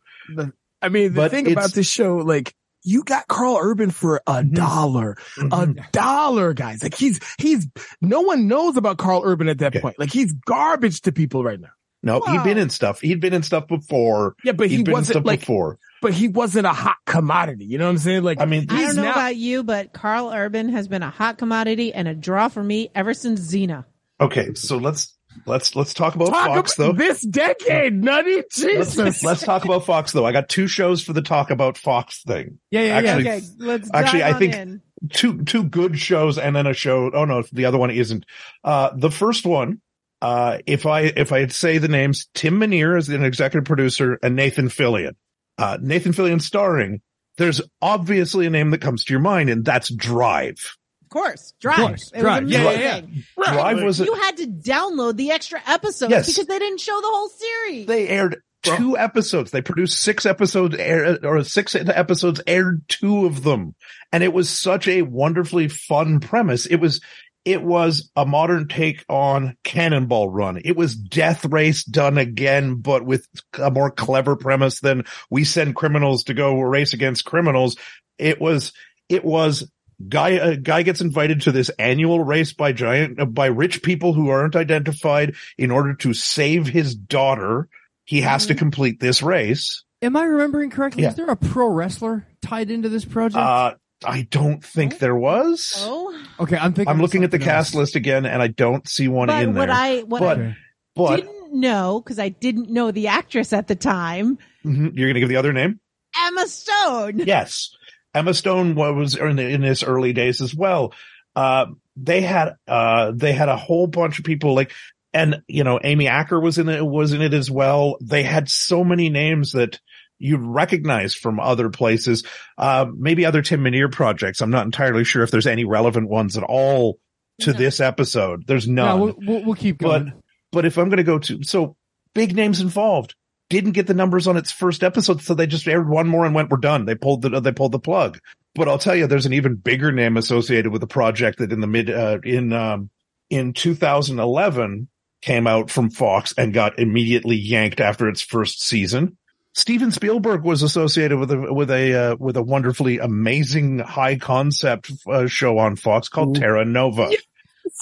I 0.83 0.89
mean, 0.89 1.13
the 1.15 1.17
But 1.23 1.31
thing 1.31 1.51
about 1.51 1.73
this 1.73 1.89
show, 1.89 2.17
like, 2.19 2.55
you 2.87 3.03
got 3.03 3.27
Karl 3.29 3.59
Urban 3.61 3.91
for 3.91 4.21
a 4.27 4.43
Mhm. 4.43 4.53
dollar, 4.55 5.17
a 5.39 5.41
Mhm. 5.45 5.91
dollar, 5.93 6.53
guys. 6.53 6.83
Like 6.83 6.95
he's, 6.95 7.19
he's, 7.39 7.67
no 8.03 8.21
one 8.21 8.47
knows 8.47 8.77
about 8.77 8.99
Karl 8.99 9.23
Urban 9.25 9.49
at 9.49 9.59
that 9.59 9.69
Okay. 9.75 9.81
point. 9.81 9.99
Like 9.99 10.13
he's 10.13 10.35
garbage 10.45 11.01
to 11.03 11.13
people 11.13 11.43
right 11.43 11.59
now. 11.59 11.71
No, 12.03 12.21
he'd 12.21 12.43
been 12.45 12.59
in 12.59 12.69
stuff. 12.69 13.01
He'd 13.01 13.21
been 13.21 13.33
in 13.33 13.43
stuff 13.43 13.67
before. 13.67 14.35
Yeah, 14.45 14.53
but 14.53 14.69
He'd 14.69 14.77
he 14.77 14.83
been 14.83 14.91
in 14.91 14.93
wasn't 14.93 15.15
stuff 15.15 15.25
like, 15.25 15.41
before. 15.41 15.79
But 16.05 16.15
he 16.15 16.29
wasn't 16.29 16.67
a 16.67 16.73
hot 16.73 16.97
commodity. 17.07 17.65
You 17.65 17.79
know 17.79 17.87
what 17.87 17.91
I'm 17.91 17.99
saying? 17.99 18.23
Like, 18.23 18.41
I 18.41 18.45
mean, 18.45 18.67
I 18.71 18.77
he's 18.77 18.87
don't 18.89 18.97
know 18.97 19.03
now- 19.03 19.13
about 19.13 19.37
you, 19.37 19.63
but 19.65 19.93
Karl 19.93 20.31
Urban 20.33 20.69
has 20.69 20.87
been 20.87 21.03
a 21.03 21.11
hot 21.11 21.39
commodity 21.39 21.93
and 21.93 22.07
a 22.07 22.15
draw 22.15 22.49
for 22.49 22.63
me 22.63 22.91
ever 22.95 23.13
since 23.15 23.41
Xena. 23.41 23.85
Okay, 24.21 24.55
so 24.55 24.77
let's 24.77 25.17
let's 25.47 25.75
let's 25.75 25.93
talk 25.95 26.15
about 26.15 26.29
talk 26.29 26.47
Fox 26.47 26.77
about 26.79 26.97
though. 26.97 27.05
this 27.05 27.21
decade, 27.23 27.93
nutty 27.93 28.37
Let's, 28.37 28.57
Jesus. 28.61 29.23
let's 29.25 29.43
talk 29.43 29.65
about 29.65 29.85
Fox 29.87 30.13
though. 30.13 30.25
I 30.25 30.31
got 30.33 30.49
two 30.49 30.69
shows 30.69 31.03
for 31.03 31.13
the 31.13 31.23
talk 31.23 31.51
about 31.51 31.77
Fox 31.77 32.23
thing. 32.23 32.59
yeah, 32.71 32.81
yeah, 32.83 32.87
yeah. 32.87 32.95
actually- 33.11 33.31
Okay, 33.31 33.47
let's 33.59 33.91
actually, 33.93 34.21
dive 34.21 34.35
I 34.37 34.39
think- 34.39 34.55
in. 34.55 34.83
Two 35.11 35.43
two 35.45 35.65
good 35.65 35.99
shows 35.99 36.39
and 36.39 36.57
then 36.57 36.67
a 36.67 36.73
show. 36.73 37.11
Oh 37.13 37.25
no, 37.27 37.43
the 37.53 37.67
other 37.67 37.77
one 37.77 37.91
isn't. 37.91 38.25
Uh, 38.63 38.91
the 38.97 39.11
first 39.11 39.45
one. 39.45 39.81
Uh, 40.23 40.59
if 40.67 40.87
I 40.87 41.01
if 41.03 41.33
I 41.33 41.47
say 41.49 41.77
the 41.77 41.89
names, 41.89 42.29
Tim 42.33 42.59
Minear 42.59 42.97
is 42.97 43.11
an 43.11 43.23
executive 43.23 43.67
producer 43.67 44.19
and 44.23 44.35
Nathan 44.37 44.69
Fillion. 44.69 45.17
Uh, 45.59 45.79
Nathan 45.81 46.13
Fillion 46.13 46.41
starring. 46.43 47.01
There's 47.39 47.61
obviously 47.83 48.47
a 48.47 48.51
name 48.51 48.71
that 48.71 48.81
comes 48.81 49.05
to 49.05 49.13
your 49.13 49.21
mind, 49.21 49.51
and 49.51 49.65
that's 49.65 49.93
Drive. 49.93 50.77
Of 51.03 51.09
course, 51.11 51.53
Drive. 51.61 51.77
course, 51.79 52.11
it 52.15 52.21
Drive. 52.21 52.45
was 52.45 52.53
Yeah, 52.53 52.61
amazing. 52.71 53.25
yeah, 53.39 53.53
Drive 53.53 53.83
was 53.83 54.01
a, 54.01 54.05
You 54.05 54.15
had 54.15 54.37
to 54.39 54.47
download 54.47 55.17
the 55.17 55.31
extra 55.31 55.61
episodes 55.67 56.11
Yes. 56.11 56.27
because 56.27 56.47
they 56.47 56.59
didn't 56.59 56.81
show 56.81 57.01
the 57.01 57.07
whole 57.09 57.29
series. 57.29 57.87
they 57.87 58.09
aired 58.09 58.41
two 58.63 58.97
episodes. 58.97 59.51
They 59.51 59.61
produced 59.63 60.01
six 60.01 60.25
episodes, 60.27 60.75
air, 60.77 61.19
or 61.25 61.45
six 61.45 61.75
episodes, 61.77 62.41
aired 62.47 62.83
two 62.89 63.27
of 63.27 63.43
them, 63.45 63.75
and 64.11 64.25
it 64.25 64.33
was 64.33 64.49
such 64.49 64.89
a 64.89 65.03
wonderfully 65.03 65.69
fun 65.69 66.19
premise. 66.21 66.67
It 66.67 66.77
was, 66.77 67.01
it 67.45 67.63
was 67.63 68.11
a 68.17 68.25
modern 68.25 68.69
take 68.69 69.05
on 69.09 69.57
Cannonball 69.65 70.29
Run. 70.29 70.61
It 70.65 70.77
was 70.77 70.97
Death 70.97 71.45
Race 71.45 71.85
done 71.85 72.19
again, 72.19 72.77
but 72.77 73.05
with 73.05 73.27
a 73.59 73.71
more 73.71 73.91
clever 73.91 74.37
premise 74.37 74.81
than 74.81 75.05
we 75.31 75.45
send 75.45 75.77
criminals 75.77 76.25
to 76.25 76.35
go 76.35 76.61
race 76.61 76.93
against 76.93 77.25
criminals. 77.25 77.77
It 78.19 78.41
was, 78.41 78.73
it 79.09 79.25
was. 79.25 79.71
Guy, 80.09 80.31
a 80.31 80.57
guy 80.57 80.83
gets 80.83 81.01
invited 81.01 81.43
to 81.43 81.53
this 81.53 81.69
annual 81.79 82.23
race 82.23 82.53
by 82.53 82.73
giant, 82.73 83.21
uh, 83.21 83.27
by 83.27 83.47
rich 83.47 83.81
people 83.81 84.13
who 84.13 84.29
aren't 84.29 84.57
identified 84.57 85.37
in 85.57 85.71
order 85.71 85.95
to 85.95 86.13
save 86.13 86.67
his 86.67 86.97
daughter 86.97 87.69
he 88.05 88.21
has 88.21 88.47
to 88.47 88.55
complete 88.55 89.01
this 89.01 89.23
race. 89.23 89.83
Am 90.03 90.17
I 90.17 90.25
remembering 90.25 90.71
correctly? 90.71 91.03
Yeah. 91.03 91.11
Is 91.11 91.15
there 91.15 91.31
a 91.31 91.37
pro 91.37 91.69
wrestler 91.69 92.27
tied 92.43 92.71
into 92.71 92.89
this 92.89 93.05
project? 93.05 93.43
Uh, 93.43 93.75
I 94.05 94.23
don't 94.31 94.65
think 94.65 94.99
there 94.99 95.15
was. 95.17 95.75
oh, 95.79 96.25
okay, 96.41 96.57
I'm 96.57 96.73
thinking. 96.75 96.89
I'm 96.91 97.01
looking 97.01 97.25
at 97.25 97.31
the 97.31 97.37
something 97.37 97.47
cast 97.49 97.75
else. 97.75 97.81
list 97.81 97.97
again, 97.97 98.27
and 98.27 98.41
I 98.43 98.49
don't 98.49 98.87
see 98.89 99.09
one 99.09 99.29
but 99.29 99.43
in 99.43 99.55
what 99.55 99.67
there. 99.69 99.77
I 99.77 100.01
what 100.03 100.21
But- 100.21 100.39
I 100.41 100.57
but 100.97 101.17
didn't 101.17 101.53
know 101.61 102.01
because 102.01 102.19
I 102.21 102.29
didn't 102.29 102.71
know 102.71 102.91
the 102.93 103.09
actress 103.09 103.53
at 103.53 103.67
the 103.67 103.75
time, 103.75 104.39
Mhm, 104.65 104.93
you're 104.97 105.09
going 105.09 105.15
to 105.15 105.21
give 105.21 105.29
the 105.29 105.37
other 105.37 105.53
name? 105.53 105.81
Emma 106.17 106.47
Stone. 106.47 107.19
Yes, 107.27 107.71
Emma 108.15 108.33
Stone 108.33 108.77
was 108.77 109.17
in, 109.17 109.39
in 109.41 109.63
his 109.63 109.83
early 109.83 110.13
days 110.13 110.41
as 110.41 110.55
well. 110.55 110.93
Uh, 111.35 111.67
they 111.97 112.21
had 112.21 112.55
uh, 112.69 113.11
they 113.15 113.33
had 113.33 113.49
a 113.49 113.57
whole 113.57 113.87
bunch 113.89 114.19
of 114.21 114.25
people 114.25 114.55
like, 114.55 114.73
and 115.13 115.43
you 115.49 115.65
know, 115.65 115.81
Amy 115.83 116.07
Acker 116.07 116.39
was 116.39 116.59
in 116.59 116.69
it 116.69 116.85
was 116.85 117.13
in 117.13 117.23
it 117.23 117.35
as 117.35 117.51
well. 117.51 117.97
They 118.01 118.23
had 118.23 118.49
so 118.49 118.85
many 118.85 119.09
names 119.09 119.53
that 119.53 119.81
you'd 120.25 120.41
recognize 120.41 121.15
from 121.15 121.39
other 121.39 121.69
places, 121.71 122.25
uh, 122.59 122.87
maybe 122.97 123.27
other 123.27 123.43
Tim 123.43 123.63
Minear 123.63 123.89
projects. 123.93 124.41
I'm 124.41 124.51
not 124.51 124.65
entirely 124.65 125.05
sure 125.05 125.23
if 125.23 125.31
there's 125.31 125.47
any 125.47 125.65
relevant 125.65 126.09
ones 126.09 126.37
at 126.37 126.43
all 126.43 126.99
to 127.41 127.53
No. 127.53 127.59
this 127.59 127.81
episode. 127.81 128.47
There's 128.47 128.67
No, 128.67 128.85
none. 128.87 129.01
we'll, 129.01 129.15
we'll, 129.19 129.45
we'll 129.45 129.55
keep 129.55 129.79
But- 129.79 129.89
going. 130.05 130.13
But 130.53 130.65
if 130.65 130.79
I'm 130.79 130.89
going 130.89 130.99
to 130.99 131.03
go 131.03 131.19
to, 131.19 131.43
so 131.43 131.77
big 132.15 132.35
names 132.37 132.61
involved 132.61 133.17
didn't 133.51 133.73
get 133.73 133.87
the 133.89 133.93
numbers 133.95 134.27
on 134.29 134.37
its 134.37 134.53
first 134.53 134.85
episode. 134.85 135.21
So 135.21 135.35
they 135.35 135.47
just 135.49 135.67
aired 135.67 135.89
one 135.89 136.07
more 136.09 136.25
and 136.25 136.33
went, 136.35 136.49
we're 136.51 136.59
done. 136.59 136.85
They 136.87 136.95
pulled 136.95 137.23
the, 137.23 137.41
they 137.41 137.51
pulled 137.53 137.73
the 137.73 137.81
plug. 137.81 138.19
But 138.55 138.69
I'll 138.69 138.79
tell 138.79 138.95
you, 138.95 139.09
there's 139.09 139.27
an 139.27 139.33
even 139.33 139.57
bigger 139.57 139.91
name 139.91 140.17
associated 140.17 140.71
with 140.71 140.81
the 140.81 140.87
project 140.87 141.39
that 141.41 141.51
in 141.53 141.61
the 141.61 141.67
mid, 141.67 141.91
uh, 141.91 142.19
in, 142.23 142.53
um, 142.53 142.89
in 143.31 143.53
2011 143.53 144.89
came 145.23 145.47
out 145.47 145.71
from 145.71 145.91
Fox 145.91 146.35
and 146.39 146.53
got 146.55 146.79
immediately 146.79 147.37
yanked 147.37 147.81
after 147.81 148.09
its 148.09 148.21
first 148.23 148.63
season. 148.63 149.17
Steven 149.55 149.93
Spielberg 149.93 150.43
was 150.43 150.63
associated 150.63 151.19
with 151.19 151.31
a, 151.31 151.53
with 151.53 151.71
a, 151.71 151.95
uh, 151.95 152.17
with 152.19 152.37
a 152.37 152.43
wonderfully 152.43 152.99
amazing 152.99 153.79
high 153.79 154.17
concept 154.17 154.91
uh, 155.07 155.27
show 155.27 155.59
on 155.59 155.77
Fox 155.77 156.09
called 156.09 156.37
Ooh. 156.37 156.41
Terra 156.41 156.65
Nova. 156.65 157.11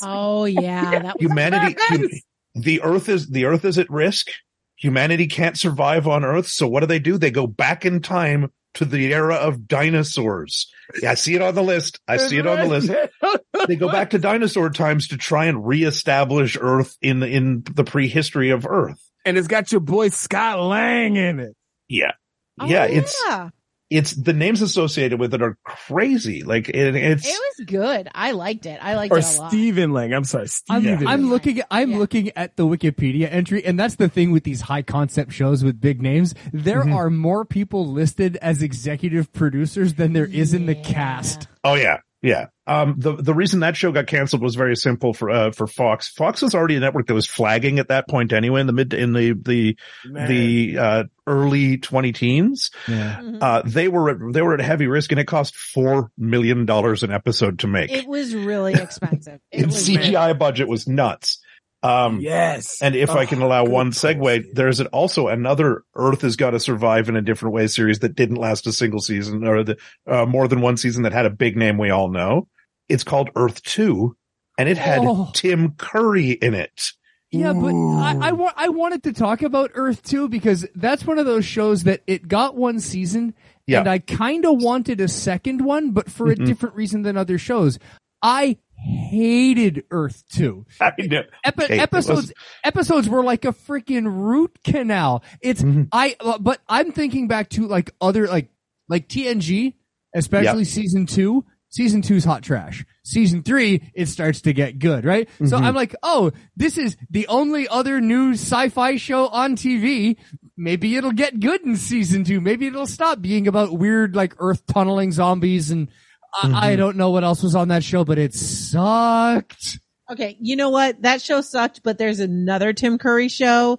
Oh 0.00 0.44
yeah, 0.44 0.90
that 0.90 1.04
was 1.04 1.14
Humanity, 1.18 1.76
hum- 1.78 2.08
the 2.54 2.82
earth 2.82 3.08
is, 3.08 3.28
the 3.28 3.44
earth 3.46 3.64
is 3.64 3.78
at 3.78 3.90
risk. 3.90 4.28
Humanity 4.76 5.26
can't 5.26 5.58
survive 5.58 6.06
on 6.06 6.24
earth. 6.24 6.46
So 6.46 6.66
what 6.68 6.80
do 6.80 6.86
they 6.86 6.98
do? 7.00 7.18
They 7.18 7.30
go 7.32 7.46
back 7.46 7.84
in 7.84 8.00
time 8.00 8.52
to 8.74 8.84
the 8.84 9.12
era 9.12 9.34
of 9.34 9.66
dinosaurs. 9.66 10.72
Yeah, 11.02 11.10
I 11.10 11.14
see 11.14 11.34
it 11.34 11.42
on 11.42 11.54
the 11.54 11.62
list. 11.62 12.00
I 12.08 12.16
see 12.16 12.38
it 12.38 12.46
on 12.46 12.58
the 12.58 12.66
list. 12.66 12.90
They 13.68 13.76
go 13.76 13.88
back 13.90 14.10
to 14.10 14.18
dinosaur 14.18 14.70
times 14.70 15.08
to 15.08 15.16
try 15.16 15.46
and 15.46 15.64
reestablish 15.66 16.56
earth 16.60 16.96
in 17.02 17.20
the, 17.20 17.28
in 17.28 17.62
the 17.62 17.84
prehistory 17.84 18.50
of 18.50 18.66
earth. 18.66 19.00
and 19.24 19.36
it's 19.36 19.46
got 19.48 19.70
your 19.70 19.80
boy 19.80 20.08
Scott 20.08 20.58
Lang 20.60 21.16
in 21.16 21.38
it. 21.40 21.56
Yeah. 21.92 22.12
Oh, 22.60 22.66
yeah, 22.66 22.84
it's, 22.84 23.16
yeah. 23.28 23.48
it's 23.90 24.12
the 24.12 24.32
names 24.32 24.60
associated 24.62 25.18
with 25.20 25.32
it 25.34 25.42
are 25.42 25.56
crazy. 25.64 26.42
Like 26.42 26.68
it, 26.68 26.94
it's, 26.96 27.26
it 27.26 27.30
was 27.58 27.66
good. 27.66 28.08
I 28.14 28.30
liked 28.32 28.66
it. 28.66 28.78
I 28.82 28.94
liked 28.94 29.12
Or 29.12 29.18
it 29.18 29.24
a 29.36 29.40
lot. 29.40 29.50
Stephen 29.50 29.92
Lang. 29.92 30.12
I'm 30.14 30.24
sorry, 30.24 30.48
I'm, 30.70 30.86
I'm 31.06 31.24
Yeah. 31.24 31.30
looking. 31.30 31.62
I'm 31.70 31.90
Yeah. 31.92 31.98
looking 31.98 32.30
at 32.36 32.56
the 32.56 32.66
Wikipedia 32.66 33.28
entry, 33.30 33.64
and 33.64 33.78
that's 33.78 33.96
the 33.96 34.08
thing 34.08 34.30
with 34.32 34.44
these 34.44 34.62
high 34.62 34.82
concept 34.82 35.32
shows 35.32 35.62
with 35.64 35.80
big 35.80 36.00
names. 36.02 36.34
There 36.52 36.82
Mhm. 36.84 36.94
are 36.94 37.10
more 37.10 37.44
people 37.44 37.86
listed 37.90 38.36
as 38.42 38.62
executive 38.62 39.32
producers 39.32 39.94
than 39.94 40.12
there 40.12 40.26
is 40.26 40.54
in 40.54 40.66
the 40.66 40.74
cast. 40.74 41.48
Oh 41.64 41.74
yeah, 41.74 41.98
yeah. 42.22 42.46
Um, 42.66 42.94
the 42.98 43.16
the 43.16 43.34
reason 43.34 43.60
that 43.60 43.76
show 43.76 43.90
got 43.90 44.06
canceled 44.06 44.40
was 44.40 44.54
very 44.54 44.76
simple 44.76 45.12
for 45.12 45.28
uh, 45.28 45.50
for 45.50 45.66
Fox. 45.66 46.08
Fox 46.08 46.40
was 46.40 46.54
already 46.54 46.76
a 46.76 46.80
network 46.80 47.08
that 47.08 47.14
was 47.14 47.26
flagging 47.26 47.80
at 47.80 47.88
that 47.88 48.08
point 48.08 48.32
anyway 48.32 48.60
in 48.60 48.68
the 48.68 48.72
mid 48.72 48.94
in 48.94 49.12
the 49.12 49.32
the 49.32 49.76
Man. 50.04 50.28
the 50.28 50.78
uh, 50.78 51.04
early 51.26 51.78
twenty 51.78 52.12
teens. 52.12 52.70
Yeah. 52.86 53.18
Mhm. 53.20 53.38
Uh, 53.40 53.62
they 53.64 53.88
were 53.88 54.10
at, 54.10 54.16
they 54.32 54.42
were 54.42 54.54
at 54.54 54.60
heavy 54.60 54.86
risk, 54.86 55.10
and 55.10 55.20
it 55.20 55.26
cost 55.26 55.56
four 55.56 56.12
million 56.16 56.64
dollars 56.64 57.02
an 57.02 57.10
episode 57.10 57.58
to 57.60 57.66
make. 57.66 57.90
It 57.90 58.06
was 58.06 58.34
really 58.34 58.74
expensive. 58.74 59.40
It 59.50 59.64
In 59.64 59.66
was 59.66 59.88
CGI 59.88 60.38
budget 60.38 60.68
was 60.68 60.86
nuts. 60.86 61.40
Um, 61.82 62.20
yes. 62.20 62.80
and 62.80 62.94
if 62.94 63.10
I 63.10 63.24
Oh, 63.24 63.26
can 63.26 63.42
allow 63.42 63.64
one 63.64 63.90
segue, 63.90 64.42
Steve. 64.42 64.54
there's 64.54 64.78
an, 64.80 64.86
also 64.88 65.26
another 65.28 65.82
Earth 65.96 66.20
has 66.22 66.36
got 66.36 66.50
to 66.50 66.60
survive 66.60 67.08
in 67.08 67.16
a 67.16 67.22
different 67.22 67.54
way 67.54 67.66
series 67.66 67.98
that 68.00 68.14
didn't 68.14 68.36
last 68.36 68.66
a 68.66 68.72
single 68.72 69.00
season 69.00 69.44
or 69.46 69.64
the, 69.64 69.76
uh, 70.06 70.24
more 70.26 70.46
than 70.46 70.60
one 70.60 70.76
season 70.76 71.02
that 71.02 71.12
had 71.12 71.26
a 71.26 71.30
big 71.30 71.56
name 71.56 71.78
we 71.78 71.90
all 71.90 72.08
know. 72.08 72.46
It's 72.88 73.02
called 73.04 73.30
Earth 73.34 73.62
2 73.64 74.14
and 74.58 74.68
it 74.68 74.78
had 74.78 75.00
Oh. 75.02 75.30
Tim 75.34 75.72
Curry 75.72 76.30
in 76.30 76.54
it. 76.54 76.92
Yeah, 77.32 77.54
but 77.54 77.72
I, 77.74 78.28
I, 78.28 78.32
wa- 78.32 78.52
I 78.54 78.68
wanted 78.68 79.04
to 79.04 79.12
talk 79.14 79.40
about 79.42 79.70
Earth 79.74 80.02
2 80.04 80.28
because 80.28 80.66
that's 80.74 81.06
one 81.06 81.18
of 81.18 81.24
those 81.26 81.46
shows 81.46 81.84
that 81.84 82.02
it 82.06 82.28
got 82.28 82.54
one 82.56 82.78
season 82.78 83.34
Yeah. 83.66 83.80
and 83.80 83.88
I 83.88 84.00
kind 84.00 84.44
of 84.44 84.62
wanted 84.62 85.00
a 85.00 85.08
second 85.08 85.62
one, 85.64 85.92
but 85.92 86.10
for 86.10 86.26
Mhm. 86.26 86.32
a 86.32 86.44
different 86.44 86.74
reason 86.76 87.02
than 87.02 87.16
other 87.16 87.38
shows. 87.38 87.78
I 88.22 88.58
hated 88.82 89.84
Earth 89.90 90.24
2. 90.34 90.66
I 90.80 90.92
know. 90.98 91.22
Epi- 91.44 91.72
episodes 91.74 92.32
episodes 92.64 93.08
were 93.08 93.22
like 93.24 93.44
a 93.44 93.52
freaking 93.52 94.04
root 94.06 94.58
canal. 94.64 95.22
It's 95.40 95.62
Mhm. 95.62 95.88
I 95.92 96.16
but 96.40 96.60
I'm 96.68 96.92
thinking 96.92 97.28
back 97.28 97.48
to 97.50 97.66
like 97.66 97.90
other 98.00 98.26
like 98.26 98.50
like 98.88 99.08
TNG, 99.08 99.74
especially 100.14 100.64
season 100.64 101.06
2, 101.06 101.44
Season 101.70 102.02
two's 102.02 102.22
hot 102.22 102.42
trash. 102.42 102.84
Season 103.02 103.42
three, 103.42 103.80
it 103.94 104.04
starts 104.04 104.42
to 104.42 104.52
get 104.52 104.78
good, 104.78 105.06
right? 105.06 105.26
So 105.46 105.56
Mhm. 105.56 105.62
I'm 105.62 105.74
like, 105.74 105.94
oh, 106.02 106.30
this 106.54 106.76
is 106.76 106.98
the 107.08 107.26
only 107.28 107.66
other 107.66 107.98
new 107.98 108.32
sci-fi 108.34 108.96
show 108.98 109.28
on 109.28 109.56
TV. 109.56 110.18
Maybe 110.54 110.96
it'll 110.96 111.12
get 111.12 111.40
good 111.40 111.62
in 111.62 111.76
season 111.76 112.24
two. 112.24 112.42
Maybe 112.42 112.66
it'll 112.66 112.86
stop 112.86 113.22
being 113.22 113.48
about 113.48 113.72
weird, 113.78 114.14
like 114.14 114.34
earth 114.38 114.66
tunneling 114.66 115.12
zombies 115.12 115.70
and 115.70 115.88
I, 116.34 116.72
I 116.72 116.76
don't 116.76 116.96
know 116.96 117.10
what 117.10 117.24
else 117.24 117.42
was 117.42 117.54
on 117.54 117.68
that 117.68 117.84
show, 117.84 118.04
but 118.04 118.18
it 118.18 118.34
sucked. 118.34 119.78
Okay, 120.10 120.36
you 120.40 120.56
know 120.56 120.70
what? 120.70 121.02
That 121.02 121.22
show 121.22 121.40
sucked, 121.40 121.82
but 121.82 121.98
there's 121.98 122.20
another 122.20 122.72
Tim 122.72 122.98
Curry 122.98 123.28
show 123.28 123.78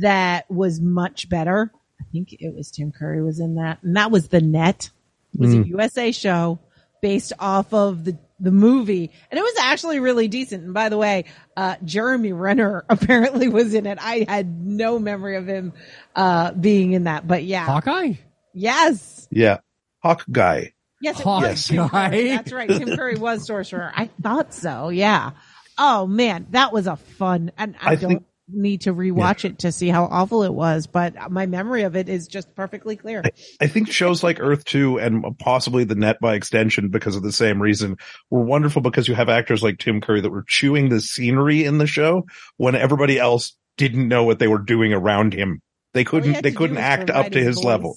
that 0.00 0.50
was 0.50 0.80
much 0.80 1.28
better. 1.28 1.72
I 2.00 2.04
think 2.12 2.32
it 2.32 2.54
was 2.54 2.70
Tim 2.70 2.92
Curry 2.92 3.22
was 3.22 3.40
in 3.40 3.56
that, 3.56 3.82
and 3.82 3.96
that 3.96 4.10
was 4.10 4.28
The 4.28 4.40
Net. 4.40 4.90
It 5.34 5.40
was 5.40 5.54
a 5.54 5.66
USA 5.66 6.12
show 6.12 6.58
based 7.00 7.32
off 7.38 7.72
of 7.72 8.04
the 8.04 8.18
the 8.38 8.50
movie, 8.50 9.10
and 9.30 9.38
it 9.38 9.42
was 9.42 9.54
actually 9.60 10.00
really 10.00 10.26
decent. 10.26 10.64
And 10.64 10.74
by 10.74 10.88
the 10.88 10.98
way, 10.98 11.26
uh, 11.56 11.76
Jeremy 11.84 12.32
Renner 12.32 12.84
apparently 12.88 13.48
was 13.48 13.72
in 13.72 13.86
it. 13.86 13.98
I 14.00 14.26
had 14.28 14.66
no 14.66 14.98
memory 14.98 15.36
of 15.36 15.46
him 15.46 15.72
uh, 16.14 16.52
being 16.52 16.92
in 16.92 17.04
that, 17.04 17.26
but 17.26 17.44
yeah, 17.44 17.64
Hawkeye? 17.64 18.14
yes, 18.52 19.28
Yeah. 19.30 19.58
Hawk 20.02 20.24
guy. 20.30 20.72
Yes, 21.02 21.20
it 21.20 21.24
Hawkeye. 21.24 21.50
was 21.50 21.66
Tim 21.66 21.88
Curry. 21.88 22.28
That's 22.28 22.52
right. 22.52 22.68
Tim 22.68 22.96
Curry 22.96 23.16
was 23.16 23.46
sorcerer. 23.46 23.92
I 23.94 24.08
thought 24.22 24.54
so. 24.54 24.88
Yeah. 24.88 25.32
Oh 25.78 26.06
man, 26.06 26.46
that 26.50 26.72
was 26.72 26.86
a 26.86 26.96
fun, 26.96 27.50
and 27.58 27.74
I, 27.80 27.92
I 27.92 27.94
don't 27.96 28.10
think- 28.10 28.24
need 28.54 28.82
to 28.82 28.92
rewatch 28.92 29.46
it 29.46 29.60
to 29.60 29.72
see 29.72 29.88
how 29.88 30.04
awful 30.04 30.42
it 30.42 30.52
was, 30.52 30.86
but 30.86 31.30
my 31.30 31.46
memory 31.46 31.84
of 31.84 31.96
it 31.96 32.10
is 32.10 32.26
just 32.26 32.54
perfectly 32.54 32.96
clear. 32.96 33.22
I 33.62 33.66
think 33.66 33.88
shows 33.90 34.22
like 34.22 34.40
Earth 34.40 34.64
2 34.64 34.98
and 34.98 35.38
possibly 35.38 35.84
the 35.84 35.94
net 35.94 36.18
by 36.20 36.34
extension 36.34 36.88
because 36.90 37.16
of 37.16 37.22
the 37.22 37.32
same 37.32 37.62
reason 37.62 37.96
were 38.28 38.42
wonderful 38.42 38.82
because 38.82 39.08
you 39.08 39.14
have 39.14 39.30
actors 39.30 39.62
like 39.62 39.78
Tim 39.78 40.02
Curry 40.02 40.20
that 40.20 40.30
were 40.30 40.44
chewing 40.46 40.90
the 40.90 41.00
scenery 41.00 41.64
in 41.64 41.78
the 41.78 41.86
show 41.86 42.26
when 42.58 42.74
everybody 42.74 43.18
else 43.18 43.56
didn't 43.78 44.06
know 44.08 44.24
what 44.24 44.38
they 44.38 44.48
were 44.48 44.58
doing 44.58 44.92
around 44.92 45.32
him. 45.32 45.62
They 45.94 46.04
couldn't, 46.04 46.42
they 46.42 46.52
couldn't 46.52 46.78
act 46.78 47.08
up 47.08 47.30
to 47.32 47.38
his 47.42 47.56
voice. 47.56 47.64
level. 47.64 47.96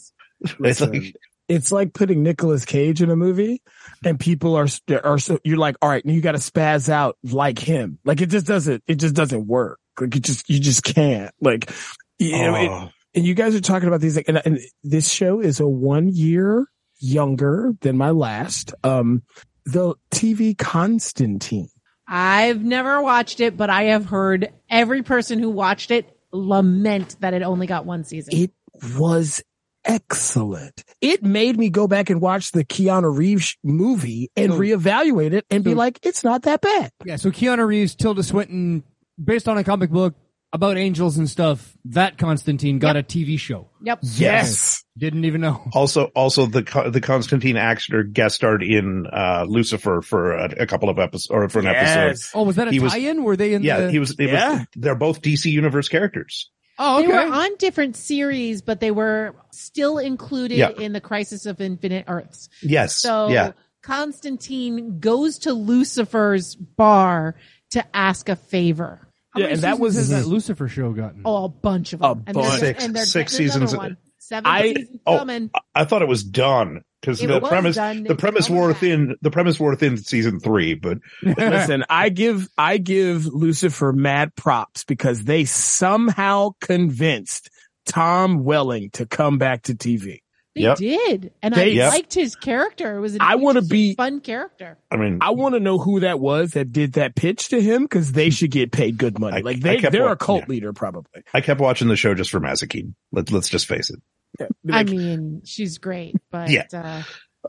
It's 0.60 0.80
like, 0.80 1.16
it's 1.48 1.72
like 1.72 1.94
putting 1.94 2.24
Nicolas 2.24 2.66
Cage 2.66 3.02
in 3.02 3.10
a 3.10 3.16
movie 3.16 3.62
and 4.04 4.20
people 4.20 4.56
are, 4.56 4.68
are 5.04 5.20
so, 5.20 5.40
you're 5.44 5.58
like, 5.58 5.76
all 5.82 5.90
right, 5.90 6.06
you 6.06 6.22
got 6.22 6.32
to 6.34 6.38
spaz 6.40 6.90
out 6.90 7.18
like 7.24 7.60
him. 7.60 8.00
Like 8.04 8.22
it 8.22 8.28
just 8.28 8.48
doesn't, 8.48 8.84
it 8.88 8.96
just 8.96 9.16
doesn't 9.16 9.48
work. 9.48 9.80
Like 10.00 10.16
it 10.16 10.24
just, 10.24 10.50
you 10.50 10.60
just 10.60 10.84
can't. 10.84 11.34
Like, 11.42 11.72
you 12.20 12.32
know, 12.32 12.56
it- 12.56 12.70
oh, 12.70 12.90
and 13.14 13.26
you 13.26 13.34
guys 13.34 13.56
are 13.56 13.62
talking 13.62 13.88
about 13.88 14.02
these, 14.02 14.16
like, 14.18 14.28
and, 14.28 14.42
and 14.44 14.60
this 14.84 15.10
show 15.10 15.40
is 15.40 15.60
a 15.62 15.68
one 15.68 16.10
year 16.10 16.68
younger 17.00 17.74
than 17.82 17.98
my 17.98 18.10
last. 18.10 18.74
Um, 18.84 19.24
the 19.66 19.96
TV 20.12 20.58
Constantine. 20.58 21.70
I've 22.08 22.64
never 22.64 23.02
watched 23.02 23.40
it, 23.40 23.56
but 23.58 23.70
I 23.70 23.84
have 23.84 24.06
heard 24.06 24.52
every 24.70 25.02
person 25.02 25.40
who 25.40 25.50
watched 25.50 25.92
it 25.92 26.16
lament 26.32 27.16
that 27.22 27.34
it 27.34 27.42
only 27.42 27.68
got 27.68 27.86
one 27.86 28.04
season. 28.04 28.36
It 28.36 28.52
was 28.98 29.42
excellent. 29.86 30.84
It 31.02 31.24
made 31.24 31.58
me 31.58 31.70
go 31.70 31.88
back 31.88 32.10
and 32.10 32.22
watch 32.22 32.52
the 32.52 32.64
Keanu 32.66 33.16
Reeves 33.16 33.58
movie 33.64 34.30
and 34.36 34.52
So- 34.54 34.60
reevaluate 34.60 35.34
it 35.34 35.46
and 35.50 35.64
be 35.64 35.74
like, 35.74 36.00
it's 36.04 36.24
not 36.24 36.44
that 36.44 36.62
bad. 36.62 36.92
Yeah, 37.06 37.16
so 37.18 37.32
Keanu 37.32 37.66
Reeves, 37.66 37.96
Tilda 37.96 38.24
Swinton, 38.24 38.84
based 39.24 39.48
on 39.48 39.58
a 39.58 39.64
comic 39.64 39.90
book 39.90 40.16
about 40.54 40.78
angels 40.78 41.18
and 41.18 41.30
stuff, 41.30 41.76
that 41.86 42.18
Constantine 42.18 42.80
got 42.80 42.96
a 42.96 43.04
TV 43.04 43.38
show. 43.38 43.70
yep. 43.82 44.00
Yes. 44.02 44.84
Didn't 44.98 45.26
even 45.26 45.42
know. 45.42 45.62
also, 45.74 46.06
also 46.16 46.46
the, 46.46 46.62
the 46.90 47.02
Constantine 47.02 47.58
actor 47.58 48.04
guest 48.04 48.36
starred 48.36 48.64
in, 48.64 49.06
uh, 49.12 49.46
Lucifer 49.50 50.02
for 50.02 50.32
a, 50.32 50.62
a 50.62 50.66
couple 50.66 50.90
of 50.90 50.98
episodes 50.98 51.30
or 51.30 51.50
for 51.50 51.60
an 51.60 51.68
episode. 51.68 52.16
Oh, 52.34 52.44
was 52.44 52.56
that 52.56 52.70
a 52.70 52.72
He 52.72 52.80
was- 52.80 52.94
tie-in? 52.94 53.24
Were 53.24 53.36
they 53.36 53.54
in 53.54 53.64
Yeah, 53.64 53.82
the... 53.82 53.92
he 53.92 54.00
was, 54.00 54.12
it 54.12 54.30
Yeah. 54.30 54.60
was, 54.60 54.68
they're 54.78 54.96
both 54.96 55.22
DC 55.22 55.52
universe 55.52 55.90
characters. 55.90 56.50
Oh, 56.78 57.02
They 57.02 57.08
were 57.08 57.20
on 57.20 57.56
different 57.58 57.96
series, 57.96 58.62
but 58.62 58.80
they 58.80 58.92
were 58.92 59.36
still 59.52 59.98
included 59.98 60.58
Yeah. 60.58 60.72
in 60.72 60.92
the 60.94 61.02
Crisis 61.02 61.46
of 61.46 61.62
Infinite 61.62 62.06
Earths. 62.08 62.50
Yes. 62.62 62.98
So 62.98 63.30
yeah. 63.30 63.52
Constantine 63.82 65.00
goes 65.00 65.40
to 65.40 65.54
Lucifer's 65.54 66.56
bar 66.56 67.36
to 67.72 67.84
ask 67.96 68.30
a 68.30 68.36
favor. 68.36 69.08
How 69.32 69.42
Yeah, 69.42 69.48
and 69.48 69.62
that 69.62 69.80
was- 69.80 69.96
has 69.96 70.10
that 70.10 70.22
mm-hmm. 70.24 70.30
Lucifer 70.32 70.68
show 70.68 70.92
gotten? 70.94 71.22
Oh, 71.26 71.46
a 71.46 71.50
bunch 71.50 71.94
of 71.94 72.02
A 72.02 72.10
them. 72.10 72.24
And 72.28 72.36
there's- 72.36 72.50
bunch. 72.50 72.60
Six- 72.60 72.84
and 72.86 72.96
there's- 72.96 73.12
six 73.12 73.34
seasons. 73.34 73.76
one. 73.76 73.98
Seven 74.20 74.46
I- 74.52 74.74
seasons 74.74 75.00
oh, 75.06 75.18
coming. 75.18 75.52
I 75.74 75.86
thought 75.86 76.02
it 76.02 76.08
was 76.08 76.24
done 76.24 76.82
because 77.06 77.20
the 77.20 77.40
premise, 77.42 77.76
the 77.76 78.16
premise 78.18 78.48
coming 78.48 78.60
wore 78.60 78.70
back. 78.74 78.82
within, 78.82 79.16
the 79.22 79.32
premise 79.32 79.60
wore 79.60 79.70
within 79.72 79.98
season 79.98 80.40
three, 80.40 80.74
but 80.74 80.98
Listen, 81.24 81.84
I 81.90 82.10
give, 82.10 82.48
I 82.58 82.78
give 82.78 83.26
Lucifer 83.26 83.94
mad 83.94 84.36
props 84.36 84.84
because 84.84 85.24
they 85.24 85.46
somehow 85.46 86.52
convinced 86.62 87.50
Tom 87.86 88.44
Welling 88.44 88.90
to 88.92 89.06
come 89.06 89.38
back 89.38 89.64
to 89.64 89.76
TV. 89.76 90.22
They 90.56 90.62
Yep. 90.62 90.78
did. 90.78 91.34
And 91.44 91.54
They- 91.54 91.64
I 91.64 91.66
Yep. 91.66 91.92
liked 91.92 92.14
his 92.14 92.36
character. 92.36 92.96
It 92.98 93.02
was 93.02 93.16
an 93.16 93.22
I 93.22 93.36
wanna 93.36 93.62
be- 93.62 93.94
fun 93.94 94.22
character. 94.22 94.78
I 94.90 94.96
mean, 94.96 95.18
I 95.20 95.32
want 95.32 95.54
to 95.56 95.60
know 95.60 95.78
who 95.78 96.00
that 96.00 96.20
was 96.22 96.52
that 96.52 96.72
did 96.72 96.94
that 96.94 97.14
pitch 97.16 97.50
to 97.50 97.62
him 97.62 97.84
because 97.84 98.14
they 98.14 98.30
should 98.30 98.52
get 98.52 98.72
paid 98.72 98.98
good 98.98 99.20
money. 99.20 99.38
I- 99.38 99.42
like 99.42 99.60
they, 99.60 99.82
they're 99.82 100.06
wa- 100.06 100.12
a 100.14 100.16
cult 100.16 100.44
yeah. 100.44 100.50
leader 100.50 100.72
probably. 100.72 101.24
I 101.34 101.42
kept 101.42 101.60
watching 101.60 101.90
the 101.90 101.98
show 101.98 102.14
just 102.16 102.32
for 102.32 102.40
Mazikeen. 102.40 102.94
Let, 103.12 103.32
let's 103.32 103.50
just 103.50 103.66
face 103.68 103.90
it. 103.90 104.00
I 104.42 104.48
Like, 104.64 104.90
mean, 104.90 105.42
she's 105.46 105.78
great, 105.78 106.16
but 106.32 106.50
Yeah. 106.50 106.64
uh, 106.74 107.04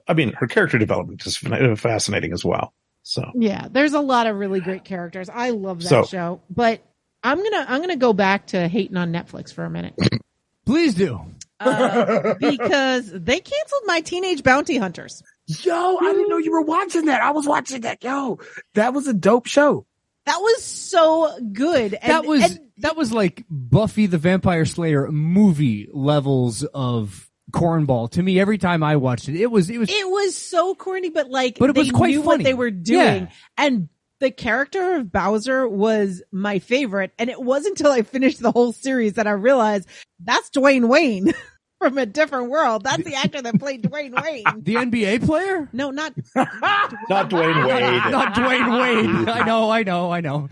I 0.07 0.14
mean, 0.14 0.32
her 0.34 0.47
character 0.47 0.78
development 0.78 1.24
is 1.26 1.37
fascinating 1.37 2.32
as 2.32 2.45
well. 2.45 2.72
So 3.03 3.24
yeah, 3.34 3.68
there's 3.70 3.93
a 3.93 4.01
lot 4.01 4.26
of 4.26 4.37
really 4.37 4.61
great 4.61 4.84
characters. 4.84 5.28
I 5.28 5.51
love 5.51 5.80
that 5.82 5.89
So- 5.89 6.05
show. 6.05 6.41
But 6.51 6.80
I'm 7.22 7.39
gonna 7.43 7.64
I'm 7.68 7.80
gonna 7.80 7.97
go 7.97 8.12
back 8.12 8.49
to 8.49 8.68
hating 8.68 8.97
on 8.97 9.12
Netflix 9.12 9.53
for 9.53 9.64
a 9.64 9.70
minute. 9.70 9.95
Please 10.66 10.95
do. 10.95 11.20
Uh, 11.61 12.34
because 12.39 13.11
they 13.12 13.41
canceled 13.41 13.82
my 13.87 14.01
teenage 14.01 14.43
bounty 14.43 14.76
hunters. 14.76 15.22
yo, 15.47 15.97
I 15.97 16.12
didn't 16.12 16.28
know 16.28 16.37
you 16.39 16.51
were 16.53 16.61
watching 16.62 17.07
that. 17.07 17.22
I 17.22 17.30
was 17.30 17.47
watching 17.47 17.80
that. 17.82 18.03
Yo, 18.05 18.39
that 18.74 18.93
was 18.93 19.07
a 19.07 19.14
dope 19.14 19.47
show. 19.47 19.87
That 20.26 20.38
was 20.40 20.64
so 20.64 21.38
good. 21.52 21.94
And, 21.94 22.10
that 22.10 22.26
was 22.26 22.42
and 22.42 22.60
that 22.78 22.96
was 22.96 23.12
like 23.12 23.44
Buffy 23.48 24.06
the 24.06 24.18
Vampire 24.18 24.64
Slayer 24.64 25.10
movie 25.10 25.88
levels 25.92 26.64
of 26.64 27.30
cornball 27.52 28.10
to 28.10 28.22
me 28.22 28.40
every 28.40 28.58
time 28.58 28.82
I 28.82 28.96
watched 28.96 29.28
it. 29.28 29.36
It 29.40 29.46
was 29.50 29.70
it 29.70 29.78
was 29.78 29.88
it 29.88 30.08
was 30.08 30.36
so 30.36 30.74
corny, 30.74 31.10
but 31.10 31.30
like 31.30 31.58
But 31.58 31.70
it 31.70 31.76
was 31.78 31.90
quite 31.92 32.10
knew 32.10 32.22
what 32.22 32.34
funny. 32.34 32.44
they 32.44 32.54
were 32.54 32.70
doing. 32.72 33.22
Yeah. 33.24 33.28
And 33.56 33.88
the 34.18 34.30
character 34.30 34.94
of 34.96 35.12
Bowser 35.12 35.68
was 35.68 36.22
my 36.32 36.58
favorite. 36.58 37.12
And 37.18 37.30
it 37.30 37.40
wasn't 37.40 37.78
until 37.78 37.92
I 37.92 38.02
finished 38.02 38.40
the 38.40 38.50
whole 38.50 38.72
series 38.72 39.14
that 39.14 39.26
I 39.26 39.32
realized 39.32 39.88
that's 40.18 40.50
Dwayne 40.50 40.88
Wayne 40.88 41.34
from 41.78 41.98
a 41.98 42.06
different 42.06 42.50
world. 42.50 42.84
That's 42.84 43.04
the 43.04 43.14
actor 43.14 43.42
that 43.42 43.58
played 43.58 43.82
Dwayne 43.82 44.20
Wayne. 44.22 44.44
the 44.62 44.74
NBA 44.76 45.24
player. 45.24 45.68
No, 45.72 45.90
not 45.90 46.14
not 46.34 47.30
Dwayne 47.30 47.66
Wade. 47.66 48.02
Not 48.12 48.34
Dwayne 48.34 48.80
Wade. 48.80 49.28
I 49.28 49.44
know, 49.44 49.70
I 49.70 49.82
know, 49.82 50.10
I 50.10 50.20
know. 50.20 50.48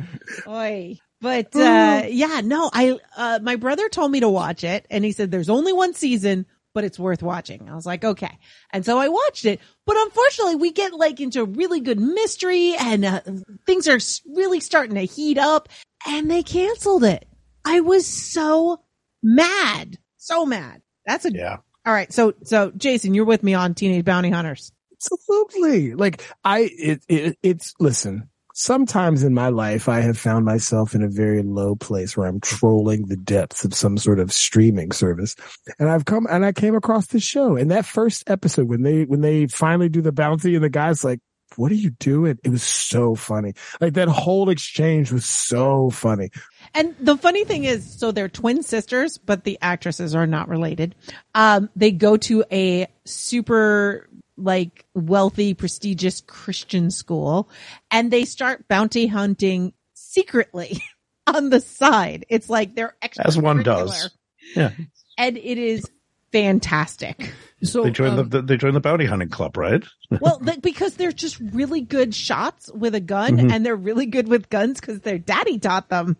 Oy. 0.46 0.98
But 1.20 1.56
uh 1.56 2.02
yeah, 2.08 2.42
no, 2.44 2.68
I 2.72 2.98
uh 3.16 3.38
my 3.42 3.56
brother 3.56 3.88
told 3.88 4.10
me 4.10 4.20
to 4.20 4.28
watch 4.28 4.62
it 4.64 4.86
and 4.90 5.04
he 5.04 5.12
said 5.12 5.30
there's 5.30 5.48
only 5.48 5.72
one 5.72 5.94
season, 5.94 6.44
but 6.74 6.84
it's 6.84 6.98
worth 6.98 7.22
watching. 7.22 7.70
I 7.70 7.74
was 7.74 7.86
like, 7.86 8.04
okay. 8.04 8.38
And 8.72 8.84
so 8.84 8.98
I 8.98 9.08
watched 9.08 9.46
it. 9.46 9.60
But 9.86 9.96
unfortunately, 9.98 10.56
we 10.56 10.72
get 10.72 10.92
like 10.92 11.20
into 11.20 11.44
really 11.44 11.80
good 11.80 11.98
mystery 12.00 12.74
and 12.78 13.04
uh, 13.04 13.20
things 13.66 13.88
are 13.88 13.98
really 14.34 14.60
starting 14.60 14.96
to 14.96 15.02
heat 15.02 15.38
up 15.38 15.70
and 16.06 16.30
they 16.30 16.42
canceled 16.42 17.04
it. 17.04 17.26
I 17.64 17.80
was 17.80 18.06
so 18.06 18.82
mad. 19.22 19.96
So 20.18 20.44
mad. 20.44 20.82
That's 21.06 21.24
a 21.24 21.32
Yeah. 21.32 21.58
All 21.86 21.92
right. 21.92 22.12
So 22.12 22.34
so 22.42 22.70
Jason, 22.76 23.14
you're 23.14 23.24
with 23.24 23.42
me 23.42 23.54
on 23.54 23.74
Teenage 23.74 24.04
Bounty 24.04 24.30
Hunters. 24.30 24.72
Absolutely. 25.12 25.94
Like 25.94 26.22
I, 26.44 26.70
it, 26.78 27.02
it, 27.08 27.38
it's, 27.42 27.74
listen, 27.78 28.30
sometimes 28.54 29.22
in 29.22 29.34
my 29.34 29.48
life, 29.48 29.88
I 29.88 30.00
have 30.00 30.18
found 30.18 30.44
myself 30.44 30.94
in 30.94 31.02
a 31.02 31.08
very 31.08 31.42
low 31.42 31.74
place 31.74 32.16
where 32.16 32.26
I'm 32.26 32.40
trolling 32.40 33.06
the 33.06 33.16
depths 33.16 33.64
of 33.64 33.74
some 33.74 33.98
sort 33.98 34.18
of 34.18 34.32
streaming 34.32 34.92
service. 34.92 35.36
And 35.78 35.90
I've 35.90 36.04
come 36.04 36.26
and 36.30 36.44
I 36.44 36.52
came 36.52 36.74
across 36.74 37.08
this 37.08 37.22
show 37.22 37.56
and 37.56 37.70
that 37.70 37.84
first 37.84 38.28
episode 38.30 38.68
when 38.68 38.82
they, 38.82 39.04
when 39.04 39.20
they 39.20 39.46
finally 39.46 39.88
do 39.88 40.00
the 40.00 40.12
bounty 40.12 40.54
and 40.54 40.64
the 40.64 40.70
guy's 40.70 41.04
like, 41.04 41.20
what 41.56 41.70
are 41.70 41.76
you 41.76 41.90
doing? 41.90 42.38
It 42.42 42.50
was 42.50 42.62
so 42.62 43.14
funny. 43.14 43.54
Like 43.80 43.94
that 43.94 44.08
whole 44.08 44.48
exchange 44.48 45.12
was 45.12 45.26
so 45.26 45.90
funny. 45.90 46.30
And 46.74 46.94
the 47.00 47.16
funny 47.16 47.44
thing 47.44 47.64
is, 47.64 47.88
so 47.98 48.10
they're 48.10 48.28
twin 48.28 48.62
sisters, 48.62 49.16
but 49.18 49.44
the 49.44 49.58
actresses 49.62 50.14
are 50.14 50.26
not 50.26 50.48
related. 50.48 50.94
Um, 51.34 51.70
they 51.76 51.92
go 51.92 52.16
to 52.16 52.44
a 52.50 52.88
super 53.04 54.08
like 54.36 54.84
wealthy, 54.94 55.54
prestigious 55.54 56.20
Christian 56.20 56.90
school 56.90 57.48
and 57.92 58.10
they 58.10 58.24
start 58.24 58.66
bounty 58.66 59.06
hunting 59.06 59.72
secretly 59.94 60.82
on 61.28 61.50
the 61.50 61.60
side. 61.60 62.26
It's 62.28 62.50
like 62.50 62.74
they're 62.74 62.96
extra. 63.00 63.24
As 63.26 63.38
one 63.38 63.62
does. 63.62 64.10
Yeah. 64.56 64.70
And 65.16 65.36
it 65.38 65.58
is 65.58 65.88
fantastic. 66.32 67.32
So 67.62 67.84
They 67.84 67.90
joined 67.92 68.18
um, 68.18 68.28
the, 68.28 68.42
they 68.42 68.56
joined 68.56 68.74
the 68.76 68.80
bounty 68.80 69.06
hunting 69.06 69.28
club, 69.28 69.56
right? 69.56 69.84
Well, 70.20 70.38
th- 70.38 70.60
because 70.60 70.94
they're 70.94 71.12
just 71.12 71.38
really 71.40 71.80
good 71.80 72.14
shots 72.14 72.70
with 72.72 72.94
a 72.94 73.00
gun, 73.00 73.36
Mm-hmm. 73.38 73.50
and 73.50 73.64
they're 73.66 73.74
really 73.74 74.06
good 74.06 74.28
with 74.28 74.48
guns 74.48 74.80
because 74.80 75.00
their 75.00 75.18
daddy 75.18 75.58
taught 75.58 75.88
them. 75.88 76.16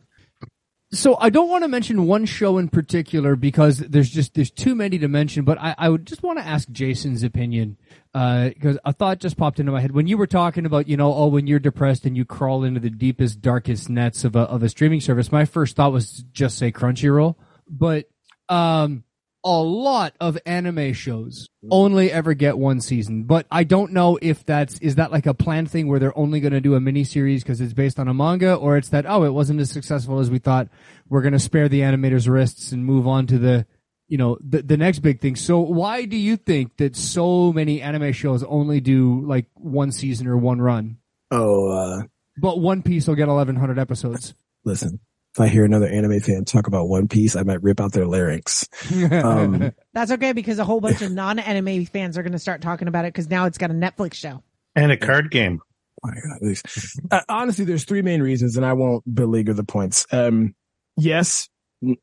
So 0.95 1.16
I 1.20 1.28
don't 1.30 1.49
want 1.49 1.64
to 1.64 1.68
mention 1.68 2.07
one 2.07 2.24
show 2.24 2.59
in 2.59 2.68
particular 2.68 3.36
because 3.36 3.78
there's 3.78 4.11
just 4.11 4.34
there's 4.34 4.51
too 4.51 4.74
many 4.74 4.99
to 4.99 5.09
mention. 5.09 5.45
But 5.45 5.59
I, 5.59 5.74
I 5.76 5.88
would 5.88 6.07
just 6.07 6.22
want 6.22 6.38
to 6.38 6.47
ask 6.47 6.70
Jason's 6.70 7.22
opinion 7.22 7.76
because 8.12 8.78
a 8.84 8.92
thought 8.92 9.18
just 9.18 9.36
popped 9.36 9.59
into 9.59 9.72
my 9.72 9.80
head 9.80 9.92
when 9.92 10.07
you 10.07 10.16
were 10.16 10.26
talking 10.26 10.66
about 10.66 10.88
you 10.88 10.97
know 10.97 11.12
oh 11.12 11.26
when 11.26 11.47
you're 11.47 11.59
depressed 11.59 12.05
and 12.05 12.16
you 12.16 12.24
crawl 12.24 12.64
into 12.64 12.80
the 12.80 12.90
deepest 12.90 13.42
darkest 13.42 13.90
nets 13.90 14.24
of 14.24 14.36
a 14.36 14.40
of 14.40 14.62
a 14.62 14.68
streaming 14.68 15.01
service. 15.01 15.32
My 15.32 15.45
first 15.45 15.76
thought 15.76 15.92
was 15.92 16.24
just 16.32 16.59
say 16.59 16.70
Crunchyroll, 16.70 17.34
but 17.68 18.09
um 18.49 19.05
a 19.45 19.61
lot 19.62 20.14
of 20.20 20.38
anime 20.47 20.95
shows 20.95 21.49
only 21.70 22.11
ever 22.11 22.32
get 22.32 22.57
one 22.57 22.80
season, 22.80 23.24
but 23.24 23.47
I 23.51 23.64
don't 23.64 23.92
know 23.92 24.18
if 24.22 24.45
that's 24.47 24.78
is 24.78 24.95
that 24.95 25.12
like 25.12 25.26
a 25.26 25.34
planned 25.34 25.70
thing 25.70 25.86
where 25.86 25.99
they're 25.99 26.16
only 26.18 26.40
going 26.40 26.53
to 26.55 26.61
do 26.62 26.74
a 26.74 26.80
mini 26.80 27.05
series 27.05 27.42
because 27.42 27.61
it's 27.61 27.74
based 27.74 27.99
on 27.99 28.09
a 28.09 28.14
manga, 28.14 28.55
or 28.55 28.76
it's 28.78 28.88
that 28.88 29.05
oh 29.07 29.24
it 29.24 29.30
wasn't 29.34 29.61
as 29.61 29.70
successful 29.70 30.18
as 30.18 30.30
we 30.30 30.38
thought. 30.38 30.68
We're 31.09 31.20
going 31.22 31.32
to 31.34 31.38
spare 31.38 31.68
the 31.68 31.80
animators' 31.80 32.28
wrists 32.28 32.72
and 32.72 32.84
move 32.86 33.07
on 33.07 33.26
to 33.26 33.38
the 33.38 33.66
you 34.09 34.16
know 34.18 34.38
the 34.40 34.62
the 34.62 34.76
next 34.78 35.01
big 35.01 35.20
thing. 35.20 35.36
So 35.36 35.61
why 35.61 36.07
do 36.07 36.16
you 36.16 36.36
think 36.36 36.76
that 36.78 36.97
so 36.97 37.53
many 37.53 37.82
anime 37.82 38.12
shows 38.12 38.42
only 38.45 38.80
do 38.80 39.20
like 39.26 39.47
one 39.55 39.92
season 39.92 40.26
or 40.26 40.36
one 40.38 40.61
run, 40.62 40.99
Oh, 41.30 41.70
uh, 41.70 42.03
but 42.38 42.61
One 42.61 42.82
Piece 42.82 43.07
will 43.07 43.14
get 43.14 43.28
eleven 43.28 43.57
hundred 43.57 43.78
episodes? 43.78 44.34
listen, 44.64 45.01
if 45.35 45.41
I 45.41 45.49
hear 45.49 45.64
another 45.64 45.89
anime 45.89 46.20
fan 46.20 46.45
talk 46.45 46.68
about 46.68 46.89
One 46.89 47.09
Piece, 47.09 47.35
I 47.35 47.43
might 47.43 47.61
rip 47.62 47.80
out 47.80 47.93
their 47.93 48.07
larynx. 48.07 48.68
Um, 49.11 49.72
That's 49.93 50.12
okay 50.12 50.32
because 50.32 50.61
a 50.61 50.64
whole 50.64 50.80
bunch 50.80 51.03
of 51.03 51.11
non-anime 51.11 51.87
fans 51.87 52.16
are 52.16 52.22
going 52.22 52.32
to 52.32 52.39
start 52.39 52.61
talking 52.61 52.87
about 52.87 53.05
it 53.05 53.09
because 53.12 53.28
now 53.28 53.47
it's 53.47 53.59
got 53.59 53.70
a 53.70 53.74
Netflix 53.74 54.14
show. 54.14 54.43
And 54.76 54.93
a 54.93 54.97
card 54.97 55.32
game. 55.32 55.61
my 56.05 56.12
God, 56.14 56.39
these- 56.41 57.01
uh, 57.11 57.22
honestly, 57.28 57.64
there's 57.64 57.85
three 57.85 58.03
main 58.03 58.22
reasons, 58.22 58.57
and 58.57 58.64
I 58.64 58.74
won't 58.74 59.03
beleaguer 59.12 59.55
the 59.55 59.64
points. 59.64 60.07
Um, 60.12 60.55
yes, 60.97 61.49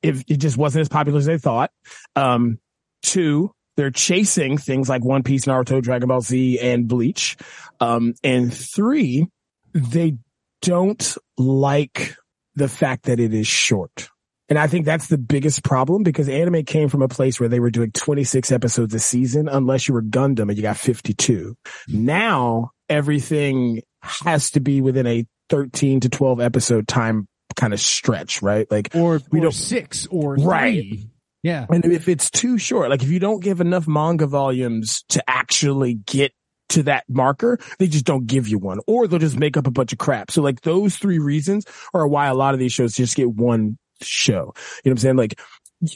if 0.01 0.23
it 0.27 0.38
just 0.38 0.57
wasn't 0.57 0.82
as 0.82 0.89
popular 0.89 1.17
as 1.19 1.25
they 1.25 1.38
thought. 1.38 1.71
Um, 2.17 2.59
two, 3.01 3.53
they're 3.77 3.91
chasing 3.91 4.57
things 4.57 4.89
like 4.89 5.05
One 5.05 5.23
Piece, 5.23 5.45
Naruto, 5.45 5.82
Dragon 5.82 6.09
Ball 6.09 6.19
Z, 6.19 6.59
and 6.59 6.86
Bleach. 6.88 7.38
Um, 7.79 8.13
and 8.25 8.53
three, 8.53 9.27
they 9.73 10.17
don't 10.61 11.17
like 11.38 12.15
the 12.55 12.67
fact 12.69 13.03
that 13.03 13.19
it 13.19 13.33
is 13.33 13.47
short. 13.47 14.09
And 14.49 14.59
I 14.59 14.67
think 14.67 14.85
that's 14.85 15.07
the 15.07 15.17
biggest 15.17 15.63
problem 15.63 16.03
because 16.03 16.27
anime 16.27 16.63
came 16.65 16.89
from 16.89 17.01
a 17.01 17.07
place 17.07 17.39
where 17.39 17.47
they 17.47 17.61
were 17.61 17.71
doing 17.71 17.91
26 17.91 18.51
episodes 18.51 18.93
a 18.93 18.99
season, 18.99 19.47
unless 19.47 19.87
you 19.87 19.93
were 19.93 20.01
Gundam 20.01 20.49
and 20.49 20.57
you 20.57 20.61
got 20.61 20.75
52. 20.75 21.55
Now 21.87 22.71
everything 22.89 23.81
has 24.01 24.51
to 24.51 24.59
be 24.59 24.81
within 24.81 25.07
a 25.07 25.25
13 25.49 26.01
to 26.01 26.09
12 26.09 26.41
episode 26.41 26.87
time 26.87 27.27
kind 27.55 27.73
of 27.73 27.79
stretch, 27.79 28.41
right? 28.41 28.69
Like, 28.69 28.89
or 28.93 29.21
We 29.31 29.39
or 29.39 29.43
don't- 29.43 29.51
six 29.53 30.07
or 30.07 30.35
Right. 30.35 30.73
three. 30.81 31.07
Yeah. 31.43 31.65
and 31.69 31.83
if 31.85 32.07
it's 32.07 32.29
too 32.29 32.57
short, 32.59 32.89
like 32.91 33.01
if 33.01 33.09
you 33.09 33.19
don't 33.19 33.41
give 33.41 33.61
enough 33.61 33.87
manga 33.87 34.27
volumes 34.27 35.03
to 35.09 35.23
actually 35.27 35.95
get 35.95 36.33
to 36.72 36.84
that 36.84 37.05
marker, 37.09 37.57
they 37.80 37.88
just 37.88 38.05
don't 38.05 38.28
give 38.28 38.47
you 38.47 38.57
one, 38.57 38.80
or 38.88 39.07
they'll 39.07 39.19
just 39.19 39.38
make 39.39 39.55
up 39.57 39.67
a 39.67 39.72
bunch 39.72 39.93
of 39.93 39.99
crap. 39.99 40.32
So 40.32 40.41
like 40.41 40.61
those 40.61 40.97
three 40.97 41.19
reasons 41.19 41.65
are 41.93 42.07
why 42.07 42.28
a 42.28 42.34
lot 42.34 42.53
of 42.53 42.59
these 42.59 42.74
shows 42.74 42.93
just 42.95 43.15
get 43.15 43.30
one 43.32 43.78
show. 44.01 44.32
You 44.34 44.38
know 44.38 44.51
what 44.84 44.91
I'm 44.91 44.97
saying? 44.97 45.15
Like 45.17 45.39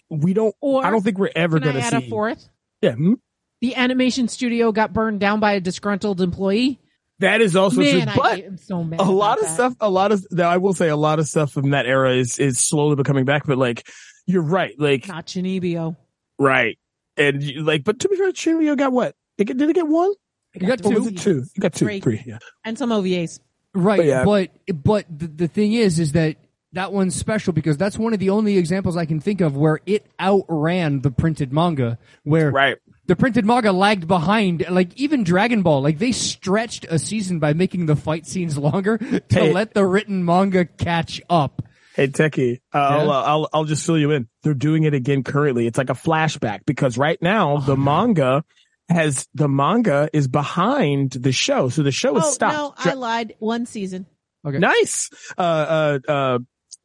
we 0.09 0.33
don't, 0.33 0.55
Or 0.61 0.85
I 0.85 0.89
don't 0.89 1.01
think 1.03 1.17
we're 1.17 1.29
ever 1.35 1.59
going 1.59 1.75
to 1.75 1.81
see. 1.83 1.95
a 1.97 2.01
fourth? 2.09 2.47
Yeah, 2.81 2.93
hmm? 2.93 3.13
The 3.61 3.75
animation 3.75 4.27
studio 4.27 4.71
got 4.71 4.93
burned 4.93 5.19
down 5.19 5.39
by 5.39 5.53
a 5.53 5.59
disgruntled 5.59 6.21
employee. 6.21 6.79
that 7.19 7.39
is 7.41 7.55
also 7.55 7.81
Man, 7.81 8.07
true. 8.07 8.13
But 8.15 8.59
so 8.59 8.83
mad. 8.83 8.99
a 8.99 9.03
lot 9.03 9.37
of 9.39 9.45
that. 9.45 9.53
stuff, 9.53 9.73
a 9.79 9.89
lot 9.89 10.11
of, 10.11 10.25
now 10.31 10.49
I 10.49 10.57
will 10.57 10.73
say 10.73 10.89
a 10.89 10.95
lot 10.97 11.19
of 11.19 11.27
stuff 11.27 11.51
from 11.51 11.69
that 11.71 11.85
era 11.85 12.13
is, 12.15 12.37
is 12.39 12.59
slowly 12.59 12.95
becoming 12.95 13.25
back, 13.25 13.45
but 13.47 13.57
like, 13.57 13.87
you're 14.27 14.41
right. 14.43 14.73
Like, 14.77 15.07
Not 15.07 15.27
Chinibio. 15.27 15.95
right. 16.39 16.77
And 17.17 17.41
you, 17.41 17.63
like, 17.63 17.83
but 17.85 17.99
to 18.01 18.09
be 18.09 18.17
fair, 18.17 18.31
Shinryu 18.33 18.75
got 18.77 18.91
what? 18.91 19.15
It, 19.37 19.45
did 19.45 19.61
it 19.69 19.73
get 19.73 19.87
one? 19.87 20.11
You 20.59 20.67
got 20.67 20.85
Or 20.85 20.93
two. 20.93 21.11
two? 21.11 21.43
You 21.55 21.61
got 21.61 21.73
two, 21.73 21.85
Three. 21.85 21.99
three. 21.99 22.23
Yeah. 22.25 22.37
and 22.63 22.77
some 22.77 22.89
OVAs. 22.91 23.39
Right, 23.73 23.97
But 23.97 24.05
yeah. 24.05 24.23
but 24.23 24.49
but 24.83 25.05
the, 25.09 25.27
the 25.27 25.47
thing 25.47 25.73
is, 25.73 25.99
is 25.99 26.13
that 26.13 26.37
that 26.73 26.91
one's 26.93 27.15
special 27.15 27.51
because 27.53 27.77
that's 27.77 27.97
one 27.97 28.13
of 28.13 28.19
the 28.19 28.29
only 28.31 28.57
examples 28.57 28.95
I 28.97 29.05
can 29.05 29.19
think 29.19 29.41
of 29.41 29.55
where 29.57 29.79
it 29.85 30.05
outran 30.19 31.01
the 31.01 31.11
printed 31.11 31.51
manga. 31.53 31.97
Where 32.23 32.51
Right. 32.51 32.77
the 33.05 33.15
printed 33.15 33.45
manga 33.45 33.71
lagged 33.73 34.07
behind, 34.07 34.65
like 34.69 34.95
even 34.99 35.23
Dragon 35.23 35.61
Ball, 35.61 35.81
like 35.81 35.99
they 35.99 36.11
stretched 36.13 36.85
a 36.89 36.97
season 36.99 37.39
by 37.39 37.53
making 37.53 37.85
the 37.85 37.95
fight 37.95 38.25
scenes 38.25 38.57
longer 38.57 38.97
to 38.97 39.21
Hey. 39.29 39.51
let 39.53 39.73
the 39.73 39.85
written 39.85 40.23
manga 40.25 40.65
catch 40.65 41.21
up. 41.29 41.61
Hey 41.95 42.07
Techie, 42.09 42.59
uh, 42.73 42.77
I'll, 42.77 43.09
uh, 43.11 43.23
I'll 43.23 43.49
I'll 43.53 43.63
just 43.65 43.85
fill 43.85 43.97
you 43.97 44.11
in. 44.11 44.27
They're 44.43 44.53
doing 44.53 44.83
it 44.83 44.93
again 44.93 45.23
currently. 45.23 45.65
It's 45.65 45.77
like 45.77 45.89
a 45.89 45.93
flashback 45.93 46.65
because 46.65 46.97
right 46.97 47.21
now 47.21 47.57
the 47.59 47.77
manga 47.77 48.43
has 48.89 49.27
the 49.33 49.47
manga 49.47 50.09
is 50.13 50.27
behind 50.27 51.11
the 51.11 51.31
show, 51.31 51.69
so 51.69 51.83
the 51.83 51.91
show 51.91 52.17
is 52.17 52.23
Oh 52.25 52.29
stopped. 52.31 52.53
no, 52.55 52.73
Dra- 52.83 52.91
I 52.91 52.95
lied. 52.95 53.35
One 53.39 53.65
season. 53.65 54.05
Okay. 54.45 54.59
Nice. 54.59 55.09
Uh, 55.37 55.41
uh, 55.41 55.99
uh, 56.07 56.39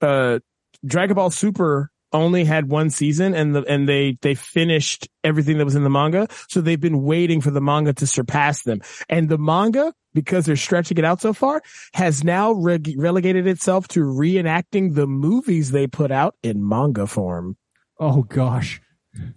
uh, 0.05 0.39
Dragon 0.85 1.15
Ball 1.15 1.31
Super 1.31 1.91
only 2.13 2.45
had 2.45 2.69
one 2.71 2.91
season, 2.91 3.35
and 3.35 3.55
the 3.55 3.63
and 3.65 3.89
they 3.89 4.17
they 4.23 4.35
finished 4.35 5.09
everything 5.23 5.59
that 5.59 5.65
was 5.65 5.77
in 5.77 5.85
the 5.85 5.91
manga. 5.91 6.27
So 6.49 6.61
they've 6.61 6.81
been 6.81 7.03
waiting 7.03 7.41
for 7.41 7.51
the 7.51 7.61
manga 7.61 7.93
to 7.95 8.07
surpass 8.07 8.63
them, 8.63 8.81
and 9.09 9.29
the 9.29 9.39
manga 9.39 9.93
because 10.13 10.45
they're 10.47 10.57
stretching 10.57 10.99
it 10.99 11.05
out 11.05 11.21
so 11.21 11.33
far 11.33 11.63
has 11.95 12.25
now 12.25 12.51
reg- 12.53 12.95
relegated 12.97 13.47
itself 13.47 13.87
to 13.89 14.01
reenacting 14.01 14.95
the 14.97 15.07
movies 15.07 15.71
they 15.71 15.87
put 15.87 16.11
out 16.11 16.35
in 16.43 16.67
manga 16.67 17.07
form. 17.07 17.57
Oh 18.01 18.23
gosh. 18.23 18.81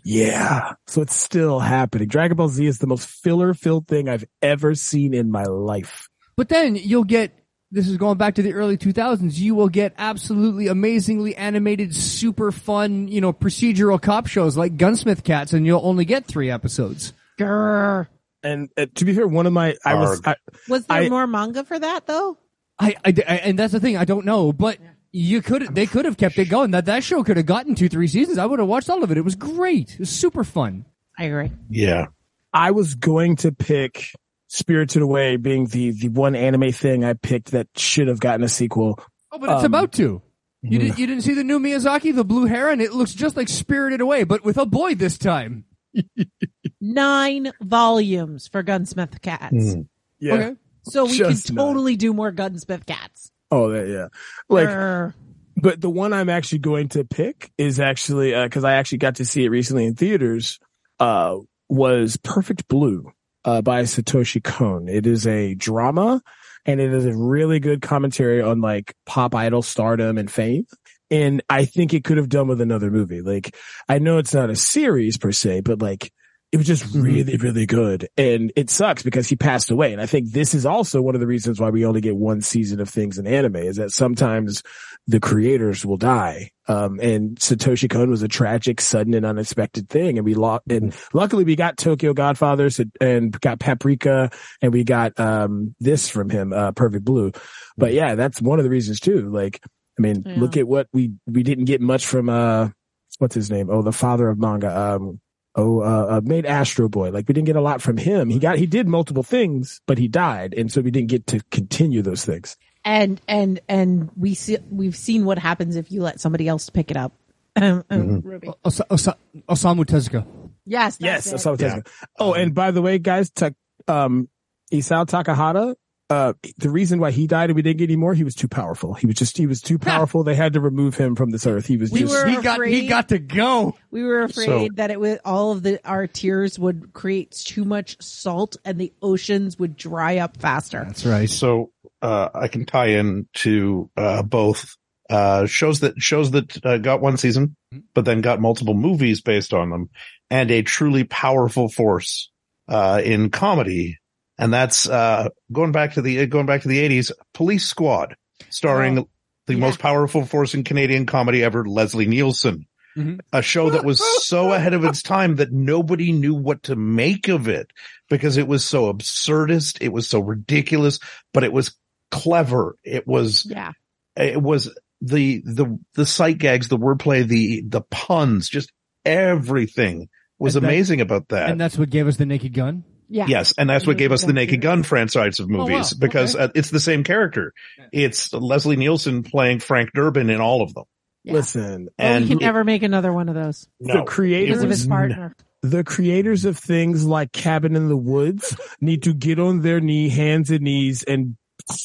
Yeah. 0.03 0.73
So 0.87 1.01
it's 1.01 1.15
still 1.15 1.59
happening. 1.59 2.07
Dragon 2.07 2.37
Ball 2.37 2.49
Z 2.49 2.65
is 2.65 2.79
the 2.79 2.87
most 2.87 3.07
filler 3.07 3.53
filled 3.53 3.87
thing 3.87 4.09
I've 4.09 4.25
ever 4.41 4.75
seen 4.75 5.13
in 5.13 5.31
my 5.31 5.43
life. 5.43 6.09
But 6.35 6.49
then 6.49 6.75
you'll 6.75 7.03
get 7.03 7.31
this 7.71 7.87
is 7.87 7.97
going 7.97 8.17
back 8.19 8.35
to 8.35 8.43
the 8.43 8.53
early 8.53 8.77
2000s. 8.77 9.37
You 9.39 9.55
will 9.55 9.67
get 9.69 9.95
absolutely 9.97 10.67
amazingly 10.67 11.35
animated, 11.35 11.95
super 11.95 12.51
fun, 12.51 13.07
you 13.07 13.19
know, 13.19 13.33
procedural 13.33 13.99
cop 13.99 14.27
shows 14.27 14.55
like 14.55 14.77
Gunsmith 14.77 15.23
Cats, 15.23 15.53
and 15.53 15.65
you'll 15.65 15.81
only 15.83 16.05
get 16.05 16.25
three 16.25 16.51
episodes. 16.51 17.13
Grr. 17.39 18.07
And 18.43 18.69
uh, 18.77 18.85
to 18.95 19.05
be 19.05 19.13
fair, 19.15 19.25
one 19.27 19.47
of 19.47 19.53
my, 19.53 19.75
I 19.83 19.95
was, 19.95 20.21
I, 20.23 20.35
Was 20.69 20.85
there 20.85 20.97
I- 20.97 21.09
more 21.09 21.25
manga 21.25 21.63
for 21.63 21.79
that 21.79 22.05
though? 22.05 22.37
I, 22.77 22.95
I, 23.05 23.13
I- 23.27 23.35
and 23.37 23.57
that's 23.57 23.73
the 23.73 23.79
thing. 23.79 23.97
I 23.97 24.05
don't 24.05 24.25
know, 24.25 24.51
but 24.53 24.77
you 25.13 25.41
could 25.41 25.73
they 25.73 25.85
could 25.85 26.03
have 26.05 26.17
kept 26.17 26.37
it 26.39 26.49
going. 26.49 26.71
That 26.71 26.85
that 26.85 27.03
show 27.03 27.23
could 27.23 27.37
have 27.37 27.45
gotten 27.45 27.75
two 27.75 27.87
three 27.87 28.07
seasons. 28.07 28.37
I 28.37 28.45
would 28.45 28.59
have 28.59 28.67
watched 28.67 28.89
all 28.89 29.03
of 29.03 29.11
it. 29.11 29.17
It 29.17 29.21
was 29.23 29.35
great. 29.35 29.93
It 29.93 29.99
was 29.99 30.09
super 30.09 30.43
fun. 30.43 30.85
I 31.17 31.25
agree. 31.25 31.51
Yeah. 31.69 32.07
I 32.51 32.71
was 32.71 32.95
going 32.95 33.35
to 33.37 33.51
pick 33.51 34.07
Spirited 34.47 35.01
Away 35.01 35.37
being 35.37 35.67
the, 35.67 35.91
the 35.91 36.09
one 36.09 36.35
anime 36.35 36.71
thing 36.71 37.03
I 37.05 37.13
picked 37.13 37.51
that 37.51 37.67
should 37.77 38.07
have 38.07 38.19
gotten 38.19 38.43
a 38.43 38.49
sequel. 38.49 38.99
Oh, 39.31 39.37
but 39.39 39.49
it's 39.49 39.59
Um, 39.59 39.65
about 39.65 39.91
to. 39.93 40.21
You 40.63 40.79
didn't 40.79 40.97
you 40.97 41.05
didn't 41.07 41.23
see 41.23 41.33
the 41.33 41.43
new 41.43 41.59
Miyazaki, 41.59 42.15
the 42.15 42.23
blue 42.23 42.45
heron? 42.45 42.79
It 42.81 42.93
looks 42.93 43.13
just 43.13 43.35
like 43.37 43.49
Spirited 43.49 44.01
Away, 44.01 44.23
but 44.23 44.43
with 44.43 44.57
a 44.57 44.65
boy 44.65 44.95
this 44.95 45.17
time. 45.17 45.65
Nine 46.81 47.51
volumes 47.61 48.47
for 48.47 48.63
Gunsmith 48.63 49.21
Cats. 49.21 49.73
Hmm. 49.73 49.81
Yeah. 50.19 50.33
Okay. 50.33 50.55
So 50.83 51.05
we 51.05 51.17
Just 51.17 51.47
could 51.47 51.55
nine. 51.55 51.65
totally 51.67 51.95
do 51.95 52.13
more 52.13 52.31
Gunsmith 52.31 52.85
Cats. 52.85 53.31
Oh, 53.51 53.69
that, 53.69 53.87
yeah. 53.87 54.07
Like, 54.49 55.13
but 55.55 55.79
the 55.79 55.89
one 55.89 56.13
I'm 56.13 56.29
actually 56.29 56.59
going 56.59 56.89
to 56.89 57.03
pick 57.03 57.51
is 57.57 57.79
actually, 57.79 58.33
uh, 58.33 58.49
cause 58.49 58.63
I 58.63 58.73
actually 58.73 58.97
got 58.99 59.15
to 59.15 59.25
see 59.25 59.45
it 59.45 59.49
recently 59.49 59.85
in 59.85 59.95
theaters, 59.95 60.59
uh, 60.99 61.37
was 61.69 62.17
Perfect 62.17 62.67
Blue, 62.67 63.11
uh, 63.45 63.61
by 63.61 63.83
Satoshi 63.83 64.43
Kon. 64.43 64.87
It 64.87 65.05
is 65.05 65.27
a 65.27 65.53
drama 65.53 66.21
and 66.65 66.79
it 66.79 66.93
is 66.93 67.05
a 67.05 67.15
really 67.15 67.59
good 67.59 67.81
commentary 67.81 68.41
on 68.41 68.61
like 68.61 68.95
pop 69.05 69.35
idol 69.35 69.61
stardom 69.61 70.17
and 70.17 70.31
fame. 70.31 70.65
And 71.11 71.43
I 71.49 71.65
think 71.65 71.93
it 71.93 72.03
could 72.03 72.17
have 72.17 72.29
done 72.29 72.47
with 72.47 72.61
another 72.61 72.89
movie. 72.89 73.21
Like, 73.21 73.55
I 73.87 73.99
know 73.99 74.17
it's 74.17 74.33
not 74.33 74.49
a 74.49 74.55
series 74.55 75.17
per 75.17 75.31
se, 75.31 75.61
but 75.61 75.79
like, 75.81 76.11
it 76.53 76.57
was 76.57 76.67
just 76.67 76.93
really, 76.93 77.35
really 77.37 77.65
good. 77.65 78.07
And 78.15 78.53
it 78.55 78.69
sucks 78.69 79.01
because 79.01 79.27
he 79.27 79.35
passed 79.35 79.71
away. 79.71 79.91
And 79.91 79.99
I 79.99 80.05
think 80.05 80.31
this 80.31 80.53
is 80.53 80.67
also 80.67 81.01
one 81.01 81.15
of 81.15 81.19
the 81.19 81.25
reasons 81.25 81.59
why 81.59 81.71
we 81.71 81.83
only 81.83 81.99
get 81.99 82.15
one 82.15 82.41
season 82.41 82.79
of 82.79 82.87
things 82.87 83.17
in 83.17 83.25
anime 83.25 83.55
is 83.55 83.77
that 83.77 83.91
sometimes 83.91 84.61
the 85.07 85.19
creators 85.19 85.83
will 85.83 85.97
die. 85.97 86.51
Um, 86.67 86.99
and 86.99 87.39
Satoshi 87.39 87.89
Kon 87.89 88.11
was 88.11 88.21
a 88.21 88.27
tragic, 88.27 88.81
sudden 88.81 89.15
and 89.15 89.25
unexpected 89.25 89.89
thing. 89.89 90.19
And 90.19 90.25
we 90.25 90.35
lost, 90.35 90.61
and 90.69 90.95
luckily 91.11 91.43
we 91.43 91.55
got 91.55 91.75
Tokyo 91.75 92.13
Godfathers 92.13 92.79
and 93.01 93.41
got 93.41 93.59
Paprika 93.59 94.29
and 94.61 94.71
we 94.71 94.83
got, 94.83 95.19
um, 95.19 95.73
this 95.79 96.07
from 96.07 96.29
him, 96.29 96.53
uh, 96.53 96.71
Perfect 96.73 97.03
Blue. 97.03 97.31
But 97.77 97.93
yeah, 97.93 98.13
that's 98.13 98.39
one 98.39 98.59
of 98.59 98.63
the 98.63 98.69
reasons 98.69 98.99
too. 98.99 99.31
Like, 99.31 99.59
I 99.97 100.03
mean, 100.03 100.21
Yeah. 100.23 100.39
look 100.39 100.55
at 100.55 100.67
what 100.67 100.87
we, 100.93 101.13
we 101.25 101.41
didn't 101.41 101.65
get 101.65 101.81
much 101.81 102.05
from, 102.05 102.29
uh, 102.29 102.69
what's 103.17 103.33
his 103.33 103.49
name? 103.49 103.71
Oh, 103.71 103.81
the 103.81 103.91
father 103.91 104.29
of 104.29 104.37
manga. 104.37 104.69
Um, 104.95 105.19
oh, 105.55 105.81
uh, 105.81 106.17
uh, 106.17 106.21
made 106.23 106.45
Astro 106.45 106.89
Boy. 106.89 107.11
Like 107.11 107.27
we 107.27 107.33
didn't 107.33 107.47
get 107.47 107.55
a 107.55 107.61
lot 107.61 107.81
from 107.81 107.97
him. 107.97 108.29
He 108.29 108.39
got, 108.39 108.57
he 108.57 108.65
did 108.65 108.87
multiple 108.87 109.23
things, 109.23 109.81
but 109.85 109.97
he 109.97 110.07
died. 110.07 110.53
And 110.53 110.71
so 110.71 110.81
we 110.81 110.91
didn't 110.91 111.09
get 111.09 111.27
to 111.27 111.41
continue 111.51 112.01
those 112.01 112.25
things. 112.25 112.57
and 112.85 113.21
and 113.27 113.59
and 113.69 114.09
we 114.17 114.33
see 114.33 114.57
we've 114.69 114.95
seen 114.95 115.23
what 115.25 115.37
happens 115.39 115.75
if 115.77 115.91
you 115.91 116.01
let 116.01 116.19
somebody 116.19 116.47
else 116.47 116.69
pick 116.69 116.91
it 116.91 116.97
up. 116.97 117.13
Um, 117.55 117.83
um, 117.89 118.01
Mm-hmm. 118.01 118.27
Ruby. 118.27 118.49
Osa- 118.65 118.85
Osa- 118.89 119.17
Osamu 119.47 119.85
Tezuka. 119.85 120.25
Yes, 120.65 120.97
Yes. 120.99 121.29
that's 121.29 121.43
That's 121.43 121.45
it. 121.45 121.49
what 121.49 121.61
I 121.71 121.75
Yeah. 121.75 121.81
Oh, 122.19 122.33
and 122.33 122.53
by 122.55 122.71
the 122.71 122.81
way, 122.81 122.97
guys, 122.99 123.29
Ta- 123.29 123.51
um, 123.87 124.27
Isao 124.71 125.05
Takahata, 125.05 125.75
uh, 126.13 126.33
the 126.57 126.69
reason 126.69 126.99
why 126.99 127.11
he 127.11 127.27
died 127.27 127.49
and 127.49 127.55
we 127.55 127.61
didn't 127.61 127.77
get 127.79 127.89
any 127.89 127.95
more, 127.95 128.13
he 128.13 128.23
was 128.23 128.35
too 128.35 128.47
powerful. 128.47 128.93
He 128.93 129.07
was 129.07 129.15
just, 129.15 129.37
he 129.37 129.47
was 129.47 129.61
too 129.61 129.77
powerful. 129.91 130.23
they 130.23 130.35
had 130.35 130.53
to 130.53 130.61
remove 130.61 130.95
him 130.95 131.15
from 131.15 131.31
this 131.31 131.45
earth. 131.47 131.65
He 131.65 131.77
was 131.77 131.91
We 131.91 132.01
just, 132.01 132.13
were 132.13 132.27
He 132.27 132.41
got 132.41 132.65
he 132.65 132.87
got 132.87 133.09
to 133.09 133.19
go. 133.19 133.75
We 133.91 134.03
were 134.03 134.21
afraid 134.23 134.45
So- 134.45 134.67
that 134.75 134.91
it 134.91 134.99
would 134.99 135.19
all 135.25 135.51
of 135.51 135.63
the 135.63 135.79
our 135.87 136.07
tears 136.07 136.57
would 136.59 136.93
create 136.93 137.31
too 137.31 137.65
much 137.65 137.97
salt 138.01 138.57
and 138.63 138.77
the 138.79 138.93
oceans 139.01 139.57
would 139.59 139.75
dry 139.75 140.17
up 140.17 140.37
faster. 140.37 140.83
That's 140.85 141.05
right. 141.05 141.29
So 141.29 141.71
uh, 142.01 142.29
I 142.33 142.47
can 142.47 142.65
tie 142.65 142.87
in 142.87 143.27
to 143.35 143.89
uh, 143.97 144.23
both 144.23 144.75
uh, 145.09 145.45
shows 145.45 145.81
that 145.81 146.01
shows 146.01 146.31
that 146.31 146.65
uh, 146.65 146.77
got 146.77 147.01
one 147.01 147.17
season, 147.17 147.55
but 147.93 148.05
then 148.05 148.21
got 148.21 148.39
multiple 148.39 148.73
movies 148.73 149.21
based 149.21 149.53
on 149.53 149.69
them, 149.69 149.89
and 150.29 150.49
a 150.51 150.61
truly 150.63 151.03
powerful 151.03 151.69
force 151.69 152.31
uh, 152.67 153.01
in 153.03 153.29
comedy, 153.29 153.97
and 154.37 154.53
that's 154.53 154.87
uh, 154.89 155.29
going 155.51 155.71
back 155.71 155.93
to 155.93 156.01
the 156.01 156.25
going 156.27 156.45
back 156.45 156.61
to 156.63 156.67
the 156.67 156.79
eighties. 156.79 157.11
Police 157.33 157.65
Squad, 157.65 158.15
starring 158.49 158.99
Oh, 158.99 159.09
the 159.47 159.53
yeah. 159.53 159.59
most 159.59 159.79
powerful 159.79 160.25
force 160.25 160.53
in 160.53 160.63
Canadian 160.63 161.05
comedy 161.05 161.43
ever, 161.43 161.65
Leslie 161.67 162.07
Nielsen. 162.07 162.65
Mhm. 162.97 163.19
A 163.33 163.41
show 163.41 163.71
that 163.71 163.83
was 163.83 164.01
so 164.23 164.53
ahead 164.53 164.73
of 164.75 164.83
its 164.85 165.01
time 165.01 165.37
that 165.37 165.51
nobody 165.51 166.11
knew 166.11 166.35
what 166.35 166.63
to 166.63 166.75
make 166.75 167.27
of 167.27 167.47
it 167.47 167.71
because 168.09 168.37
it 168.37 168.47
was 168.47 168.63
so 168.63 168.93
absurdist. 168.93 169.79
It 169.81 169.91
was 169.91 170.07
so 170.07 170.19
ridiculous, 170.19 170.99
but 171.33 171.43
it 171.43 171.51
was 171.51 171.75
clever. 172.11 172.75
It 172.83 173.07
was, 173.07 173.47
Yeah. 173.49 173.71
it 174.15 174.39
was 174.39 174.71
the, 175.01 175.41
the, 175.43 175.79
the 175.95 176.05
sight 176.05 176.37
gags, 176.37 176.67
the 176.67 176.77
wordplay, 176.77 177.27
the, 177.27 177.63
the 177.67 177.81
puns, 177.81 178.47
just 178.47 178.71
everything 179.03 180.09
was 180.39 180.55
And 180.55 180.63
that- 180.63 180.69
amazing 180.69 181.01
about 181.01 181.29
that. 181.29 181.49
And 181.49 181.59
that's 181.59 181.77
what 181.77 181.89
gave 181.89 182.07
us 182.07 182.17
the 182.17 182.25
Naked 182.27 182.53
Gun. 182.53 182.83
Yeah. 183.09 183.25
Yes, 183.27 183.53
and 183.57 183.69
that's 183.69 183.85
what 183.87 183.97
gave 183.97 184.11
us 184.11 184.21
the 184.23 184.33
Naked 184.33 184.53
Naked 184.53 184.61
Gun 184.61 184.77
Gun 184.79 184.83
franchise 184.83 185.39
of 185.39 185.49
Oh, 185.51 185.57
wow. 185.57 185.67
movies 185.67 185.93
because 185.93 186.35
uh, 186.35 186.49
it's 186.55 186.69
the 186.69 186.79
same 186.79 187.03
character. 187.03 187.53
It's 187.91 188.33
Leslie 188.33 188.75
Nielsen 188.75 189.23
playing 189.23 189.59
Frank 189.59 189.91
Drebin 189.95 190.29
in 190.33 190.41
all 190.41 190.61
of 190.61 190.73
them. 190.73 190.85
Yeah. 191.23 191.33
listen, 191.33 191.85
But 191.97 192.03
And 192.03 192.23
we 192.25 192.29
can 192.31 192.37
never 192.39 192.63
make 192.63 192.83
another 192.83 193.13
one 193.13 193.29
of 193.29 193.35
those 193.35 193.67
the 193.79 194.03
creators 194.03 194.61
of 194.61 194.69
his 194.69 194.85
partner. 194.87 195.35
the 195.61 195.83
creators 195.85 196.43
of 196.43 196.57
things 196.57 197.05
like 197.05 197.31
Cabin 197.31 197.75
in 197.77 197.87
the 197.87 197.95
Woods 197.95 198.55
need 198.81 199.03
to 199.03 199.13
get 199.13 199.39
on 199.39 199.61
their 199.61 199.79
knee, 199.79 200.09
hands 200.09 200.49
and 200.51 200.61
knees 200.61 201.03
and 201.03 201.37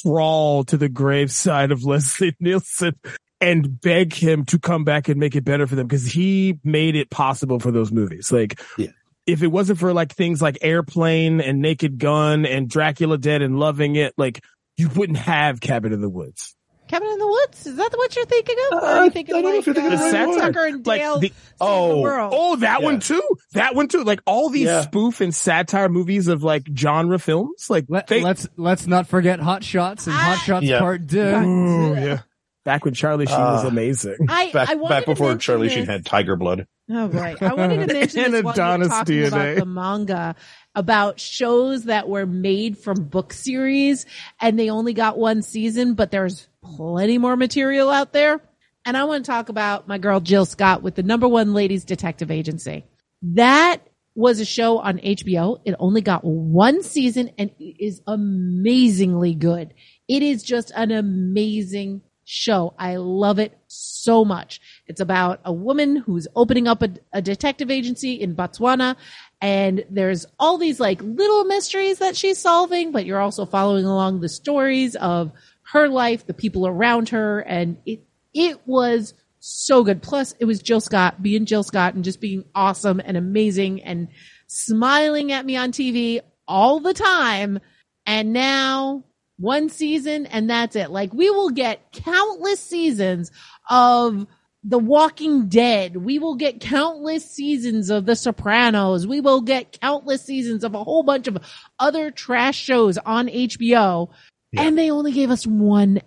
crawl 0.02 0.64
to 0.64 0.76
the 0.76 0.88
graveside 0.88 1.70
of 1.70 1.84
Leslie 1.84 2.34
Nielsen 2.40 2.94
and 3.40 3.80
beg 3.80 4.12
him 4.12 4.44
to 4.46 4.58
come 4.58 4.82
back 4.82 5.08
and 5.08 5.20
make 5.20 5.36
it 5.36 5.44
better 5.44 5.66
for 5.68 5.76
them 5.76 5.86
because 5.86 6.06
he 6.06 6.58
made 6.64 6.96
it 6.96 7.08
possible 7.10 7.60
for 7.60 7.70
those 7.70 7.92
movies. 7.92 8.32
Like, 8.32 8.60
Yeah. 8.76 8.88
If 9.28 9.42
it 9.42 9.48
wasn't 9.48 9.78
for 9.78 9.92
like 9.92 10.12
things 10.14 10.42
like 10.42 10.58
Airplane 10.62 11.40
and 11.40 11.60
Naked 11.60 11.98
Gun 11.98 12.46
and 12.46 12.68
Dracula 12.68 13.18
Dead 13.18 13.42
and 13.42 13.58
Loving 13.60 13.94
It, 13.96 14.14
like 14.16 14.42
you 14.76 14.88
wouldn't 14.88 15.18
have 15.18 15.60
Cabin 15.60 15.92
in 15.92 16.00
the 16.00 16.08
Woods. 16.08 16.54
Cabin 16.88 17.06
in 17.08 17.18
the 17.18 17.26
Woods? 17.28 17.66
Is 17.66 17.76
that 17.76 17.92
what 17.92 18.16
you're 18.16 18.24
thinking 18.24 18.56
of? 18.72 18.78
or 18.78 18.86
are 18.86 18.98
Uh, 19.00 19.04
you 19.04 19.10
thinking 19.10 19.34
I 19.34 19.42
don't 19.42 19.50
know 19.50 19.50
like 19.50 19.58
if 19.60 19.66
you're 19.66 19.74
thinking 19.74 19.92
uh, 19.92 19.94
of 20.06 20.10
the 20.10 20.18
right 20.18 20.26
one. 20.28 20.40
Tucker 20.40 20.66
and 20.66 20.82
Dale 20.84 21.18
the- 21.18 21.28
Save 21.28 21.36
the 21.36 21.54
oh, 21.60 22.00
World? 22.00 22.32
Oh, 22.34 22.56
that 22.56 22.80
Yeah. 22.80 22.84
one 22.86 23.00
too. 23.00 23.22
That 23.52 23.74
one 23.74 23.88
too. 23.88 24.04
Like 24.04 24.20
all 24.24 24.48
these 24.48 24.64
Yeah. 24.68 24.80
spoof 24.80 25.20
and 25.20 25.34
satire 25.34 25.90
movies 25.90 26.28
of 26.28 26.42
like 26.42 26.62
genre 26.74 27.18
films. 27.18 27.66
Like 27.68 27.84
Let, 27.88 28.06
they, 28.06 28.22
let's 28.22 28.48
let's 28.56 28.86
not 28.86 29.06
forget 29.06 29.38
Hot 29.38 29.62
Shots 29.62 30.06
and 30.06 30.16
Hot 30.16 30.38
Shots 30.38 30.64
Yeah. 30.64 30.78
Part 30.78 31.06
Two. 31.08 31.20
Ooh, 31.20 31.94
yeah. 31.94 32.20
Back 32.64 32.86
when 32.86 32.94
Charlie 32.94 33.26
Sheen 33.26 33.38
was 33.38 33.64
Uh, 33.64 33.68
amazing. 33.68 34.16
I, 34.28 34.50
back 34.52 34.70
I 34.70 34.74
back 34.76 35.04
before 35.04 35.28
mention 35.28 35.40
Charlie 35.40 35.66
this. 35.68 35.74
Sheen 35.74 35.86
had 35.86 36.06
Tiger 36.06 36.36
Blood. 36.36 36.66
Oh 36.90 37.08
boy, 37.08 37.36
I 37.40 37.54
wanted 37.54 37.86
to 37.86 37.92
mention 37.94 38.24
And 38.24 38.34
this 38.34 38.42
while 38.42 38.54
you're 38.56 38.64
Adonis 38.64 38.88
talking 38.88 39.26
about 39.26 39.56
the 39.56 39.66
manga 39.66 40.36
about 40.74 41.20
shows 41.20 41.84
that 41.84 42.08
were 42.08 42.24
made 42.24 42.78
from 42.78 43.04
book 43.04 43.32
series 43.32 44.06
and 44.40 44.58
they 44.58 44.70
only 44.70 44.94
got 44.94 45.18
one 45.18 45.42
season, 45.42 45.94
but 45.94 46.10
there's 46.10 46.48
plenty 46.62 47.18
more 47.18 47.36
material 47.36 47.90
out 47.90 48.12
there. 48.12 48.40
And 48.84 48.96
I 48.96 49.04
want 49.04 49.24
to 49.24 49.30
talk 49.30 49.50
about 49.50 49.86
my 49.86 49.98
girl 49.98 50.20
Jill 50.20 50.46
Scott 50.46 50.82
with 50.82 50.94
the 50.94 51.02
number 51.02 51.28
one 51.28 51.52
ladies 51.52 51.84
detective 51.84 52.30
agency. 52.30 52.86
That 53.22 53.82
was 54.14 54.40
a 54.40 54.44
show 54.44 54.78
on 54.78 54.98
HBO. 54.98 55.60
It 55.64 55.74
only 55.78 56.00
got 56.00 56.24
one 56.24 56.82
season 56.82 57.30
and 57.36 57.50
it 57.58 57.84
is 57.84 58.00
amazingly 58.06 59.34
good. 59.34 59.74
It 60.08 60.22
is 60.22 60.42
just 60.42 60.72
an 60.74 60.90
amazing 60.90 62.02
show. 62.24 62.74
I 62.78 62.96
love 62.96 63.38
it 63.38 63.58
so 63.66 64.24
much. 64.24 64.60
It's 64.88 65.00
about 65.00 65.40
a 65.44 65.52
woman 65.52 65.96
who's 65.96 66.26
opening 66.34 66.66
up 66.66 66.82
a, 66.82 66.90
a 67.12 67.22
detective 67.22 67.70
agency 67.70 68.14
in 68.14 68.34
Botswana 68.34 68.96
and 69.40 69.84
there's 69.88 70.26
all 70.38 70.58
these 70.58 70.80
like 70.80 71.00
little 71.02 71.44
mysteries 71.44 71.98
that 71.98 72.16
she's 72.16 72.38
solving, 72.38 72.90
but 72.90 73.06
you're 73.06 73.20
also 73.20 73.46
following 73.46 73.84
along 73.84 74.20
the 74.20 74.28
stories 74.28 74.96
of 74.96 75.32
her 75.72 75.88
life, 75.88 76.26
the 76.26 76.34
people 76.34 76.66
around 76.66 77.10
her, 77.10 77.40
and 77.40 77.78
it 77.86 78.04
it 78.34 78.60
was 78.66 79.14
so 79.38 79.84
good. 79.84 80.02
Plus, 80.02 80.34
it 80.40 80.44
was 80.44 80.60
Jill 80.60 80.80
Scott 80.80 81.22
being 81.22 81.44
Jill 81.44 81.62
Scott 81.62 81.94
and 81.94 82.04
just 82.04 82.20
being 82.20 82.44
awesome 82.54 83.00
and 83.04 83.16
amazing 83.16 83.82
and 83.82 84.08
smiling 84.48 85.30
at 85.30 85.46
me 85.46 85.56
on 85.56 85.70
TV 85.70 86.20
all 86.46 86.80
the 86.80 86.94
time. 86.94 87.60
And 88.06 88.32
now 88.32 89.04
one 89.36 89.68
season 89.68 90.26
and 90.26 90.50
that's 90.50 90.74
it. 90.74 90.90
Like 90.90 91.12
we 91.12 91.30
will 91.30 91.50
get 91.50 91.92
countless 91.92 92.60
seasons 92.60 93.30
of 93.70 94.26
The 94.68 94.78
Walking 94.78 95.48
Dead. 95.48 95.96
We 95.96 96.18
will 96.18 96.34
get 96.34 96.60
countless 96.60 97.28
seasons 97.30 97.88
of 97.88 98.04
The 98.04 98.14
Sopranos. 98.14 99.06
We 99.06 99.20
will 99.22 99.40
get 99.40 99.80
countless 99.80 100.22
seasons 100.22 100.62
of 100.62 100.74
a 100.74 100.84
whole 100.84 101.02
bunch 101.02 101.26
of 101.26 101.38
other 101.78 102.10
trash 102.10 102.58
shows 102.58 102.98
on 102.98 103.28
HBO. 103.28 104.10
Yeah. 104.52 104.62
And 104.62 104.76
they 104.76 104.90
only 104.90 105.12
gave 105.12 105.30
us 105.30 105.46
one 105.46 106.00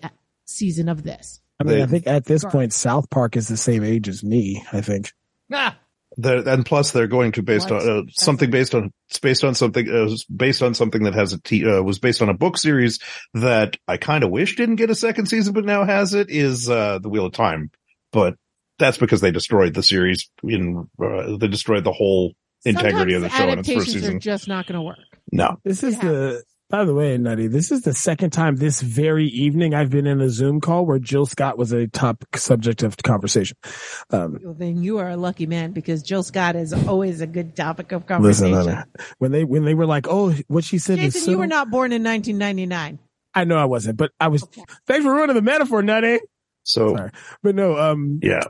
season 0.46 0.90
of 0.90 1.02
this. 1.04 1.42
I 1.60 1.64
mean, 1.64 1.78
They- 1.78 1.84
I 1.84 1.86
think 1.88 2.08
at 2.08 2.26
this 2.26 2.42
Sorry. 2.42 2.52
point, 2.52 2.74
South 2.74 3.10
Park 3.10 3.36
is 3.36 3.48
the 3.48 3.58
same 3.58 3.84
age 3.84 4.08
as 4.08 4.24
me. 4.24 4.64
I 4.72 4.82
think. 4.82 5.12
Ah, 5.52 5.78
They're, 6.18 6.48
and 6.48 6.64
plus, 6.66 6.92
they're 6.92 7.08
going 7.08 7.32
to 7.34 7.42
based 7.44 7.72
What? 7.72 7.82
on 7.88 8.00
uh, 8.00 8.02
something 8.12 8.52
based 8.52 8.76
on 8.76 8.92
it's 9.10 9.20
based 9.20 9.44
on 9.44 9.56
something 9.56 9.90
uh, 9.90 10.10
based 10.36 10.62
on 10.62 10.74
something 10.76 11.04
that 11.04 11.14
has 11.16 11.34
a 11.34 11.40
t- 11.42 11.66
uh, 11.66 11.82
was 11.82 12.00
based 12.00 12.22
on 12.22 12.30
a 12.30 12.34
book 12.34 12.58
series 12.58 13.00
that 13.34 13.78
I 13.88 13.98
kind 13.98 14.24
of 14.24 14.30
wish 14.30 14.56
didn't 14.56 14.76
get 14.76 14.90
a 14.92 14.96
second 14.96 15.28
season, 15.28 15.54
but 15.54 15.66
now 15.66 15.84
has 15.86 16.14
it. 16.14 16.30
Is 16.30 16.70
uh, 16.70 17.00
the 17.00 17.10
Wheel 17.10 17.26
of 17.28 17.34
Time, 17.34 17.72
but 18.12 18.36
that's 18.82 18.98
because 18.98 19.22
they 19.22 19.32
destroyed 19.32 19.74
the 19.74 19.84
series 19.84 20.30
in 20.44 20.88
uh, 21.02 21.38
they 21.38 21.48
destroyed 21.48 21.84
the 21.86 21.94
whole 21.94 22.34
integrity 22.66 23.14
of 23.14 23.22
the 23.22 23.30
Sometimes 23.30 23.48
show 23.48 23.54
in 23.54 23.60
its 23.60 23.68
first 23.70 23.78
adaptations 23.78 23.94
season. 23.94 24.16
are 24.18 24.20
just 24.20 24.48
not 24.48 24.68
going 24.68 24.76
to 24.78 24.82
work. 24.84 24.98
no, 25.32 25.58
This 25.64 25.84
is 25.84 25.96
It 25.96 26.02
the. 26.02 26.44
By 26.70 26.86
the 26.86 26.94
way, 26.94 27.18
Nutty, 27.18 27.48
this 27.48 27.70
is 27.70 27.82
the 27.82 27.94
second 27.94 28.30
time 28.30 28.56
this 28.56 28.80
very 28.82 29.26
evening 29.28 29.74
I've 29.74 29.90
been 29.90 30.08
in 30.08 30.22
a 30.22 30.30
Zoom 30.30 30.62
call 30.62 30.86
where 30.86 31.00
Jill 31.00 31.26
Scott 31.26 31.58
was 31.58 31.74
a 31.74 31.86
top 31.88 32.24
subject 32.34 32.82
of 32.82 32.96
conversation. 32.96 33.58
Um, 34.10 34.40
Well, 34.42 34.54
then 34.54 34.82
you 34.82 35.00
are 35.00 35.10
a 35.10 35.18
lucky 35.18 35.48
man 35.48 35.72
because 35.74 36.02
Jill 36.02 36.24
Scott 36.24 36.56
is 36.56 36.72
always 36.72 37.20
a 37.20 37.28
good 37.28 37.58
topic 37.58 37.92
of 37.92 38.04
listen, 38.22 38.52
conversation. 38.54 38.66
Nutty, 38.74 38.90
when 39.18 39.32
they 39.34 39.44
when 39.44 39.66
they 39.66 39.74
were 39.74 39.86
like, 39.86 40.08
"Oh, 40.10 40.32
what 40.48 40.64
she 40.64 40.78
said 40.78 40.98
is 41.00 41.14
Jason, 41.14 41.22
so," 41.26 41.32
you 41.32 41.38
were 41.40 41.46
not 41.48 41.70
born 41.70 41.92
in 41.92 42.04
1999. 42.06 43.00
I 43.36 43.44
know 43.44 43.58
I 43.58 43.66
wasn't, 43.66 43.98
but 43.98 44.12
I 44.18 44.30
was. 44.30 44.48
Thanks 44.88 45.04
for 45.04 45.14
ruining 45.14 45.36
the 45.36 45.42
metaphor, 45.42 45.82
Nutty. 45.84 46.20
so 46.64 46.96
Sorry. 46.96 47.12
But 47.44 47.56
no, 47.56 47.78
um, 47.78 48.22
yeah, 48.24 48.44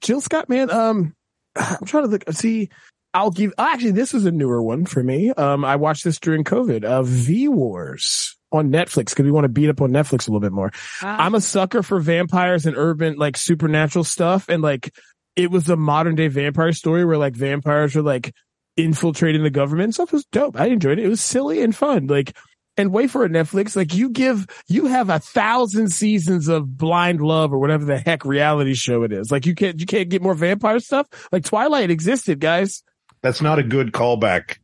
Jill 0.00 0.20
Scott, 0.20 0.48
man, 0.48 0.70
um, 0.70 1.14
I'm 1.56 1.86
trying 1.86 2.04
to 2.04 2.10
look, 2.10 2.24
see, 2.32 2.70
I'll 3.14 3.30
give, 3.30 3.52
actually, 3.58 3.92
this 3.92 4.14
is 4.14 4.26
a 4.26 4.30
newer 4.30 4.62
one 4.62 4.86
for 4.86 5.02
me. 5.02 5.30
Um, 5.30 5.64
I 5.64 5.76
watched 5.76 6.04
this 6.04 6.18
during 6.18 6.44
COVID, 6.44 6.84
uh, 6.84 7.02
V 7.02 7.48
Wars 7.48 8.36
on 8.52 8.70
Netflix 8.70 9.10
because 9.10 9.24
we 9.24 9.30
want 9.30 9.44
to 9.44 9.48
beat 9.48 9.68
up 9.68 9.80
on 9.80 9.90
Netflix 9.90 10.26
a 10.26 10.30
little 10.30 10.40
bit 10.40 10.52
more. 10.52 10.72
I'm 11.02 11.34
a 11.34 11.40
sucker 11.40 11.82
for 11.82 12.00
vampires 12.00 12.66
and 12.66 12.76
urban, 12.76 13.16
like 13.16 13.36
supernatural 13.36 14.04
stuff. 14.04 14.48
And 14.48 14.62
like, 14.62 14.94
it 15.36 15.50
was 15.50 15.68
a 15.68 15.76
modern 15.76 16.14
day 16.14 16.28
vampire 16.28 16.72
story 16.72 17.04
where 17.04 17.18
like 17.18 17.34
vampires 17.34 17.94
were 17.94 18.02
like 18.02 18.34
infiltrating 18.76 19.42
the 19.42 19.50
government. 19.50 19.94
Stuff 19.94 20.12
was 20.12 20.24
dope. 20.26 20.58
I 20.58 20.66
enjoyed 20.66 20.98
it. 20.98 21.04
It 21.04 21.08
was 21.08 21.20
silly 21.20 21.62
and 21.62 21.74
fun. 21.74 22.06
Like, 22.06 22.36
and 22.78 22.92
wait 22.92 23.10
for 23.10 23.24
a 23.24 23.28
Netflix. 23.28 23.76
Like 23.76 23.92
you 23.94 24.08
give, 24.08 24.46
you 24.68 24.86
have 24.86 25.10
a 25.10 25.18
thousand 25.18 25.88
seasons 25.90 26.48
of 26.48 26.78
blind 26.78 27.20
love 27.20 27.52
or 27.52 27.58
whatever 27.58 27.84
the 27.84 27.98
heck 27.98 28.24
reality 28.24 28.74
show 28.74 29.02
it 29.02 29.12
is. 29.12 29.30
Like 29.30 29.44
you 29.44 29.54
can't, 29.54 29.78
you 29.78 29.86
can't 29.86 30.08
get 30.08 30.22
more 30.22 30.34
vampire 30.34 30.78
stuff. 30.78 31.06
Like 31.32 31.44
Twilight 31.44 31.90
existed, 31.90 32.40
guys. 32.40 32.82
that's 33.20 33.42
not 33.42 33.58
a 33.58 33.62
good 33.62 33.92
callback. 33.92 34.58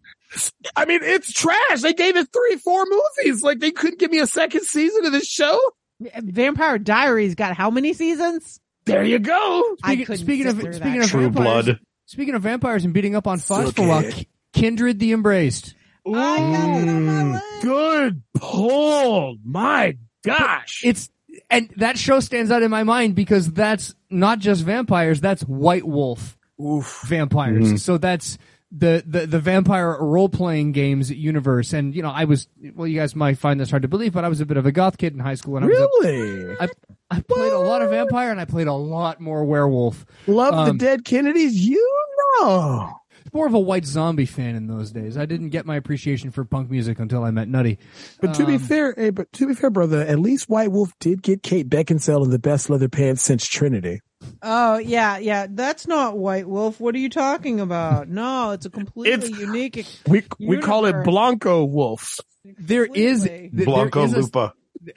I 0.74 0.84
mean, 0.84 1.00
it's 1.02 1.32
trash. 1.32 1.82
They 1.82 1.92
gave 1.92 2.16
it 2.16 2.28
three, 2.32 2.56
four 2.56 2.84
movies. 2.86 3.42
Like 3.42 3.58
they 3.60 3.70
couldn't 3.70 4.00
give 4.00 4.10
me 4.10 4.18
a 4.18 4.26
second 4.26 4.62
season 4.62 5.04
of 5.04 5.12
this 5.12 5.26
show. 5.28 5.60
Vampire 6.00 6.78
Diaries 6.78 7.34
got 7.34 7.56
how 7.56 7.70
many 7.70 7.92
seasons? 7.92 8.60
There 8.84 9.04
you 9.04 9.18
go. 9.18 9.76
Speaking, 9.84 10.06
couldn't 10.06 10.20
speaking 10.20 10.46
of 10.46 10.56
speaking 10.56 10.80
that. 10.80 11.04
of 11.04 11.10
True 11.10 11.30
vampires, 11.30 11.64
Blood. 11.64 11.80
Speaking 12.06 12.34
of 12.34 12.42
vampires 12.42 12.84
and 12.84 12.92
beating 12.92 13.14
up 13.16 13.26
on 13.26 13.38
Fox 13.38 13.70
for 13.72 13.82
a 13.82 13.88
while, 13.88 14.10
Kindred 14.52 14.98
the 14.98 15.12
Embraced. 15.12 15.74
I 16.06 16.10
got 16.40 16.70
it 16.82 16.88
on 16.88 17.06
my 17.06 17.12
Mm, 17.12 17.32
list. 17.32 17.44
Good 17.62 18.22
pull. 18.34 19.36
My 19.44 19.96
gosh. 20.24 20.82
It's 20.84 21.10
and 21.50 21.70
that 21.76 21.98
show 21.98 22.20
stands 22.20 22.50
out 22.50 22.62
in 22.62 22.70
my 22.70 22.82
mind 22.84 23.14
because 23.14 23.50
that's 23.52 23.94
not 24.10 24.38
just 24.38 24.62
vampires, 24.62 25.20
that's 25.20 25.42
White 25.42 25.84
Wolf 25.86 26.36
Oof. 26.62 27.02
vampires. 27.06 27.72
Mhm. 27.74 27.78
So 27.80 27.98
that's 27.98 28.38
the, 28.70 29.02
the, 29.06 29.26
the 29.26 29.38
vampire 29.40 29.96
role 30.00 30.28
playing 30.28 30.72
games 30.72 31.10
universe. 31.10 31.72
And, 31.72 31.94
you 31.94 32.02
know, 32.02 32.10
I 32.10 32.24
was, 32.24 32.48
well, 32.74 32.86
you 32.88 32.98
guys 32.98 33.14
might 33.16 33.38
find 33.38 33.58
this 33.60 33.70
hard 33.70 33.82
to 33.82 33.88
believe, 33.88 34.12
but 34.12 34.24
I 34.24 34.28
was 34.28 34.40
a 34.40 34.46
bit 34.46 34.56
of 34.56 34.66
a 34.66 34.72
goth 34.72 34.98
kid 34.98 35.12
in 35.12 35.20
high 35.20 35.34
school 35.34 35.56
and 35.56 35.64
I 35.64 35.68
Really? 35.68 36.56
I, 36.60 36.68
I 37.10 37.20
played 37.20 37.52
a 37.52 37.58
lot 37.58 37.82
of 37.82 37.90
vampire 37.90 38.30
and 38.30 38.40
I 38.40 38.44
played 38.46 38.66
a 38.66 38.72
lot 38.72 39.20
more 39.20 39.44
werewolf. 39.44 40.04
Love 40.26 40.54
um, 40.54 40.66
the 40.78 40.84
dead 40.84 41.04
Kennedys? 41.04 41.54
You 41.66 42.04
know. 42.40 42.92
More 43.34 43.46
of 43.46 43.52
a 43.54 43.58
white 43.60 43.84
zombie 43.84 44.26
fan 44.26 44.54
in 44.54 44.68
those 44.68 44.92
days. 44.92 45.18
I 45.18 45.26
didn't 45.26 45.48
get 45.50 45.66
my 45.66 45.74
appreciation 45.76 46.30
for 46.30 46.44
punk 46.44 46.70
music 46.70 47.00
until 47.00 47.24
I 47.24 47.32
met 47.32 47.48
Nutty. 47.48 47.78
But 48.20 48.34
to 48.34 48.46
be 48.46 48.54
Um, 48.54 48.58
fair, 48.60 48.94
hey, 48.96 49.10
but 49.10 49.30
to 49.32 49.48
be 49.48 49.54
fair, 49.54 49.70
brother, 49.70 50.00
at 50.02 50.20
least 50.20 50.48
White 50.48 50.70
Wolf 50.70 50.92
did 51.00 51.20
get 51.20 51.42
Kate 51.42 51.68
Beckinsale 51.68 52.24
in 52.24 52.30
the 52.30 52.38
best 52.38 52.70
leather 52.70 52.88
pants 52.88 53.22
since 53.22 53.44
Trinity. 53.44 54.00
Oh 54.40 54.78
yeah, 54.78 55.18
yeah. 55.18 55.46
That's 55.50 55.86
not 55.86 56.16
White 56.16 56.48
Wolf. 56.48 56.78
What 56.80 56.94
are 56.94 56.98
you 56.98 57.10
talking 57.10 57.58
about? 57.60 58.08
No, 58.14 58.52
it's 58.52 58.64
a 58.66 58.70
completely 58.70 59.12
It's- 59.28 59.38
unique. 59.40 59.84
We 60.06 60.22
we 60.38 60.58
call 60.58 60.86
it 60.86 61.04
Blanco 61.04 61.64
Wolf. 61.64 62.20
There 62.44 62.84
is, 62.84 63.24
Completely. 63.24 63.50
there 63.52 63.66
Blanco 63.66 64.04
is 64.04 64.12
a- 64.14 64.20
Lupa. 64.20 64.54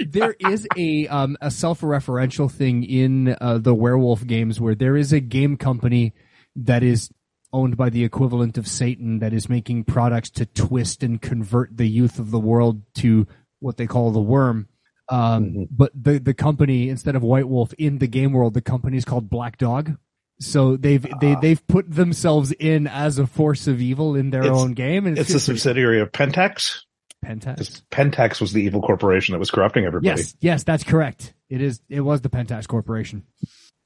there 0.07 0.35
is 0.39 0.67
a 0.77 1.07
um 1.07 1.37
a 1.41 1.49
self-referential 1.49 2.51
thing 2.51 2.83
in 2.83 3.35
uh, 3.41 3.57
the 3.57 3.73
werewolf 3.73 4.25
games 4.27 4.61
where 4.61 4.75
there 4.75 4.95
is 4.95 5.11
a 5.11 5.19
game 5.19 5.57
company 5.57 6.13
that 6.55 6.83
is 6.83 7.09
owned 7.53 7.77
by 7.77 7.89
the 7.89 8.03
equivalent 8.03 8.57
of 8.57 8.67
Satan 8.67 9.19
that 9.19 9.33
is 9.33 9.47
making 9.49 9.83
products 9.85 10.29
to 10.31 10.45
twist 10.45 11.03
and 11.03 11.21
convert 11.21 11.75
the 11.77 11.87
youth 11.87 12.19
of 12.19 12.31
the 12.31 12.39
world 12.39 12.81
to 12.95 13.25
what 13.59 13.77
they 13.77 13.87
call 13.87 14.11
the 14.11 14.19
worm. 14.21 14.67
Um, 15.09 15.45
Mhm. 15.45 15.67
but 15.71 15.91
the 15.95 16.19
the 16.19 16.33
company 16.33 16.89
instead 16.89 17.15
of 17.15 17.23
White 17.23 17.47
Wolf 17.47 17.73
in 17.77 17.99
the 17.99 18.07
game 18.07 18.33
world, 18.33 18.53
the 18.53 18.61
company 18.61 18.97
is 18.97 19.05
called 19.05 19.29
Black 19.29 19.57
Dog. 19.57 19.95
So 20.39 20.75
they've 20.75 21.01
they 21.21 21.33
Ah. 21.35 21.39
they've 21.39 21.65
put 21.67 21.89
themselves 21.89 22.51
in 22.51 22.85
as 22.87 23.17
a 23.17 23.25
force 23.25 23.67
of 23.67 23.81
evil 23.81 24.15
in 24.15 24.29
their 24.31 24.51
own 24.51 24.73
game, 24.73 25.07
and 25.07 25.17
It's 25.17 25.33
a 25.33 25.39
subsidiary 25.39 26.01
of 26.01 26.11
Pentex. 26.11 26.81
Pentex. 27.25 27.81
Pentex 27.89 28.39
was 28.39 28.53
the 28.53 28.61
evil 28.61 28.81
corporation 28.81 29.31
that 29.31 29.39
was 29.39 29.49
corrupting 29.49 29.85
everybody. 29.85 30.21
Yes, 30.21 30.35
yes, 30.39 30.63
that's 30.63 30.83
correct. 30.83 31.33
It 31.49 31.61
is. 31.61 31.81
It 31.89 32.01
was 32.01 32.21
the 32.21 32.29
Pentex 32.29 32.67
Corporation. 32.67 33.23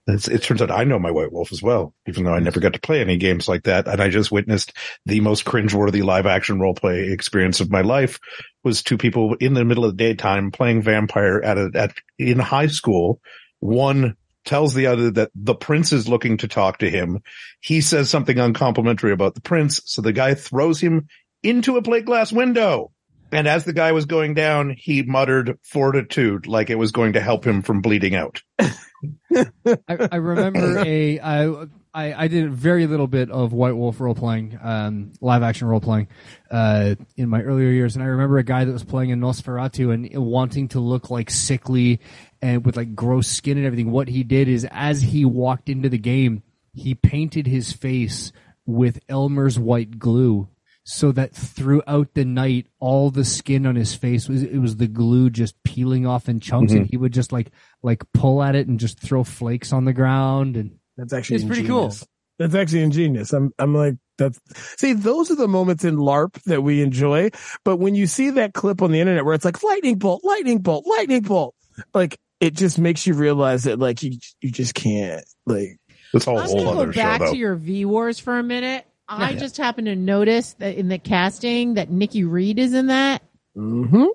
It's, 0.08 0.28
it 0.28 0.42
turns 0.42 0.62
out 0.62 0.72
I 0.72 0.84
know 0.84 0.98
my 0.98 1.12
White 1.12 1.32
Wolf 1.32 1.52
as 1.52 1.62
well, 1.62 1.94
even 2.08 2.24
though 2.24 2.34
I 2.34 2.40
never 2.40 2.60
got 2.60 2.74
to 2.74 2.80
play 2.80 3.02
any 3.02 3.18
games 3.18 3.48
like 3.48 3.64
that. 3.64 3.88
And 3.88 4.02
I 4.02 4.10
just 4.10 4.32
witnessed 4.32 4.74
the 5.06 5.20
most 5.22 5.46
cringeworthy 5.46 6.04
live 6.04 6.26
action 6.26 6.60
role 6.60 6.74
play 6.74 7.12
experience 7.12 7.60
of 7.60 7.72
my 7.72 7.82
life 7.82 8.20
was 8.64 8.82
two 8.82 8.98
people 8.98 9.36
in 9.36 9.54
the 9.54 9.64
middle 9.64 9.86
of 9.86 9.92
the 9.92 10.04
daytime 10.04 10.52
playing 10.52 10.82
vampire 10.82 11.40
at 11.42 11.58
a, 11.58 11.72
at, 11.76 11.94
in 12.18 12.40
high 12.40 12.68
school. 12.68 13.22
One 13.60 14.16
tells 14.44 14.74
the 14.74 14.88
other 14.88 15.12
that 15.12 15.32
the 15.36 15.56
prince 15.56 15.94
is 15.94 16.10
looking 16.10 16.38
to 16.38 16.48
talk 16.48 16.80
to 16.80 16.90
him. 16.90 17.20
He 17.60 17.82
says 17.82 18.10
something 18.10 18.40
uncomplimentary 18.40 19.12
about 19.12 19.36
the 19.36 19.42
prince. 19.42 19.82
So 19.86 20.02
the 20.02 20.14
guy 20.14 20.34
throws 20.34 20.82
him 20.82 21.08
into 21.44 21.78
a 21.78 21.82
plate 21.82 22.06
glass 22.06 22.32
window. 22.32 22.92
And 23.32 23.48
as 23.48 23.64
the 23.64 23.74
guy 23.74 23.94
was 23.94 24.06
going 24.06 24.34
down, 24.34 24.76
he 24.78 25.04
muttered 25.04 25.58
fortitude 25.64 26.48
like 26.48 26.70
it 26.70 26.76
was 26.76 26.92
going 26.92 27.14
to 27.14 27.22
help 27.22 27.46
him 27.46 27.62
from 27.62 27.82
bleeding 27.82 28.16
out. 28.16 28.42
I, 29.36 30.08
I 30.12 30.16
remember 30.18 30.80
a 30.86 31.20
I, 31.20 31.48
I 31.94 32.14
I 32.24 32.28
did 32.28 32.46
a 32.46 32.50
very 32.50 32.88
little 32.88 33.08
bit 33.08 33.30
of 33.30 33.54
White 33.54 33.76
Wolf 33.76 34.00
role 34.00 34.16
playing, 34.16 34.58
um, 34.62 35.12
live 35.22 35.44
action 35.44 35.68
role 35.68 35.82
playing, 35.82 36.08
uh, 36.50 36.96
in 37.18 37.30
my 37.30 37.42
earlier 37.42 37.70
years, 37.70 37.96
and 37.96 38.04
I 38.04 38.08
remember 38.08 38.38
a 38.38 38.44
guy 38.44 38.66
that 38.66 38.72
was 38.72 38.84
playing 38.84 39.10
in 39.10 39.20
Nosferatu 39.20 39.94
and 39.94 40.10
wanting 40.26 40.70
to 40.70 40.80
look 40.80 41.10
like 41.10 41.30
sickly 41.30 42.00
and 42.42 42.66
with 42.66 42.78
like 42.78 42.96
gross 42.96 43.28
skin 43.28 43.58
and 43.58 43.66
everything. 43.66 43.92
What 43.92 44.08
he 44.08 44.24
did 44.24 44.48
is, 44.48 44.68
as 44.72 45.02
he 45.02 45.26
walked 45.26 45.70
into 45.70 45.90
the 45.90 45.98
game, 45.98 46.44
he 46.74 46.96
painted 46.96 47.48
his 47.48 47.72
face 47.74 48.32
with 48.66 49.00
Elmer's 49.10 49.60
white 49.60 50.00
glue. 50.00 50.48
So 50.84 51.12
that 51.12 51.32
throughout 51.36 52.16
the 52.16 52.26
night, 52.26 52.66
all 52.80 53.12
the 53.12 53.24
skin 53.24 53.68
on 53.68 53.76
his 53.76 53.94
face 53.94 54.28
was 54.28 54.42
it 54.42 54.58
was 54.58 54.78
the 54.78 54.88
glue 54.88 55.30
just 55.30 55.62
peeling 55.64 56.08
off 56.08 56.28
in 56.28 56.40
chunks, 56.40 56.74
and 56.74 56.88
he 56.88 56.98
would 56.98 57.14
just 57.14 57.32
like 57.32 57.52
like 57.84 58.04
pull 58.14 58.42
at 58.44 58.56
it 58.56 58.68
and 58.68 58.80
just 58.80 59.00
throw 59.00 59.24
flakes 59.24 59.74
on 59.74 59.86
the 59.86 59.94
ground 59.94 60.58
and 60.58 60.78
That's 60.98 61.14
actually 61.14 61.38
It's 61.38 61.46
pretty 61.46 61.68
cool. 61.68 61.94
That's 62.40 62.56
actually 62.56 62.82
ingenious. 62.84 63.34
I'm 63.34 63.52
I'm 63.60 63.76
like 63.76 63.96
that's 64.18 64.40
see 64.78 64.94
those 64.94 65.30
are 65.32 65.36
the 65.36 65.48
moments 65.48 65.84
in 65.84 65.98
LARP 65.98 66.42
that 66.44 66.62
we 66.62 66.82
enjoy. 66.82 67.30
But 67.64 67.78
when 67.78 67.94
you 67.96 68.08
see 68.08 68.32
that 68.32 68.54
clip 68.54 68.82
on 68.82 68.92
the 68.92 69.00
internet 69.00 69.26
where 69.26 69.34
it's 69.34 69.46
like 69.46 69.62
lightning 69.64 69.98
bolt, 69.98 70.24
lightning 70.24 70.60
bolt, 70.60 70.86
lightning 70.88 71.22
bolt, 71.22 71.56
like 71.94 72.18
it 72.40 72.56
just 72.56 72.80
makes 72.80 73.06
you 73.06 73.14
realize 73.14 73.64
that 73.66 73.78
like 73.80 74.02
you 74.04 74.18
you 74.42 74.52
just 74.52 74.74
can't 74.74 75.24
like 75.46 75.78
That's 76.14 76.26
a 76.28 76.32
I'm 76.32 76.38
whole 76.48 76.56
gonna 76.66 76.70
other 76.72 76.86
go 76.88 76.94
back 76.94 77.20
show, 77.20 77.26
though. 77.28 77.32
to 77.34 77.38
your 77.38 77.56
V 77.56 77.86
Wars 77.86 78.18
for 78.20 78.38
a 78.40 78.44
minute. 78.44 78.86
I 79.08 79.32
Yeah. 79.32 79.40
just 79.40 79.58
happened 79.58 79.88
to 79.88 79.96
notice 79.96 80.54
that 80.54 80.78
in 80.78 80.88
the 80.88 80.98
casting 80.98 81.74
that 81.76 81.90
Nikki 81.92 82.24
Reed 82.24 82.58
is 82.60 82.74
in 82.74 82.88
that. 82.88 83.22
mm-hmm. 83.58 84.06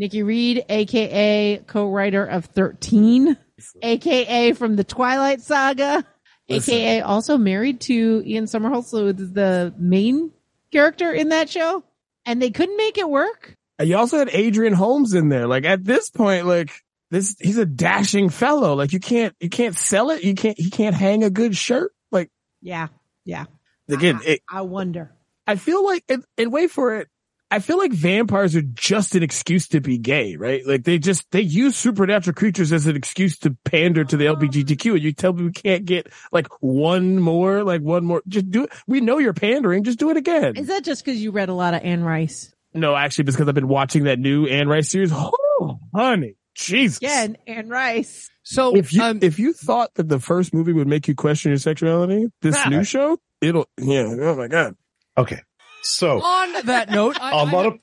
Nikki 0.00 0.22
Reed, 0.22 0.64
aka 0.70 1.58
co-writer 1.66 2.24
of 2.24 2.46
13, 2.46 3.36
aka 3.82 4.52
from 4.54 4.76
the 4.76 4.82
Twilight 4.82 5.42
Saga, 5.42 6.06
Listen. 6.48 6.74
aka 6.74 7.00
also 7.02 7.36
married 7.36 7.82
to 7.82 8.22
Ian 8.24 8.46
Somerhalder, 8.46 9.14
who 9.14 9.22
is 9.22 9.32
the 9.34 9.74
main 9.76 10.32
character 10.72 11.12
in 11.12 11.28
that 11.28 11.50
show. 11.50 11.84
And 12.24 12.40
they 12.40 12.50
couldn't 12.50 12.78
make 12.78 12.96
it 12.96 13.10
work. 13.10 13.54
And 13.78 13.90
you 13.90 13.98
also 13.98 14.18
had 14.18 14.30
Adrian 14.32 14.72
Holmes 14.72 15.12
in 15.12 15.28
there. 15.28 15.46
Like 15.46 15.66
at 15.66 15.84
this 15.84 16.08
point, 16.08 16.46
like 16.46 16.70
this 17.10 17.36
he's 17.38 17.58
a 17.58 17.66
dashing 17.66 18.30
fellow. 18.30 18.74
Like 18.74 18.94
you 18.94 19.00
can't 19.00 19.34
you 19.38 19.50
can't 19.50 19.76
sell 19.76 20.08
it. 20.10 20.24
You 20.24 20.34
can't 20.34 20.58
he 20.58 20.70
can't 20.70 20.96
hang 20.96 21.24
a 21.24 21.30
good 21.30 21.54
shirt. 21.54 21.92
Like 22.10 22.30
Yeah. 22.62 22.88
Yeah. 23.26 23.44
again, 23.90 24.20
it, 24.24 24.40
I 24.48 24.62
wonder. 24.62 25.12
I 25.46 25.56
feel 25.56 25.84
like, 25.84 26.04
and, 26.08 26.24
and 26.38 26.50
wait 26.52 26.70
for 26.70 26.96
it. 26.96 27.08
I 27.50 27.58
feel 27.58 27.78
like 27.78 27.92
vampires 27.92 28.54
are 28.54 28.62
just 28.62 29.14
an 29.16 29.22
excuse 29.22 29.66
to 29.68 29.80
be 29.80 29.98
gay, 29.98 30.36
right? 30.36 30.64
Like 30.64 30.84
they 30.84 30.98
just, 30.98 31.30
they 31.32 31.40
use 31.40 31.76
supernatural 31.76 32.34
creatures 32.34 32.72
as 32.72 32.86
an 32.86 32.94
excuse 32.94 33.38
to 33.40 33.56
pander 33.64 34.04
to 34.04 34.16
the 34.16 34.26
LGBTQ. 34.26 34.92
And 34.92 35.02
you 35.02 35.12
tell 35.12 35.32
me 35.32 35.44
we 35.44 35.52
can't 35.52 35.84
get 35.84 36.08
like 36.30 36.46
one 36.60 37.18
more, 37.18 37.64
like 37.64 37.82
one 37.82 38.04
more, 38.04 38.22
just 38.28 38.50
do 38.50 38.64
it. 38.64 38.72
We 38.86 39.00
know 39.00 39.18
you're 39.18 39.32
pandering. 39.32 39.82
Just 39.82 39.98
do 39.98 40.10
it 40.10 40.16
again. 40.16 40.56
Is 40.56 40.68
that 40.68 40.84
just 40.84 41.04
because 41.04 41.20
you 41.20 41.32
read 41.32 41.48
a 41.48 41.54
lot 41.54 41.74
of 41.74 41.82
Anne 41.82 42.04
Rice? 42.04 42.54
no, 42.72 42.94
actually, 42.94 43.24
because 43.24 43.48
I've 43.48 43.54
been 43.54 43.66
watching 43.68 44.04
that 44.04 44.18
new 44.18 44.46
Anne 44.46 44.68
Rice 44.68 44.90
series. 44.90 45.10
Oh, 45.12 45.78
honey. 45.94 46.36
Jesus. 46.54 47.00
Yeah, 47.02 47.24
and 47.24 47.36
Anne 47.46 47.68
Rice. 47.68 48.30
so 48.42 48.76
If 48.76 48.92
you, 48.92 49.02
um, 49.02 49.18
if 49.22 49.38
you 49.38 49.52
thought 49.52 49.94
that 49.94 50.08
the 50.08 50.20
first 50.20 50.54
movie 50.54 50.72
would 50.72 50.86
make 50.86 51.08
you 51.08 51.14
question 51.14 51.50
your 51.50 51.58
sexuality, 51.58 52.28
this 52.42 52.56
new 52.66 52.84
show, 52.84 53.18
it'll, 53.40 53.66
yeah. 53.78 54.06
Oh 54.20 54.36
my 54.36 54.48
God. 54.48 54.76
Okay. 55.18 55.40
So 55.82 56.20
on 56.22 56.66
that 56.66 56.90
note, 56.90 57.16
I, 57.20 57.30
a 57.32 57.34
I- 57.36 57.50
lot 57.50 57.66
of, 57.66 57.74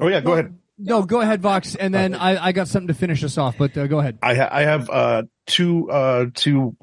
oh 0.00 0.08
yeah, 0.08 0.20
go 0.20 0.32
ahead. 0.34 0.56
no, 0.78 1.02
go 1.04 1.20
ahead, 1.20 1.40
Vox, 1.42 1.74
and 1.74 1.92
then 1.94 2.14
I, 2.14 2.46
I 2.46 2.52
got 2.52 2.68
something 2.68 2.88
to 2.88 2.94
finish 2.94 3.24
us 3.24 3.38
off. 3.38 3.56
But 3.58 3.76
uh, 3.78 3.86
go 3.86 3.98
ahead. 4.00 4.18
I, 4.22 4.34
ha- 4.34 4.48
I 4.52 4.62
have, 4.62 4.90
uh, 4.90 5.22
two, 5.46 5.90
uh, 5.90 6.26
two, 6.34 6.76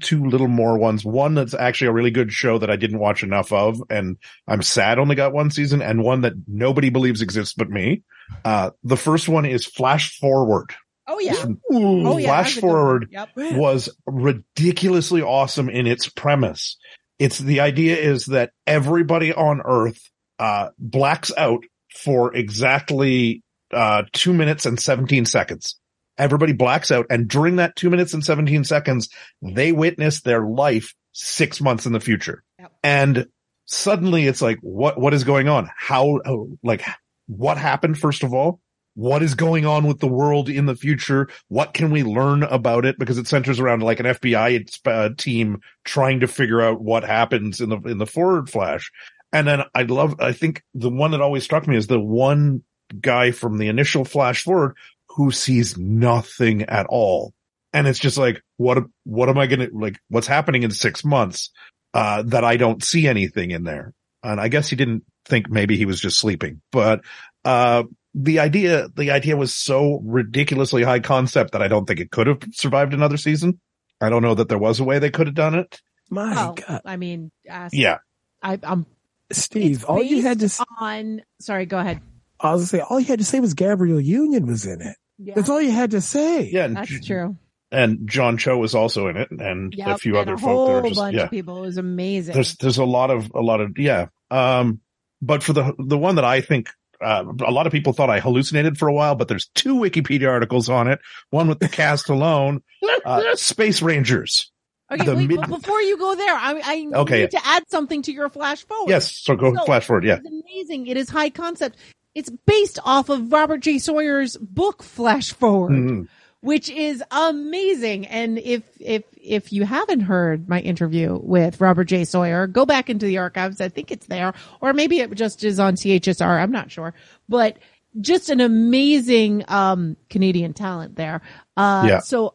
two 0.00 0.24
little 0.26 0.46
more 0.48 0.78
ones. 0.78 1.04
One 1.04 1.34
that's 1.34 1.54
actually 1.54 1.88
a 1.88 1.92
really 1.92 2.10
good 2.10 2.32
show 2.32 2.58
that 2.58 2.70
I 2.70 2.76
didn't 2.76 2.98
watch 3.00 3.22
enough 3.22 3.52
of. 3.52 3.82
And 3.90 4.18
I'm 4.46 4.62
sad 4.62 4.98
only 4.98 5.16
got 5.16 5.32
one 5.32 5.50
season 5.50 5.82
and 5.82 6.02
one 6.04 6.20
that 6.20 6.34
nobody 6.46 6.90
believes 6.90 7.22
exists 7.22 7.54
but 7.54 7.70
me. 7.70 8.02
Uh, 8.44 8.70
the 8.84 8.96
first 8.96 9.28
one 9.28 9.46
is 9.46 9.64
Flash 9.66 10.18
Forward. 10.18 10.72
Oh 11.08 11.18
yeah. 11.18 11.44
Ooh. 11.72 12.06
Oh 12.06 12.18
yeah. 12.18 12.26
Flash 12.28 12.54
that's 12.54 12.58
a 12.58 12.60
good 12.60 12.66
one. 12.66 12.72
Forward 12.76 13.08
Yep. 13.10 13.28
was 13.36 13.88
ridiculously 14.06 15.22
awesome 15.22 15.68
in 15.68 15.86
its 15.86 16.08
premise. 16.08 16.76
It's 17.18 17.38
the 17.38 17.60
idea 17.60 17.96
is 17.96 18.26
that 18.26 18.52
everybody 18.66 19.32
on 19.32 19.60
Earth 19.64 20.09
uh, 20.40 20.70
blacks 20.78 21.30
out 21.36 21.64
for 21.94 22.34
exactly 22.34 23.42
uh, 23.72 24.04
two 24.12 24.32
minutes 24.32 24.66
and 24.66 24.80
17 24.80 25.26
seconds. 25.26 25.78
Everybody 26.18 26.54
blacks 26.54 26.90
out. 26.90 27.06
And 27.10 27.28
during 27.28 27.56
that 27.56 27.76
two 27.76 27.90
minutes 27.90 28.14
and 28.14 28.24
17 28.24 28.64
seconds, 28.64 29.10
they 29.42 29.70
witness 29.72 30.22
their 30.22 30.44
life 30.44 30.94
six 31.12 31.60
months 31.60 31.86
in 31.86 31.92
the 31.92 32.00
future. 32.00 32.42
Yep. 32.58 32.72
And 32.82 33.26
suddenly 33.66 34.26
it's 34.26 34.42
like, 34.42 34.58
what, 34.62 34.98
what 34.98 35.14
is 35.14 35.24
going 35.24 35.48
on? 35.48 35.68
How, 35.76 36.20
oh, 36.24 36.56
like, 36.62 36.84
what 37.26 37.58
happened 37.58 37.98
first 37.98 38.22
of 38.22 38.32
all? 38.32 38.60
What 38.94 39.22
is 39.22 39.34
going 39.34 39.66
on 39.66 39.86
with 39.86 40.00
the 40.00 40.08
world 40.08 40.48
in 40.48 40.66
the 40.66 40.74
future? 40.74 41.28
What 41.48 41.74
can 41.74 41.90
we 41.90 42.02
learn 42.02 42.42
about 42.42 42.84
it? 42.84 42.98
Because 42.98 43.18
it 43.18 43.28
centers 43.28 43.60
around 43.60 43.82
like 43.82 44.00
an 44.00 44.06
FBI 44.06 44.78
uh, 44.86 45.10
team 45.16 45.60
trying 45.84 46.20
to 46.20 46.26
figure 46.26 46.60
out 46.60 46.80
what 46.80 47.04
happens 47.04 47.60
in 47.60 47.68
the, 47.68 47.78
in 47.82 47.98
the 47.98 48.06
forward 48.06 48.50
flash. 48.50 48.90
And 49.32 49.46
then 49.46 49.62
I 49.74 49.82
love, 49.82 50.16
I 50.20 50.32
think 50.32 50.62
the 50.74 50.90
one 50.90 51.12
that 51.12 51.20
always 51.20 51.44
struck 51.44 51.66
me 51.66 51.76
is 51.76 51.86
the 51.86 52.00
one 52.00 52.64
guy 53.00 53.30
from 53.30 53.58
the 53.58 53.68
initial 53.68 54.04
flash 54.04 54.44
forward 54.44 54.76
who 55.10 55.30
sees 55.30 55.76
nothing 55.78 56.62
at 56.62 56.86
all. 56.86 57.32
And 57.72 57.86
it's 57.86 58.00
just 58.00 58.18
like, 58.18 58.42
what, 58.56 58.78
what 59.04 59.28
am 59.28 59.38
I 59.38 59.46
going 59.46 59.60
to 59.60 59.70
like, 59.72 59.98
what's 60.08 60.26
happening 60.26 60.64
in 60.64 60.70
six 60.70 61.04
months? 61.04 61.50
uh, 61.94 62.22
that 62.26 62.44
I 62.44 62.56
don't 62.56 62.82
see 62.82 63.06
anything 63.08 63.50
in 63.50 63.64
there. 63.64 63.92
And 64.22 64.40
I 64.40 64.48
guess 64.48 64.68
he 64.68 64.76
didn't 64.76 65.04
think 65.24 65.48
maybe 65.48 65.76
he 65.76 65.86
was 65.86 66.00
just 66.00 66.18
sleeping, 66.18 66.60
but, 66.72 67.00
uh, 67.44 67.84
the 68.12 68.40
idea, 68.40 68.88
the 68.88 69.12
idea 69.12 69.36
was 69.36 69.54
so 69.54 70.00
ridiculously 70.04 70.82
high 70.82 70.98
concept 70.98 71.52
that 71.52 71.62
I 71.62 71.68
don't 71.68 71.86
think 71.86 72.00
it 72.00 72.10
could 72.10 72.26
have 72.26 72.42
survived 72.50 72.92
another 72.92 73.16
season. 73.16 73.60
I 74.00 74.08
don't 74.08 74.22
know 74.22 74.34
that 74.34 74.48
there 74.48 74.58
was 74.58 74.80
a 74.80 74.84
way 74.84 74.98
they 74.98 75.10
could 75.10 75.28
have 75.28 75.36
done 75.36 75.54
it. 75.54 75.80
My 76.10 76.34
Well, 76.34 76.54
God, 76.54 76.80
I 76.84 76.96
mean, 76.96 77.30
ask, 77.48 77.72
Yeah. 77.72 77.98
I, 78.42 78.58
I'm 78.64 78.84
Steve, 79.32 79.76
it's 79.76 79.84
all 79.84 80.02
you 80.02 80.22
had 80.22 80.38
to, 80.40 80.44
based 80.46 80.60
s- 80.60 80.66
on. 80.80 81.22
Sorry, 81.40 81.66
go 81.66 81.78
ahead. 81.78 82.00
I 82.40 82.52
was 82.52 82.60
gonna 82.70 82.82
say, 82.82 82.86
all 82.88 82.98
you 83.00 83.06
had 83.06 83.18
to 83.18 83.24
say 83.24 83.40
was 83.40 83.54
Gabrielle 83.54 84.00
Union 84.00 84.46
was 84.46 84.66
in 84.66 84.80
it. 84.80 84.96
Yeah, 85.18 85.34
That's 85.36 85.48
all 85.50 85.60
you 85.60 85.70
had 85.70 85.90
to 85.92 86.00
say. 86.00 86.48
Yeah. 86.50 86.64
And, 86.64 86.76
that's 86.76 87.06
true. 87.06 87.36
and 87.70 88.08
John 88.08 88.38
Cho 88.38 88.56
was 88.56 88.74
also 88.74 89.08
in 89.08 89.16
it 89.18 89.30
and 89.30 89.74
Yep, 89.74 89.88
a 89.88 89.98
few 89.98 90.12
and 90.18 90.22
other 90.22 90.34
a 90.34 90.38
folk 90.38 90.48
whole 90.48 90.74
that 90.82 90.88
just, 90.88 90.98
bunch 91.00 91.16
yeah. 91.16 91.24
of 91.24 91.30
people. 91.30 91.58
It 91.58 91.66
was 91.66 91.76
amazing. 91.76 92.34
there's 92.34 92.56
there's 92.56 92.78
a 92.78 92.84
lot 92.84 93.10
of 93.10 93.30
a 93.34 93.40
lot 93.42 93.60
of 93.60 93.76
yeah 93.78 94.06
um 94.30 94.80
but 95.20 95.42
for 95.42 95.52
the 95.52 95.74
the 95.78 95.98
one 95.98 96.14
that 96.14 96.24
i 96.24 96.40
think 96.40 96.70
uh, 97.02 97.24
a 97.46 97.50
lot 97.50 97.66
of 97.66 97.72
people 97.72 97.92
thought 97.92 98.08
i 98.10 98.18
hallucinated 98.20 98.78
for 98.78 98.88
a 98.88 98.92
while 98.94 99.14
but 99.14 99.28
there's 99.28 99.50
two 99.54 99.74
wikipedia 99.74 100.28
articles 100.30 100.68
on 100.70 100.88
it 100.88 100.98
one 101.30 101.48
with 101.48 101.58
the 101.58 101.68
cast 101.68 102.08
alone 102.08 102.62
uh, 103.04 103.22
space 103.36 103.82
rangers 103.82 104.49
okay, 104.90 105.04
the 105.04 105.14
wait, 105.16 105.28
mid- 105.28 105.40
but 105.40 105.48
before 105.48 105.80
you 105.80 105.96
go 105.98 106.14
there, 106.14 106.34
I, 106.34 106.60
I 106.92 106.98
Okay. 107.00 107.20
need 107.20 107.30
to 107.32 107.46
add 107.46 107.64
something 107.68 108.02
to 108.02 108.12
your 108.12 108.28
flash 108.28 108.64
forward. 108.64 108.88
yes 108.90 109.10
so 109.12 109.36
go 109.36 109.54
So- 109.54 109.64
flash 109.64 109.86
forward 109.86 110.04
yeah 110.04 110.18
It's 110.22 110.28
amazing. 110.28 110.86
It 110.86 110.96
is 110.96 111.08
high 111.08 111.30
concept. 111.30 111.76
It's 112.14 112.30
based 112.46 112.78
off 112.84 113.08
of 113.08 113.30
Robert 113.32 113.58
J. 113.60 113.78
Sawyer's 113.78 114.36
book 114.36 114.82
Flash 114.82 115.32
Forward, 115.32 115.70
Mhm. 115.72 116.08
which 116.40 116.68
is 116.68 117.02
amazing. 117.12 118.06
And 118.08 118.38
if 118.38 118.62
if 118.80 119.04
if 119.22 119.52
you 119.52 119.64
haven't 119.64 120.00
heard 120.00 120.48
my 120.48 120.58
interview 120.60 121.18
with 121.22 121.60
Robert 121.60 121.84
J. 121.84 122.04
Sawyer, 122.04 122.46
go 122.48 122.66
back 122.66 122.90
into 122.90 123.06
the 123.06 123.18
archives. 123.18 123.60
I 123.60 123.68
think 123.68 123.90
it's 123.92 124.06
there, 124.06 124.34
or 124.60 124.72
maybe 124.72 124.98
it 125.00 125.14
just 125.14 125.44
is 125.44 125.60
on 125.60 125.76
CHSR. 125.76 126.40
I'm 126.42 126.50
not 126.50 126.70
sure, 126.72 126.94
but 127.28 127.58
just 128.00 128.28
an 128.30 128.40
amazing 128.40 129.44
um 129.48 129.96
Canadian 130.08 130.52
talent 130.52 130.96
there. 130.96 131.20
Uh 131.56 131.84
Yeah. 131.86 131.98
so 132.00 132.34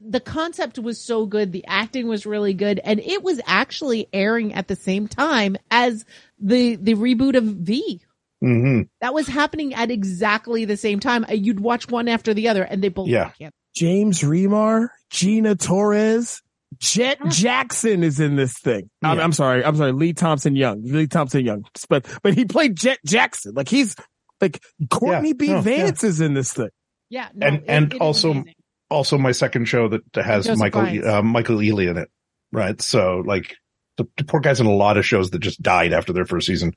the 0.00 0.20
concept 0.20 0.78
was 0.78 1.00
so 1.00 1.26
good, 1.26 1.52
the 1.52 1.64
acting 1.66 2.08
was 2.08 2.24
really 2.26 2.54
good, 2.54 2.80
and 2.82 2.98
it 3.00 3.22
was 3.22 3.40
actually 3.46 4.08
airing 4.12 4.54
at 4.54 4.68
the 4.68 4.76
same 4.76 5.06
time 5.08 5.56
as 5.70 6.04
the 6.38 6.76
the 6.76 6.94
reboot 6.94 7.36
of 7.36 7.44
V. 7.44 8.00
hmm 8.40 8.82
That 9.00 9.12
was 9.14 9.26
happening 9.26 9.74
at 9.74 9.90
exactly 9.90 10.64
the 10.64 10.76
same 10.76 10.98
time. 11.00 11.24
Uh, 11.28 11.32
You'd 11.34 11.60
watch 11.60 11.88
one 11.90 12.08
after 12.08 12.32
the 12.34 12.48
other, 12.48 12.62
and 12.62 12.82
they 12.82 12.88
both 12.88 13.08
Yeah. 13.08 13.30
can't. 13.38 13.52
James 13.74 14.20
Remar, 14.22 14.88
Gina 15.10 15.54
Torres, 15.56 16.42
Jet 16.78 17.18
Jackson 17.28 18.02
is 18.02 18.18
in 18.20 18.36
this 18.36 18.58
thing. 18.58 18.88
I'm, 19.02 19.20
I'm 19.20 19.32
sorry. 19.32 19.64
I'm 19.64 19.76
sorry. 19.76 19.92
Lee 19.92 20.12
Thompson 20.12 20.56
Young, 20.56 20.82
Lee 20.84 21.06
Thompson 21.06 21.44
Young, 21.44 21.64
but, 21.88 22.06
but 22.22 22.34
he 22.34 22.44
played 22.46 22.76
Jet 22.76 22.98
Jackson. 23.04 23.52
Like 23.54 23.68
he's 23.68 23.94
like 24.40 24.60
Courtney 24.88 25.28
Yeah. 25.28 25.34
B. 25.34 25.48
No, 25.48 25.60
Vance 25.60 26.02
is 26.04 26.20
in 26.20 26.32
this 26.34 26.52
thing. 26.52 26.70
Yeah, 27.10 27.28
no, 27.34 27.46
And- 27.46 27.56
it- 27.56 27.64
and 27.68 27.92
it 27.92 27.96
is 27.96 28.00
also- 28.00 28.30
amazing. 28.30 28.54
Also 28.90 29.16
my 29.16 29.32
second 29.32 29.66
show 29.66 29.88
that 29.88 30.02
has 30.16 30.44
Joseph 30.46 30.58
michael 30.58 30.84
Fiennes. 30.84 31.06
uh, 31.06 31.22
michael 31.22 31.56
Ealy 31.58 31.88
in 31.90 31.96
it 31.96 32.10
right 32.52 32.80
so 32.82 33.22
like 33.24 33.56
the, 33.96 34.06
the 34.16 34.24
poor 34.24 34.40
guy's 34.40 34.60
in 34.60 34.66
a 34.66 34.74
lot 34.74 34.96
of 34.96 35.06
shows 35.06 35.30
that 35.30 35.38
just 35.38 35.62
died 35.62 35.92
after 35.92 36.12
their 36.12 36.26
first 36.26 36.46
season 36.46 36.74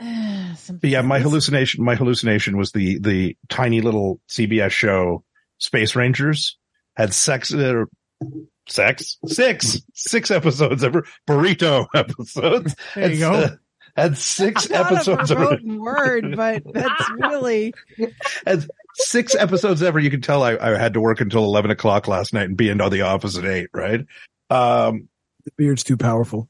Some- 0.56 0.78
But 0.78 0.90
yeah, 0.90 1.02
my 1.02 1.18
hallucination, 1.18 1.84
my 1.84 1.94
hallucination 1.94 2.56
was 2.56 2.72
the, 2.72 2.98
the 3.00 3.36
tiny 3.48 3.80
little 3.82 4.18
CBS 4.28 4.70
show 4.70 5.24
Space 5.58 5.94
Rangers 5.94 6.56
had 6.96 7.12
sex, 7.12 7.52
uh, 7.52 7.84
sex, 8.66 9.18
six, 9.26 9.80
six 9.94 10.30
episodes 10.30 10.82
ever, 10.84 11.06
burrito 11.28 11.86
episodes. 11.94 12.74
There 12.94 13.12
you 13.12 13.24
Had, 13.24 13.50
go. 13.50 13.56
Had 14.02 14.18
six 14.18 14.68
Not 14.70 14.90
a 14.90 14.94
episodes 14.94 15.30
ever, 15.30 15.44
verboten 15.44 15.80
word, 15.80 16.36
but 16.36 16.62
that's 16.72 17.10
really 17.10 17.74
had 18.46 18.66
six 18.94 19.34
episodes 19.34 19.82
ever. 19.82 19.98
You 19.98 20.10
can 20.10 20.20
tell 20.20 20.42
I, 20.42 20.56
I 20.56 20.78
had 20.78 20.94
to 20.94 21.00
work 21.00 21.20
until 21.20 21.44
11 21.44 21.70
o'clock 21.70 22.08
last 22.08 22.34
night 22.34 22.44
and 22.44 22.56
be 22.56 22.68
into 22.68 22.88
the 22.88 23.02
office 23.02 23.36
at 23.38 23.44
eight, 23.44 23.68
right? 23.72 24.00
Um, 24.50 25.08
The 25.44 25.52
beard's 25.56 25.84
too 25.84 25.96
powerful. 25.96 26.48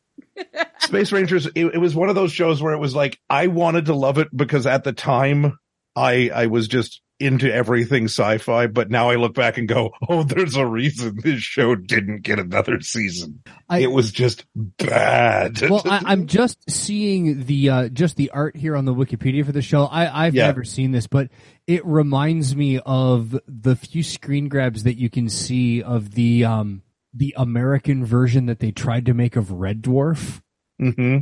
Space 0.79 1.13
Rangers, 1.13 1.47
it, 1.47 1.67
it 1.67 1.79
was 1.79 1.95
one 1.95 2.09
of 2.09 2.15
those 2.15 2.33
shows 2.33 2.63
where 2.63 2.73
it 2.73 2.79
was 2.79 2.95
like, 2.95 3.21
I 3.29 3.49
wanted 3.49 3.87
to 3.87 3.95
love 3.95 4.19
it 4.19 4.29
because 4.35 4.67
at 4.67 4.85
the 4.85 4.93
time 4.93 5.59
I, 5.97 6.31
I 6.35 6.47
was 6.47 6.69
just 6.69 7.01
into 7.19 7.53
everything 7.53 8.05
sci-fi, 8.05 8.67
but 8.67 8.91
now 8.91 9.11
I 9.11 9.17
look 9.17 9.35
back 9.35 9.59
and 9.59 9.69
go, 9.69 9.91
Oh, 10.09 10.23
there's 10.23 10.57
a 10.57 10.65
reason 10.67 11.19
this 11.23 11.41
show 11.43 11.75
didn't 11.75 12.23
get 12.23 12.39
another 12.39 12.81
season. 12.81 13.43
I- 13.69 13.81
it 13.81 13.91
was 13.93 14.11
just 14.11 14.47
bad. 14.55 15.61
well, 15.69 15.83
I, 15.85 16.01
I'm 16.07 16.27
just 16.27 16.59
seeing 16.71 17.45
the 17.45 17.69
uh, 17.71 17.89
just 17.91 18.17
the 18.17 18.31
art 18.31 18.57
here 18.57 18.75
on 18.77 18.85
the 18.87 18.95
Wikipedia 18.95 19.45
for 19.45 19.53
the 19.53 19.61
show. 19.63 19.85
I, 19.85 20.27
I've 20.27 20.35
Yeah. 20.35 20.47
never 20.47 20.65
seen 20.65 20.93
this, 20.93 21.07
but 21.07 21.29
it 21.67 21.85
reminds 21.85 22.57
me 22.57 22.79
of 22.79 23.39
the 23.47 23.77
few 23.77 24.03
screen 24.03 24.49
grabs 24.49 24.85
that 24.85 24.97
you 24.99 25.11
can 25.11 25.29
see 25.29 25.83
of 25.83 26.13
the 26.13 26.45
um, 26.47 26.83
the 27.13 27.35
American 27.37 28.05
version 28.05 28.47
that 28.47 28.61
they 28.61 28.71
tried 28.71 29.05
to 29.07 29.15
make 29.15 29.37
of 29.37 29.51
Red 29.51 29.83
Dwarf, 29.83 30.41
hmm 30.79 31.19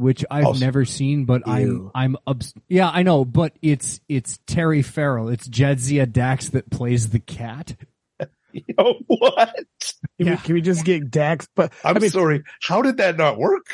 which 0.00 0.24
I've 0.30 0.46
Also- 0.46 0.64
never 0.64 0.84
seen. 0.84 1.24
But 1.26 1.42
I'm 1.46 1.90
I'm 1.94 2.16
obs- 2.26 2.54
yeah, 2.68 2.88
I 2.92 3.02
know, 3.02 3.24
but 3.24 3.52
it's 3.62 4.00
it's 4.08 4.38
Terry 4.46 4.82
Farrell. 4.82 5.28
It's 5.28 5.48
Jadzia 5.48 6.10
Dax 6.10 6.48
that 6.50 6.70
plays 6.70 7.10
the 7.10 7.20
cat. 7.20 7.76
Oh, 8.78 8.94
what? 9.06 9.54
Can, 9.54 10.26
Yeah. 10.26 10.30
we, 10.32 10.36
can 10.38 10.54
we 10.56 10.60
just 10.60 10.84
get 10.84 11.08
Dax? 11.08 11.46
But 11.54 11.72
I'm 11.84 11.96
I 11.96 12.00
mean, 12.00 12.10
sorry. 12.10 12.42
How 12.60 12.82
did 12.82 12.96
that 12.96 13.16
not 13.16 13.38
work? 13.38 13.64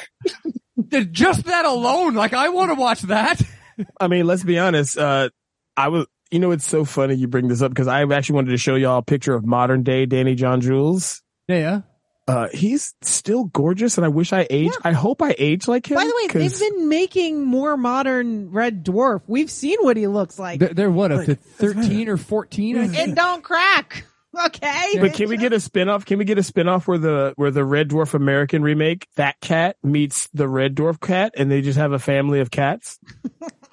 Just 1.13 1.45
that 1.47 1.65
alone, 1.65 2.13
like 2.15 2.35
I 2.35 2.51
want 2.51 2.71
to 2.73 2.75
watch 2.75 3.01
that. 3.03 3.41
I 4.01 4.09
mean, 4.09 4.27
let's 4.27 4.45
be 4.45 4.59
honest. 4.59 4.99
Uh, 4.99 5.31
I 5.79 5.89
was, 5.89 6.07
you 6.31 6.41
know, 6.41 6.51
it's 6.51 6.67
so 6.67 6.85
funny 6.85 7.15
you 7.15 7.27
bring 7.27 7.49
this 7.49 7.63
up 7.63 7.71
because 7.71 7.89
I 7.89 8.03
actually 8.05 8.35
wanted 8.35 8.51
to 8.51 8.59
show 8.59 8.75
y'all 8.75 8.99
a 8.99 9.03
picture 9.03 9.35
of 9.35 9.47
modern 9.47 9.83
day 9.83 10.05
Danny 10.05 10.35
John 10.35 10.61
Jules. 10.61 11.23
Yeah, 11.49 11.57
yeah. 11.57 11.81
Uh, 12.29 12.49
he's 12.53 12.95
still 13.03 13.45
gorgeous 13.45 13.99
and 13.99 14.05
I 14.05 14.09
wish 14.09 14.33
I 14.33 14.47
aged. 14.51 14.77
I 14.83 14.91
hope 14.93 15.23
I 15.23 15.35
age 15.39 15.69
like 15.69 15.89
him. 15.89 15.95
By 15.97 16.05
the 16.05 16.13
way, 16.17 16.27
'cause- 16.29 16.59
they've 16.59 16.71
been 16.73 16.89
making 16.89 17.45
more 17.45 17.77
modern 17.77 18.51
Red 18.51 18.85
Dwarf. 18.85 19.21
We've 19.29 19.51
seen 19.51 19.77
what 19.81 19.97
he 19.97 20.09
looks 20.09 20.37
like. 20.39 20.59
They're, 20.59 20.75
they're 20.75 20.91
what 20.91 21.13
up 21.13 21.25
to 21.27 21.31
Like, 21.33 21.41
thirteen 21.41 22.09
or 22.09 22.17
fourteen? 22.17 22.79
I 22.79 22.85
it 22.93 23.15
don't 23.15 23.43
crack. 23.43 24.05
Okay. 24.47 24.99
But 25.01 25.15
can 25.15 25.31
we 25.31 25.39
get 25.39 25.55
a 25.55 25.57
spinoff? 25.57 26.05
Can 26.05 26.19
we 26.19 26.27
get 26.27 26.37
a 26.37 26.43
spinoff 26.43 26.87
where 26.87 26.99
the 26.99 27.33
where 27.37 27.51
the 27.51 27.65
Red 27.65 27.89
Dwarf 27.89 28.13
American 28.13 28.63
remake 28.63 29.07
that 29.17 29.41
cat 29.41 29.77
meets 29.83 30.29
the 30.35 30.47
Red 30.47 30.75
Dwarf 30.75 31.01
cat, 31.01 31.33
and 31.39 31.51
they 31.51 31.63
just 31.63 31.79
have 31.79 31.93
a 31.93 31.99
family 31.99 32.41
of 32.41 32.51
cats? 32.51 32.99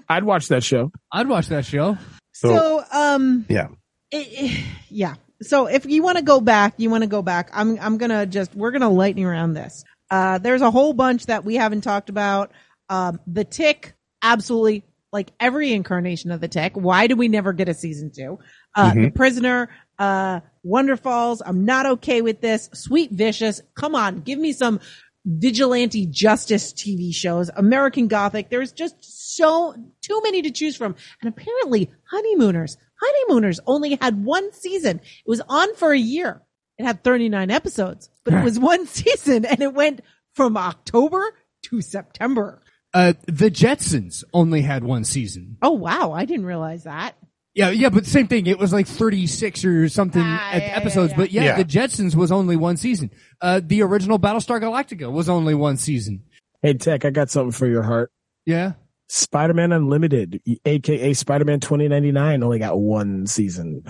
I'd 0.08 0.24
watch 0.24 0.48
that 0.48 0.64
show. 0.64 0.94
I'd 1.12 1.28
watch 1.28 1.48
that 1.48 1.66
show. 1.66 1.98
So, 2.32 2.82
um, 2.94 3.46
Yeah. 3.50 3.68
it- 4.10 4.28
it- 4.32 4.64
yeah. 4.90 5.16
So 5.44 5.68
if 5.68 5.86
you 5.86 6.02
want 6.04 6.18
to 6.18 6.24
go 6.24 6.40
back, 6.42 6.74
you 6.78 6.90
want 6.90 7.04
to 7.04 7.10
go 7.10 7.22
back. 7.22 7.50
I'm, 7.54 7.78
I'm 7.80 7.98
gonna 7.98 8.26
just, 8.26 8.56
we're 8.56 8.72
gonna 8.72 8.90
lightning 8.90 9.26
around 9.26 9.54
this. 9.54 9.84
Uh, 10.10 10.38
there's 10.38 10.62
a 10.62 10.72
whole 10.72 10.94
bunch 10.94 11.26
that 11.28 11.44
we 11.46 11.56
haven't 11.56 11.82
talked 11.82 12.10
about. 12.10 12.52
Um, 12.90 13.20
the 13.28 13.44
tick, 13.44 13.94
absolutely, 14.22 14.84
like 15.12 15.32
every 15.40 15.72
incarnation 15.74 16.32
of 16.32 16.42
the 16.42 16.48
tick. 16.48 16.74
Why 16.76 17.08
do 17.08 17.16
we 17.16 17.28
never 17.28 17.54
get 17.54 17.70
a 17.70 17.74
season 17.74 18.12
two? 18.12 18.40
Uh, 18.76 18.92
Mhm. 18.92 19.04
the 19.06 19.12
prisoner, 19.12 19.70
uh, 20.00 20.40
Wonderfalls. 20.66 21.42
I'm 21.46 21.66
not 21.66 21.86
okay 21.86 22.22
with 22.22 22.42
this. 22.42 22.70
Sweet 22.74 23.12
Vicious. 23.12 23.62
Come 23.76 23.96
on, 23.96 24.22
give 24.22 24.40
me 24.40 24.54
some 24.54 24.80
vigilante 25.26 26.06
justice 26.06 26.74
TV 26.74 27.14
shows. 27.14 27.50
American 27.56 28.08
Gothic. 28.08 28.50
There's 28.50 28.72
just 28.72 28.96
so 29.36 29.74
too 30.02 30.22
many 30.24 30.42
to 30.44 30.52
choose 30.52 30.76
from. 30.76 30.96
And 31.22 31.30
apparently, 31.30 31.90
Honeymooners. 32.12 32.78
Honeymooners 33.04 33.60
only 33.68 33.98
had 34.00 34.24
one 34.24 34.52
season. 34.54 34.98
It 35.00 35.30
was 35.30 35.42
on 35.48 35.76
for 35.76 35.92
a 35.92 35.98
year. 35.98 36.42
It 36.78 36.86
had 36.86 37.04
39 37.04 37.52
episodes, 37.52 38.10
but 38.24 38.34
it 38.34 38.44
was 38.44 38.60
one 38.60 38.86
season 38.88 39.46
and 39.46 39.62
it 39.62 39.74
went 39.74 40.02
from 40.34 40.58
October 40.58 41.24
to 41.70 41.82
September. 41.82 42.62
Uh, 42.94 43.14
the 43.28 43.50
Jetsons 43.52 44.24
only 44.34 44.62
had 44.62 44.84
one 44.84 45.04
season. 45.04 45.58
Oh 45.62 45.72
wow, 45.72 46.12
I 46.12 46.26
didn't 46.26 46.46
realize 46.46 46.84
that. 46.84 47.16
Yeah, 47.56 47.70
yeah, 47.70 47.90
but 47.90 48.06
same 48.08 48.28
thing. 48.28 48.48
It 48.48 48.58
was 48.58 48.74
like 48.74 48.88
36 48.88 49.64
or 49.66 49.88
something 49.90 50.22
Ah, 50.24 50.52
ep- 50.54 50.62
yeah, 50.62 50.68
yeah, 50.70 50.76
episodes. 50.78 51.12
yeah. 51.12 51.18
But 51.18 51.32
yeah, 51.32 51.44
Yeah. 51.44 51.58
the 51.58 51.66
Jetsons 51.66 52.16
was 52.16 52.32
only 52.32 52.56
one 52.56 52.78
season. 52.78 53.12
Uh, 53.42 53.62
the 53.64 53.84
original 53.84 54.18
Battlestar 54.18 54.60
Galactica 54.60 55.12
was 55.12 55.30
only 55.30 55.54
one 55.54 55.78
season. 55.78 56.24
Hey 56.64 56.74
Tech, 56.76 57.06
I 57.06 57.10
got 57.12 57.30
something 57.30 57.52
for 57.52 57.68
your 57.68 57.84
heart. 57.84 58.12
Yeah. 58.46 58.74
Spider-Man 59.14 59.72
Unlimited, 59.72 60.42
aka 60.66 61.14
Spider-Man 61.14 61.60
2099, 61.60 62.42
only 62.42 62.58
got 62.58 62.80
one 62.80 63.28
season. 63.28 63.84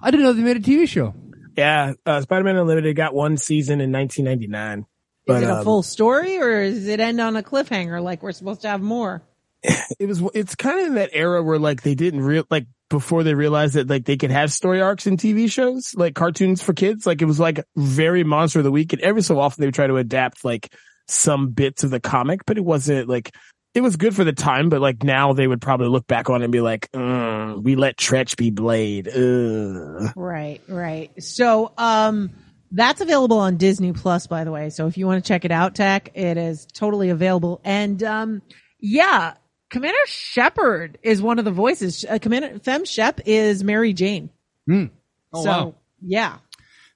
I 0.00 0.12
didn't 0.12 0.24
know 0.24 0.32
they 0.32 0.42
made 0.42 0.56
a 0.56 0.60
TV 0.60 0.88
show. 0.88 1.14
Yeah, 1.56 1.94
uh, 2.06 2.20
Spider-Man 2.20 2.54
Unlimited 2.54 2.94
got 2.94 3.12
one 3.12 3.38
season 3.38 3.80
in 3.80 3.90
1999. 3.90 4.86
Is 5.26 5.42
it 5.42 5.50
a 5.50 5.56
um, 5.56 5.64
full 5.64 5.82
story 5.82 6.38
or 6.38 6.70
does 6.70 6.86
it 6.86 7.00
end 7.00 7.20
on 7.20 7.34
a 7.34 7.42
cliffhanger 7.42 8.00
like 8.00 8.22
we're 8.22 8.30
supposed 8.30 8.62
to 8.62 8.68
have 8.68 8.80
more? 8.80 9.24
it 9.62 10.06
was 10.06 10.22
it's 10.32 10.54
kind 10.54 10.78
of 10.78 10.86
in 10.86 10.94
that 10.94 11.10
era 11.12 11.42
where 11.42 11.58
like 11.58 11.82
they 11.82 11.96
didn't 11.96 12.20
real 12.20 12.44
like 12.48 12.66
before 12.88 13.24
they 13.24 13.34
realized 13.34 13.74
that 13.74 13.90
like 13.90 14.04
they 14.04 14.16
could 14.16 14.30
have 14.30 14.52
story 14.52 14.80
arcs 14.80 15.08
in 15.08 15.16
TV 15.16 15.50
shows 15.50 15.92
like 15.96 16.14
cartoons 16.14 16.62
for 16.62 16.72
kids 16.72 17.04
like 17.04 17.20
it 17.20 17.24
was 17.24 17.40
like 17.40 17.64
very 17.74 18.22
monster 18.22 18.60
of 18.60 18.64
the 18.64 18.70
week 18.70 18.92
and 18.92 19.02
every 19.02 19.20
so 19.20 19.40
often 19.40 19.60
they 19.60 19.66
would 19.66 19.74
try 19.74 19.88
to 19.88 19.96
adapt 19.96 20.44
like 20.44 20.72
some 21.08 21.48
bits 21.48 21.84
of 21.84 21.90
the 21.90 22.00
comic, 22.00 22.44
but 22.46 22.58
it 22.58 22.64
wasn't 22.64 23.08
like 23.08 23.34
it 23.78 23.82
was 23.82 23.96
good 23.96 24.14
for 24.14 24.24
the 24.24 24.32
time. 24.32 24.68
But 24.68 24.80
like 24.80 25.02
now, 25.02 25.32
they 25.32 25.46
would 25.46 25.60
probably 25.60 25.88
look 25.88 26.06
back 26.06 26.28
on 26.28 26.42
it 26.42 26.44
and 26.44 26.52
be 26.52 26.60
like, 26.60 26.90
mm, 26.92 27.62
"We 27.62 27.76
let 27.76 27.96
Tretch 27.96 28.36
be 28.36 28.50
Blade." 28.50 29.08
Ugh. 29.08 30.12
Right, 30.14 30.60
right. 30.68 31.10
So, 31.22 31.72
um, 31.78 32.30
that's 32.70 33.00
available 33.00 33.38
on 33.38 33.56
Disney 33.56 33.92
Plus, 33.92 34.26
by 34.26 34.44
the 34.44 34.52
way. 34.52 34.70
So 34.70 34.86
if 34.86 34.98
you 34.98 35.06
want 35.06 35.24
to 35.24 35.26
check 35.26 35.44
it 35.44 35.50
out, 35.50 35.74
Tech, 35.74 36.10
it 36.14 36.36
is 36.36 36.66
totally 36.66 37.08
available. 37.08 37.60
And, 37.64 38.02
um, 38.02 38.42
yeah, 38.78 39.34
Commander 39.70 39.96
Shepard 40.06 40.98
is 41.02 41.22
one 41.22 41.38
of 41.38 41.44
the 41.44 41.50
voices. 41.50 42.04
Uh, 42.08 42.18
Commander 42.20 42.58
Fem 42.58 42.84
Shep 42.84 43.20
is 43.24 43.64
Mary 43.64 43.92
Jane. 43.94 44.28
Mm. 44.68 44.90
Oh, 45.32 45.42
so, 45.42 45.50
wow. 45.50 45.74
yeah. 46.02 46.36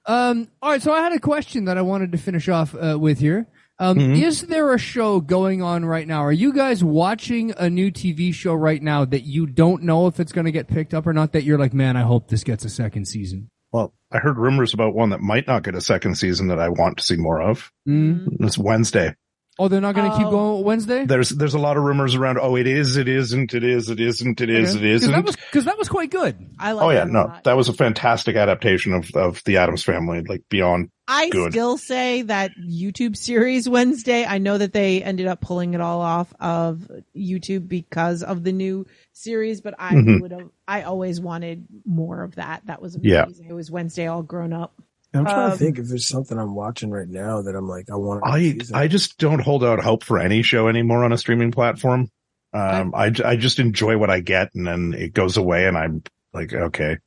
Um, 0.04 0.48
all 0.60 0.72
right, 0.72 0.82
so 0.82 0.92
I 0.92 1.00
had 1.00 1.12
a 1.12 1.20
question 1.20 1.66
that 1.66 1.78
I 1.78 1.82
wanted 1.82 2.12
to 2.12 2.18
finish 2.18 2.48
off 2.48 2.74
uh, 2.74 2.98
with 2.98 3.18
here. 3.18 3.46
Um, 3.82 3.98
Mhm. 3.98 4.22
Is 4.22 4.42
there 4.42 4.72
a 4.72 4.78
show 4.78 5.20
going 5.20 5.60
on 5.60 5.84
right 5.84 6.06
now? 6.06 6.20
Are 6.24 6.30
you 6.32 6.52
guys 6.52 6.84
watching 6.84 7.52
a 7.58 7.68
new 7.68 7.90
TV 7.90 8.30
show 8.32 8.54
right 8.54 8.80
now 8.80 9.04
that 9.04 9.24
you 9.24 9.44
don't 9.46 9.82
know 9.82 10.06
if 10.06 10.20
it's 10.20 10.30
going 10.30 10.44
to 10.44 10.52
get 10.52 10.68
picked 10.68 10.94
up 10.94 11.04
or 11.04 11.12
not? 11.12 11.32
That 11.32 11.42
you're 11.42 11.58
like, 11.58 11.74
man, 11.74 11.96
I 11.96 12.02
hope 12.02 12.28
this 12.28 12.44
gets 12.44 12.64
a 12.64 12.68
second 12.68 13.06
season. 13.08 13.48
Well, 13.72 13.92
I 14.12 14.18
heard 14.18 14.36
rumors 14.38 14.72
about 14.72 14.94
one 14.94 15.10
that 15.10 15.20
might 15.20 15.48
not 15.48 15.64
get 15.64 15.74
a 15.74 15.80
second 15.80 16.14
season 16.16 16.46
that 16.48 16.60
I 16.60 16.68
want 16.68 16.98
to 16.98 17.02
see 17.02 17.16
more 17.16 17.40
of. 17.42 17.72
Mm. 17.88 18.36
It's 18.40 18.56
Wednesday. 18.56 19.16
Oh, 19.58 19.68
they're 19.68 19.82
not 19.82 19.94
going 19.94 20.10
to 20.10 20.16
keep 20.16 20.26
Oh. 20.28 20.30
going 20.30 20.64
Wednesday. 20.64 21.04
There's 21.04 21.28
there's 21.28 21.52
a 21.54 21.58
lot 21.58 21.76
of 21.76 21.82
rumors 21.82 22.14
around. 22.14 22.38
Oh, 22.40 22.56
it 22.56 22.66
is, 22.66 22.96
it 22.96 23.06
isn't, 23.06 23.52
it 23.52 23.62
is, 23.62 23.90
it 23.90 24.00
isn't, 24.00 24.40
it 24.40 24.48
is, 24.48 24.74
it 24.74 24.80
Because 24.80 25.02
isn't. 25.04 25.24
because 25.26 25.64
that 25.66 25.76
was 25.76 25.88
quite 25.90 26.10
good. 26.10 26.36
I 26.58 26.72
like 26.72 26.84
oh 26.86 26.90
yeah, 26.90 27.04
no, 27.04 27.24
lot. 27.24 27.44
that 27.44 27.56
was 27.56 27.68
a 27.68 27.74
fantastic 27.74 28.34
adaptation 28.34 28.94
of 28.94 29.10
of 29.14 29.44
the 29.44 29.58
Addams 29.58 29.84
Family, 29.84 30.22
like 30.22 30.42
beyond. 30.48 30.88
I 31.06 31.28
good. 31.28 31.52
still 31.52 31.76
say 31.76 32.22
that 32.22 32.52
YouTube 32.58 33.14
series 33.16 33.68
Wednesday. 33.68 34.24
I 34.24 34.38
know 34.38 34.56
that 34.56 34.72
they 34.72 35.02
ended 35.02 35.26
up 35.26 35.42
pulling 35.42 35.74
it 35.74 35.80
all 35.82 36.00
off 36.00 36.32
of 36.40 36.90
YouTube 37.14 37.68
because 37.68 38.22
of 38.22 38.44
the 38.44 38.52
new 38.52 38.86
series, 39.12 39.60
but 39.60 39.74
I 39.78 39.94
Mhm. 39.94 40.22
would 40.22 40.30
have, 40.30 40.48
I 40.66 40.82
always 40.82 41.20
wanted 41.20 41.66
more 41.84 42.22
of 42.22 42.36
that. 42.36 42.62
That 42.66 42.80
was 42.80 42.96
Yeah. 43.02 43.24
amazing. 43.24 43.48
It 43.50 43.52
was 43.52 43.70
Wednesday 43.70 44.06
all 44.06 44.22
grown 44.22 44.52
up. 44.54 44.72
I'm 45.14 45.24
trying 45.24 45.44
Um, 45.46 45.50
to 45.52 45.56
think 45.58 45.78
if 45.78 45.88
there's 45.88 46.08
something 46.08 46.38
I'm 46.38 46.54
watching 46.54 46.90
right 46.90 47.08
now 47.08 47.42
that 47.42 47.54
I'm 47.54 47.68
like, 47.68 47.90
I 47.90 47.96
want. 47.96 48.22
I 48.24 48.56
I 48.72 48.88
just 48.88 49.18
don't 49.18 49.40
hold 49.40 49.62
out 49.62 49.80
hope 49.80 50.04
for 50.04 50.18
any 50.18 50.42
show 50.42 50.68
anymore 50.68 51.04
on 51.04 51.12
a 51.12 51.18
streaming 51.18 51.52
platform. 51.52 52.08
Um, 52.54 52.94
I 52.94 53.12
I 53.24 53.36
just 53.36 53.58
enjoy 53.58 53.96
what 53.98 54.10
I 54.10 54.20
get, 54.20 54.54
and 54.54 54.66
then 54.66 54.94
it 54.94 55.12
goes 55.14 55.36
away, 55.36 55.66
and 55.66 55.76
I'm 55.76 56.02
like, 56.34 56.52
okay, 56.52 56.98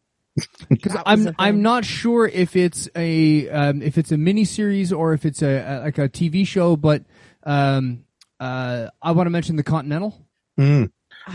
Because 0.70 0.98
I'm. 1.06 1.34
I'm 1.40 1.62
not 1.62 1.86
sure 1.86 2.28
if 2.28 2.56
it's 2.56 2.90
a 2.96 3.50
um, 3.50 3.82
if 3.82 3.98
it's 3.98 4.12
a 4.12 4.18
mini 4.18 4.46
series 4.46 4.92
or 4.92 5.14
if 5.14 5.26
it's 5.26 5.42
a, 5.42 5.58
a 5.60 5.74
like 5.86 5.98
a 5.98 6.10
TV 6.10 6.46
show, 6.46 6.76
but 6.76 7.04
um, 7.44 8.04
uh, 8.40 8.90
I 9.02 9.12
want 9.12 9.28
to 9.28 9.32
mention 9.32 9.56
the 9.56 9.64
Continental. 9.64 10.16
Mm, 10.60 10.90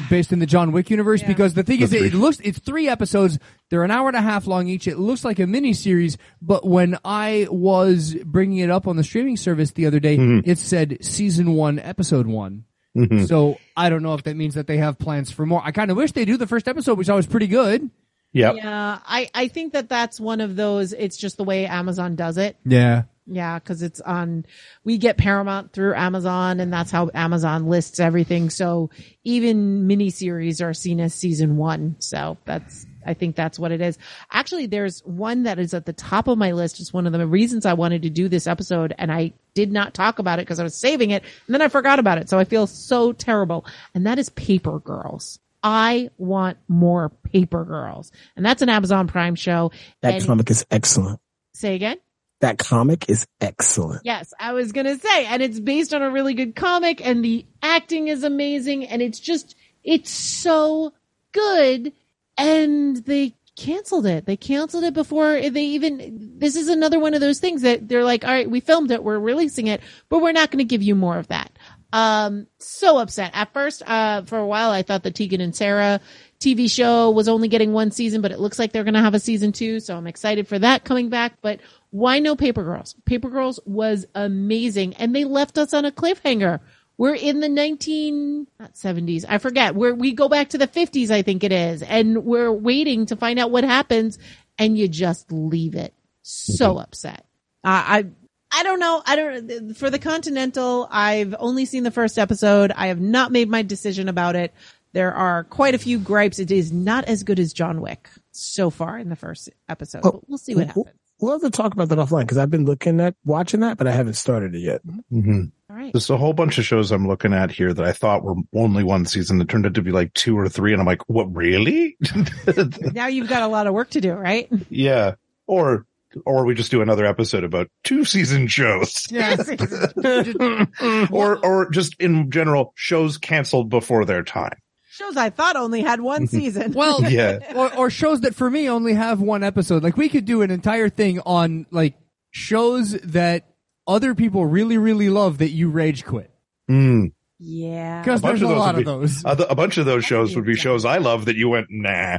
based 0.09 0.33
in 0.33 0.39
the 0.39 0.47
John 0.47 0.73
Wick 0.73 0.91
universe 0.91 1.21
Yeah. 1.23 1.29
because 1.29 1.55
the 1.55 1.63
thing 1.63 1.81
is 1.81 1.91
The 1.91 2.05
it 2.05 2.15
looks 2.15 2.39
it's 2.45 2.59
three 2.59 2.89
episodes 2.89 3.39
they're 3.71 3.83
an 3.85 3.91
hour 3.91 4.09
and 4.09 4.17
a 4.17 4.21
half 4.23 4.47
long 4.47 4.69
each 4.69 4.87
it 4.87 4.99
looks 4.99 5.25
like 5.25 5.39
a 5.39 5.47
mini 5.47 5.73
series 5.73 6.17
but 6.41 6.67
when 6.67 6.99
I 7.05 7.47
was 7.51 8.15
bringing 8.25 8.59
it 8.59 8.71
up 8.71 8.87
on 8.87 8.97
the 8.97 9.05
streaming 9.05 9.37
service 9.37 9.73
the 9.73 9.87
other 9.87 10.01
day 10.01 10.17
Mhm. 10.17 10.43
it 10.47 10.59
said 10.59 10.99
season 11.03 11.55
1 11.55 11.79
episode 11.79 12.27
1 12.27 12.65
mhm. 12.97 13.27
so 13.29 13.59
I 13.77 13.91
don't 13.91 14.03
know 14.03 14.15
if 14.15 14.23
that 14.25 14.37
means 14.37 14.55
that 14.55 14.67
they 14.67 14.77
have 14.79 14.99
plans 14.99 15.31
for 15.31 15.45
more 15.47 15.61
I 15.65 15.73
kind 15.73 15.91
of 15.91 15.97
wish 15.97 16.13
they 16.13 16.25
do 16.25 16.37
the 16.37 16.47
first 16.47 16.69
episode 16.69 16.97
which 16.99 17.09
I 17.11 17.15
was 17.15 17.27
pretty 17.27 17.47
good 17.49 17.91
yep, 18.33 18.55
Yeah, 18.57 18.99
I, 19.05 19.29
I 19.35 19.49
think 19.49 19.73
that 19.73 19.89
that's 19.89 20.21
one 20.21 20.41
of 20.41 20.55
those. 20.55 20.93
It's 20.93 21.17
just 21.17 21.37
the 21.37 21.43
way 21.45 21.67
Amazon 21.67 22.15
does 22.15 22.39
it. 22.39 22.57
yeah 22.65 23.03
Yeah, 23.33 23.61
because 23.61 23.81
it's 23.83 24.01
on. 24.01 24.45
We 24.83 24.99
get 24.99 25.17
Paramount 25.17 25.73
through 25.73 25.95
Amazon, 25.95 26.59
and 26.59 26.73
that's 26.73 26.91
how 26.91 27.11
Amazon 27.15 27.67
lists 27.67 28.01
everything. 28.01 28.51
So 28.51 28.91
even 29.23 29.87
miniseries 29.87 30.61
are 30.65 30.75
seen 30.75 30.99
as 31.01 31.15
season 31.15 31.57
one. 31.57 31.95
So 32.01 32.39
that's. 32.45 32.87
I 33.07 33.15
think 33.15 33.35
that's 33.35 33.59
what 33.59 33.73
it 33.73 33.81
is. 33.81 33.97
Actually, 34.31 34.67
there's 34.67 35.01
one 35.07 35.45
that 35.45 35.59
is 35.59 35.73
at 35.73 35.87
the 35.87 35.93
top 35.95 36.29
of 36.29 36.37
my 36.37 36.53
list. 36.53 36.81
It's 36.81 36.93
one 36.93 37.07
of 37.07 37.13
the 37.15 37.27
reasons 37.27 37.65
I 37.65 37.73
wanted 37.73 38.03
to 38.03 38.11
do 38.11 38.29
this 38.29 38.47
episode, 38.47 38.95
and 38.99 39.11
I 39.11 39.33
did 39.55 39.73
not 39.73 39.95
talk 39.95 40.19
about 40.19 40.39
it 40.39 40.43
because 40.43 40.61
I 40.61 40.65
was 40.65 40.75
saving 40.75 41.11
it, 41.13 41.23
and 41.47 41.55
then 41.55 41.63
I 41.63 41.69
forgot 41.69 41.99
about 41.99 42.19
it. 42.19 42.29
So 42.29 42.39
I 42.39 42.45
feel 42.45 42.67
so 42.67 43.13
terrible. 43.13 43.65
And 43.95 44.07
that 44.07 44.19
is 44.19 44.29
Paper 44.31 44.81
Girls. 44.81 45.39
I 45.63 46.11
want 46.19 46.59
more 46.69 47.09
Paper 47.09 47.65
Girls, 47.65 48.13
and 48.37 48.45
that's 48.45 48.61
an 48.61 48.69
Amazon 48.69 49.07
Prime 49.07 49.35
show. 49.35 49.71
that 50.03 50.15
And- 50.17 50.27
comic 50.27 50.51
is 50.51 50.67
excellent. 50.71 51.21
Say 51.55 51.77
again. 51.77 51.97
That 52.41 52.59
comic 52.59 53.09
is 53.09 53.27
excellent. 53.41 54.03
Yes, 54.05 54.33
I 54.41 54.53
was 54.55 54.73
gonna 54.73 54.99
say, 54.99 55.27
and 55.27 55.43
it's 55.43 55.61
based 55.61 55.93
on 55.93 56.03
a 56.03 56.11
really 56.11 56.35
good 56.35 56.57
comic, 56.57 57.05
and 57.07 57.25
the 57.25 57.47
acting 57.63 58.09
is 58.09 58.25
amazing, 58.25 58.87
and 58.87 59.03
it's 59.03 59.21
just, 59.21 59.55
it's 59.85 60.11
so 60.11 60.93
good, 61.33 61.93
and 62.39 62.97
they 62.97 63.35
canceled 63.57 64.07
it. 64.07 64.25
They 64.25 64.39
canceled 64.39 64.85
it 64.85 64.95
before 64.95 65.39
they 65.39 65.65
even, 65.65 66.39
this 66.39 66.57
is 66.57 66.69
another 66.69 66.99
one 66.99 67.13
of 67.13 67.21
those 67.21 67.41
things 67.41 67.61
that 67.63 67.89
they're 67.89 68.05
like, 68.05 68.25
all 68.25 68.31
right, 68.31 68.51
we 68.51 68.61
filmed 68.61 68.91
it, 68.91 69.05
we're 69.05 69.19
releasing 69.19 69.67
it, 69.67 69.83
but 70.09 70.23
we're 70.23 70.33
not 70.33 70.51
gonna 70.51 70.65
give 70.65 70.83
you 70.83 70.95
more 70.95 71.19
of 71.19 71.29
that. 71.29 71.53
Um, 71.93 72.47
so 72.59 72.99
upset. 72.99 73.33
At 73.35 73.53
first, 73.53 73.83
uh, 73.87 74.23
for 74.23 74.39
a 74.39 74.47
while, 74.47 74.71
I 74.71 74.83
thought 74.83 75.03
the 75.03 75.11
Tegan 75.11 75.41
and 75.41 75.55
Sara 75.55 76.01
TV 76.41 76.71
show 76.71 77.11
was 77.11 77.29
only 77.29 77.49
getting 77.49 77.73
one 77.73 77.91
season, 77.91 78.23
but 78.23 78.33
it 78.33 78.41
looks 78.41 78.59
like 78.59 78.73
they're 78.73 78.85
going 78.85 78.95
to 78.95 79.01
have 79.01 79.15
a 79.15 79.21
season 79.21 79.53
two. 79.53 79.79
So 79.79 79.97
I'm 79.97 80.07
excited 80.07 80.49
for 80.49 80.59
that 80.59 80.85
coming 80.85 81.11
back. 81.11 81.35
But 81.43 81.61
why 81.91 82.19
no 82.19 82.35
Paper 82.35 82.65
Girls? 82.65 82.97
Paper 83.05 83.29
Girls 83.29 83.61
was 83.67 84.07
amazing 84.15 84.95
and 84.95 85.15
they 85.15 85.25
left 85.25 85.59
us 85.59 85.75
on 85.75 85.85
a 85.85 85.93
cliffhanger. 85.93 86.61
We're 86.97 87.15
in 87.15 87.41
the 87.41 87.49
19, 87.49 88.47
not 88.59 88.75
70s. 88.75 89.25
I 89.29 89.39
forget 89.39 89.75
where 89.75 89.95
we 89.95 90.13
go 90.13 90.29
back 90.29 90.51
to 90.51 90.59
the 90.59 90.67
50s, 90.67 91.11
I 91.11 91.23
think 91.23 91.45
it 91.45 91.53
is. 91.53 91.83
And 91.83 92.25
we're 92.25 92.53
waiting 92.53 93.07
to 93.07 93.17
find 93.17 93.39
out 93.39 93.51
what 93.51 93.65
happens 93.65 94.19
and 94.59 94.77
you 94.77 94.89
just 94.89 95.31
leave 95.33 95.75
it. 95.75 95.95
So 96.23 96.71
mm-hmm. 96.71 96.81
upset. 96.81 97.25
I, 97.65 98.05
I, 98.53 98.61
I 98.61 98.63
don't 98.63 98.81
know. 98.81 99.03
I 99.07 99.17
don't, 99.17 99.75
for 99.75 99.91
the 99.91 99.99
Continental, 99.99 100.89
I've 100.91 101.35
only 101.39 101.67
seen 101.67 101.85
the 101.85 101.91
first 101.91 102.19
episode. 102.19 102.73
I 102.75 102.89
have 102.89 103.01
not 103.01 103.31
made 103.31 103.49
my 103.49 103.63
decision 103.63 104.09
about 104.09 104.37
it. 104.37 104.53
There 104.93 105.13
are 105.15 105.45
quite 105.45 105.75
a 105.75 105.79
few 105.79 105.99
gripes. 105.99 106.39
It 106.39 106.51
is 106.51 106.73
not 106.73 107.05
as 107.05 107.23
good 107.23 107.39
as 107.39 107.53
John 107.53 107.81
Wick 107.81 108.09
so 108.33 108.71
far 108.71 108.99
in 108.99 109.09
the 109.09 109.17
first 109.17 109.49
episode, 109.69 110.01
Oh, 110.05 110.13
but 110.13 110.29
we'll 110.29 110.39
see 110.39 110.55
what 110.55 110.69
w- 110.69 110.85
happens. 110.85 110.97
We'll 111.21 111.33
have 111.33 111.43
to 111.43 111.51
talk 111.51 111.75
about 111.75 111.91
that 111.91 111.99
offline 111.99 112.23
because 112.23 112.39
I've 112.39 112.51
been 112.51 112.65
looking 112.65 112.99
at 112.99 113.15
watching 113.27 113.61
that, 113.61 113.77
but 113.77 113.87
I 113.87 113.93
haven't 113.93 114.15
started 114.15 114.55
it 114.55 114.61
yet. 114.61 114.81
hmm 115.11 115.45
All 115.69 115.77
right. 115.77 115.93
There's 115.93 116.09
a 116.09 116.17
whole 116.17 116.33
bunch 116.33 116.57
of 116.59 116.65
shows 116.65 116.91
I'm 116.91 117.07
looking 117.07 117.35
at 117.35 117.51
here 117.51 117.75
that 117.75 117.85
I 117.85 117.93
thought 117.93 118.25
were 118.25 118.37
only 118.55 118.83
one 118.85 119.05
season 119.05 119.37
that 119.39 119.49
turned 119.51 119.67
out 119.67 119.75
to 119.75 119.83
be 119.83 119.91
like 119.93 120.15
two 120.15 120.39
or 120.39 120.49
three, 120.49 120.73
and 120.73 120.81
I'm 120.81 120.87
like, 120.87 121.07
what 121.11 121.27
really? 121.37 121.97
Now 122.95 123.09
you've 123.09 123.29
got 123.29 123.43
a 123.43 123.49
lot 123.49 123.67
of 123.67 123.75
work 123.75 123.91
to 123.91 124.01
do, 124.01 124.13
right? 124.15 124.49
yeah, 124.71 125.17
or 125.47 125.85
or 126.27 126.45
we 126.45 126.55
just 126.55 126.71
do 126.73 126.83
another 126.83 127.05
episode 127.07 127.45
about 127.45 127.69
two 127.85 128.05
season 128.05 128.49
shows. 128.49 129.07
yeah 129.11 129.37
or 131.11 131.45
or 131.45 131.71
just 131.71 131.95
in 132.01 132.31
general 132.31 132.73
shows 132.77 133.19
canceled 133.19 133.69
before 133.69 134.05
their 134.05 134.23
time. 134.23 134.59
Shows 134.93 135.17
I 135.17 135.31
thought 135.31 135.57
only 135.57 135.83
had 135.83 136.01
one 136.01 136.27
season. 136.29 136.73
well 136.73 137.03
Yeah. 137.11 137.39
or, 137.55 137.75
or 137.77 137.91
shows 137.91 138.23
that 138.23 138.35
for 138.35 138.51
me 138.51 138.69
only 138.69 138.95
have 138.95 139.21
one 139.21 139.43
episode. 139.45 139.83
Like 139.85 139.97
we 139.97 140.09
could 140.09 140.25
do 140.25 140.43
an 140.43 140.51
entire 140.51 140.89
thing 140.89 141.21
on 141.21 141.67
like 141.71 141.95
shows 142.33 142.93
that 142.93 143.47
other 143.87 144.15
people 144.15 144.45
really, 144.47 144.79
really 144.79 145.09
love 145.09 145.39
that 145.39 145.51
you 145.51 145.71
rage 145.71 146.05
quit. 146.05 146.31
Mm. 146.71 147.13
yeah. 147.39 148.03
Because 148.03 148.21
A 148.21 148.23
bunch 148.23 148.41
there's 148.41 148.43
a 148.43 148.45
of 148.47 148.51
those 148.51 148.59
lot 148.59 148.75
would 148.77 148.89
of 148.89 149.01
be- 149.01 149.07
those. 149.07 149.25
A, 149.47 149.51
a 149.51 149.55
bunch 149.55 149.79
of 149.79 149.87
those 149.87 150.05
shows 150.05 150.35
would 150.37 150.45
be 150.45 150.53
Yeah. 150.53 150.59
shows 150.63 150.85
I 150.85 150.99
love 150.99 151.25
that 151.27 151.37
you 151.37 151.49
went 151.49 151.69
nah. 151.71 152.19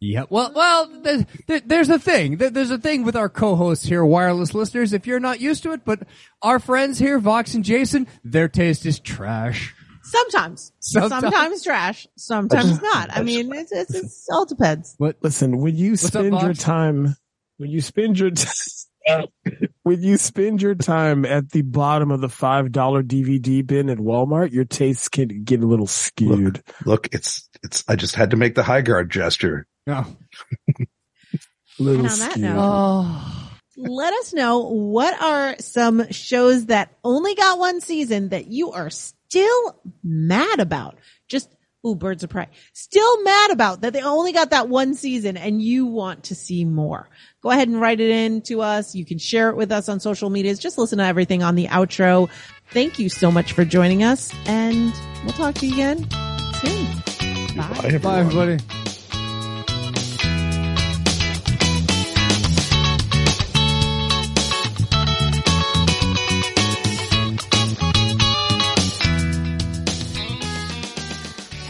Yeah. 0.00 0.24
Well, 0.30 0.52
well, 0.54 0.90
there's, 1.02 1.24
there- 1.46 1.60
there's 1.60 1.90
a 1.90 1.98
thing. 1.98 2.38
There- 2.38 2.50
There's 2.50 2.70
a 2.70 2.78
thing 2.78 3.04
with 3.04 3.16
our 3.16 3.28
co-hosts 3.28 3.84
here, 3.84 4.04
wireless 4.04 4.54
listeners. 4.54 4.92
If 4.94 5.06
you're 5.06 5.20
not 5.20 5.40
used 5.40 5.62
to 5.64 5.72
it, 5.72 5.82
but 5.84 6.00
our 6.42 6.58
friends 6.58 6.98
here, 6.98 7.18
Vox 7.18 7.54
and 7.54 7.64
Jason, 7.64 8.06
their 8.24 8.48
taste 8.48 8.86
is 8.86 8.98
trash. 8.98 9.74
Sometimes. 10.10 10.72
Sometimes. 10.80 11.22
Sometimes, 11.22 11.62
trash. 11.62 12.06
Sometimes 12.16 12.82
not. 12.82 13.10
I 13.16 13.22
mean, 13.22 13.52
it's, 13.54 13.72
it's, 13.72 13.94
it's 13.94 14.28
all 14.30 14.44
depends. 14.44 14.96
But 14.98 15.16
listen, 15.22 15.58
when 15.58 15.76
you 15.76 15.92
up, 15.92 15.98
spend 15.98 16.40
your 16.40 16.54
time, 16.54 17.16
when 17.58 17.70
you 17.70 17.80
spend 17.80 18.18
your 18.18 18.30
t- 18.30 18.48
when 19.82 20.02
you 20.02 20.16
spend 20.16 20.60
your 20.62 20.74
time 20.74 21.24
at 21.24 21.50
the 21.50 21.62
bottom 21.62 22.10
of 22.10 22.20
the 22.20 22.28
five 22.28 22.72
dollar 22.72 23.02
DVD 23.02 23.66
bin 23.66 23.88
at 23.88 23.98
Walmart, 23.98 24.52
your 24.52 24.64
tastes 24.64 25.08
can 25.08 25.44
get 25.44 25.62
a 25.62 25.66
little 25.66 25.86
skewed. 25.86 26.62
Look, 26.84 27.08
it's 27.12 27.48
it's. 27.62 27.84
I 27.88 27.96
just 27.96 28.14
had 28.14 28.30
to 28.30 28.36
make 28.36 28.54
the 28.54 28.62
high 28.62 28.82
guard 28.82 29.10
gesture. 29.10 29.66
Oh. 29.86 30.16
little 31.78 32.04
And 32.04 32.12
on 32.12 32.18
that 32.18 32.30
skewed. 32.32 32.44
note- 32.44 32.56
oh. 32.58 33.36
Let 33.76 34.12
us 34.12 34.34
know 34.34 34.58
what 34.68 35.18
are 35.22 35.56
some 35.58 36.10
shows 36.10 36.66
that 36.66 36.94
only 37.02 37.34
got 37.34 37.58
one 37.58 37.80
season 37.80 38.28
that 38.28 38.48
you 38.48 38.72
are 38.72 38.90
still 39.30 39.80
mad 40.02 40.58
about. 40.60 40.98
Just 41.28 41.48
Ooh, 41.86 41.94
Birds 41.94 42.22
of 42.22 42.28
Prey. 42.28 42.46
Still 42.74 43.22
mad 43.22 43.52
about 43.52 43.80
that 43.80 43.94
they 43.94 44.02
only 44.02 44.32
got 44.32 44.50
that 44.50 44.68
one 44.68 44.94
season 44.94 45.38
and 45.38 45.62
you 45.62 45.86
want 45.86 46.24
to 46.24 46.34
see 46.34 46.66
more. 46.66 47.08
Go 47.42 47.50
ahead 47.50 47.68
and 47.68 47.80
write 47.80 48.00
it 48.00 48.10
in 48.10 48.42
to 48.42 48.60
us. 48.60 48.94
You 48.94 49.06
can 49.06 49.16
share 49.18 49.48
it 49.48 49.56
with 49.56 49.72
us 49.72 49.88
on 49.88 49.98
social 49.98 50.28
medias. 50.28 50.58
Just 50.58 50.76
listen 50.76 50.98
to 50.98 51.04
everything 51.04 51.42
on 51.42 51.54
the 51.54 51.68
outro. 51.68 52.28
Thank 52.72 52.98
you 52.98 53.08
so 53.08 53.30
much 53.30 53.52
for 53.52 53.64
joining 53.64 54.02
us 54.02 54.34
and 54.46 54.92
we'll 55.24 55.32
talk 55.32 55.54
to 55.56 55.66
you 55.66 55.72
again 55.72 56.06
soon. 56.56 56.86
Bye, 57.56 57.68
Bye, 57.68 57.80
everyone. 57.84 58.18
everybody. 58.18 58.89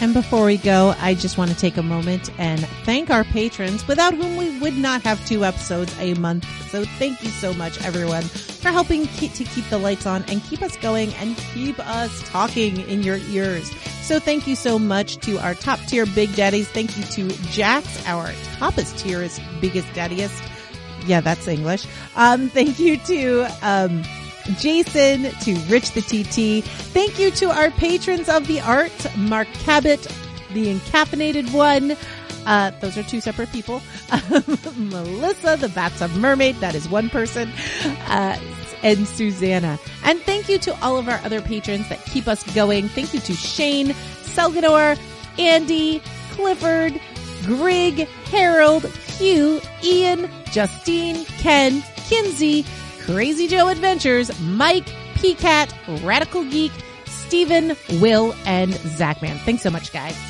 And 0.00 0.14
before 0.14 0.46
we 0.46 0.56
go, 0.56 0.94
I 0.98 1.12
just 1.12 1.36
want 1.36 1.50
to 1.50 1.56
take 1.56 1.76
a 1.76 1.82
moment 1.82 2.30
and 2.38 2.58
thank 2.84 3.10
our 3.10 3.22
patrons 3.22 3.86
without 3.86 4.14
whom 4.14 4.38
we 4.38 4.58
would 4.58 4.76
not 4.76 5.02
have 5.02 5.24
two 5.26 5.44
episodes 5.44 5.94
a 6.00 6.14
month. 6.14 6.46
So 6.70 6.84
thank 6.84 7.22
you 7.22 7.28
so 7.28 7.52
much 7.52 7.78
everyone 7.84 8.22
for 8.22 8.70
helping 8.70 9.06
keep, 9.08 9.34
to 9.34 9.44
keep 9.44 9.68
the 9.68 9.76
lights 9.76 10.06
on 10.06 10.24
and 10.24 10.42
keep 10.44 10.62
us 10.62 10.76
going 10.78 11.12
and 11.14 11.36
keep 11.36 11.78
us 11.78 12.26
talking 12.30 12.80
in 12.88 13.02
your 13.02 13.18
ears. 13.28 13.70
So 14.00 14.18
thank 14.18 14.46
you 14.46 14.56
so 14.56 14.78
much 14.78 15.18
to 15.18 15.38
our 15.38 15.54
top 15.54 15.78
tier 15.80 16.06
big 16.06 16.34
daddies. 16.34 16.68
Thank 16.68 16.96
you 16.96 17.04
to 17.04 17.28
Jax, 17.50 18.02
our 18.06 18.28
toppest 18.58 18.98
tierest, 18.98 19.42
biggest 19.60 19.88
daddiest. 19.88 20.42
Yeah, 21.06 21.20
that's 21.20 21.46
English. 21.46 21.86
Um, 22.16 22.48
thank 22.48 22.78
you 22.78 22.96
to, 22.96 23.46
um, 23.60 24.02
Jason, 24.58 25.30
to 25.40 25.54
Rich 25.68 25.92
the 25.92 26.02
TT. 26.02 26.64
Thank 26.64 27.18
you 27.18 27.30
to 27.32 27.50
our 27.50 27.70
patrons 27.72 28.28
of 28.28 28.46
the 28.46 28.60
art, 28.60 28.92
Mark 29.16 29.48
Cabot, 29.54 30.02
the 30.52 30.74
encaffeinated 30.74 31.52
one. 31.52 31.96
Uh, 32.46 32.70
those 32.80 32.96
are 32.96 33.02
two 33.02 33.20
separate 33.20 33.52
people. 33.52 33.82
Melissa, 34.76 35.56
the 35.58 35.70
Bathtub 35.74 36.10
Mermaid, 36.12 36.56
that 36.56 36.74
is 36.74 36.88
one 36.88 37.10
person. 37.10 37.52
Uh, 38.08 38.38
and 38.82 39.06
Susanna. 39.06 39.78
And 40.04 40.20
thank 40.22 40.48
you 40.48 40.58
to 40.58 40.82
all 40.82 40.96
of 40.96 41.08
our 41.08 41.20
other 41.24 41.40
patrons 41.40 41.88
that 41.88 42.02
keep 42.06 42.26
us 42.26 42.42
going. 42.54 42.88
Thank 42.88 43.14
you 43.14 43.20
to 43.20 43.34
Shane, 43.34 43.88
Selgador, 43.88 44.98
Andy, 45.38 46.02
Clifford, 46.30 47.00
Grig, 47.44 48.08
Harold, 48.30 48.86
Hugh, 48.86 49.60
Ian, 49.82 50.30
Justine, 50.50 51.24
Ken, 51.38 51.82
Kinsey, 52.08 52.64
Crazy 53.12 53.48
Joe 53.48 53.68
Adventures, 53.68 54.30
Mike, 54.40 54.86
Pcat, 55.14 55.74
Radical 56.04 56.44
Geek, 56.44 56.70
Steven, 57.06 57.76
Will, 58.00 58.34
and 58.46 58.72
Zachman. 58.72 59.36
Thanks 59.38 59.62
so 59.62 59.70
much, 59.70 59.92
guys. 59.92 60.29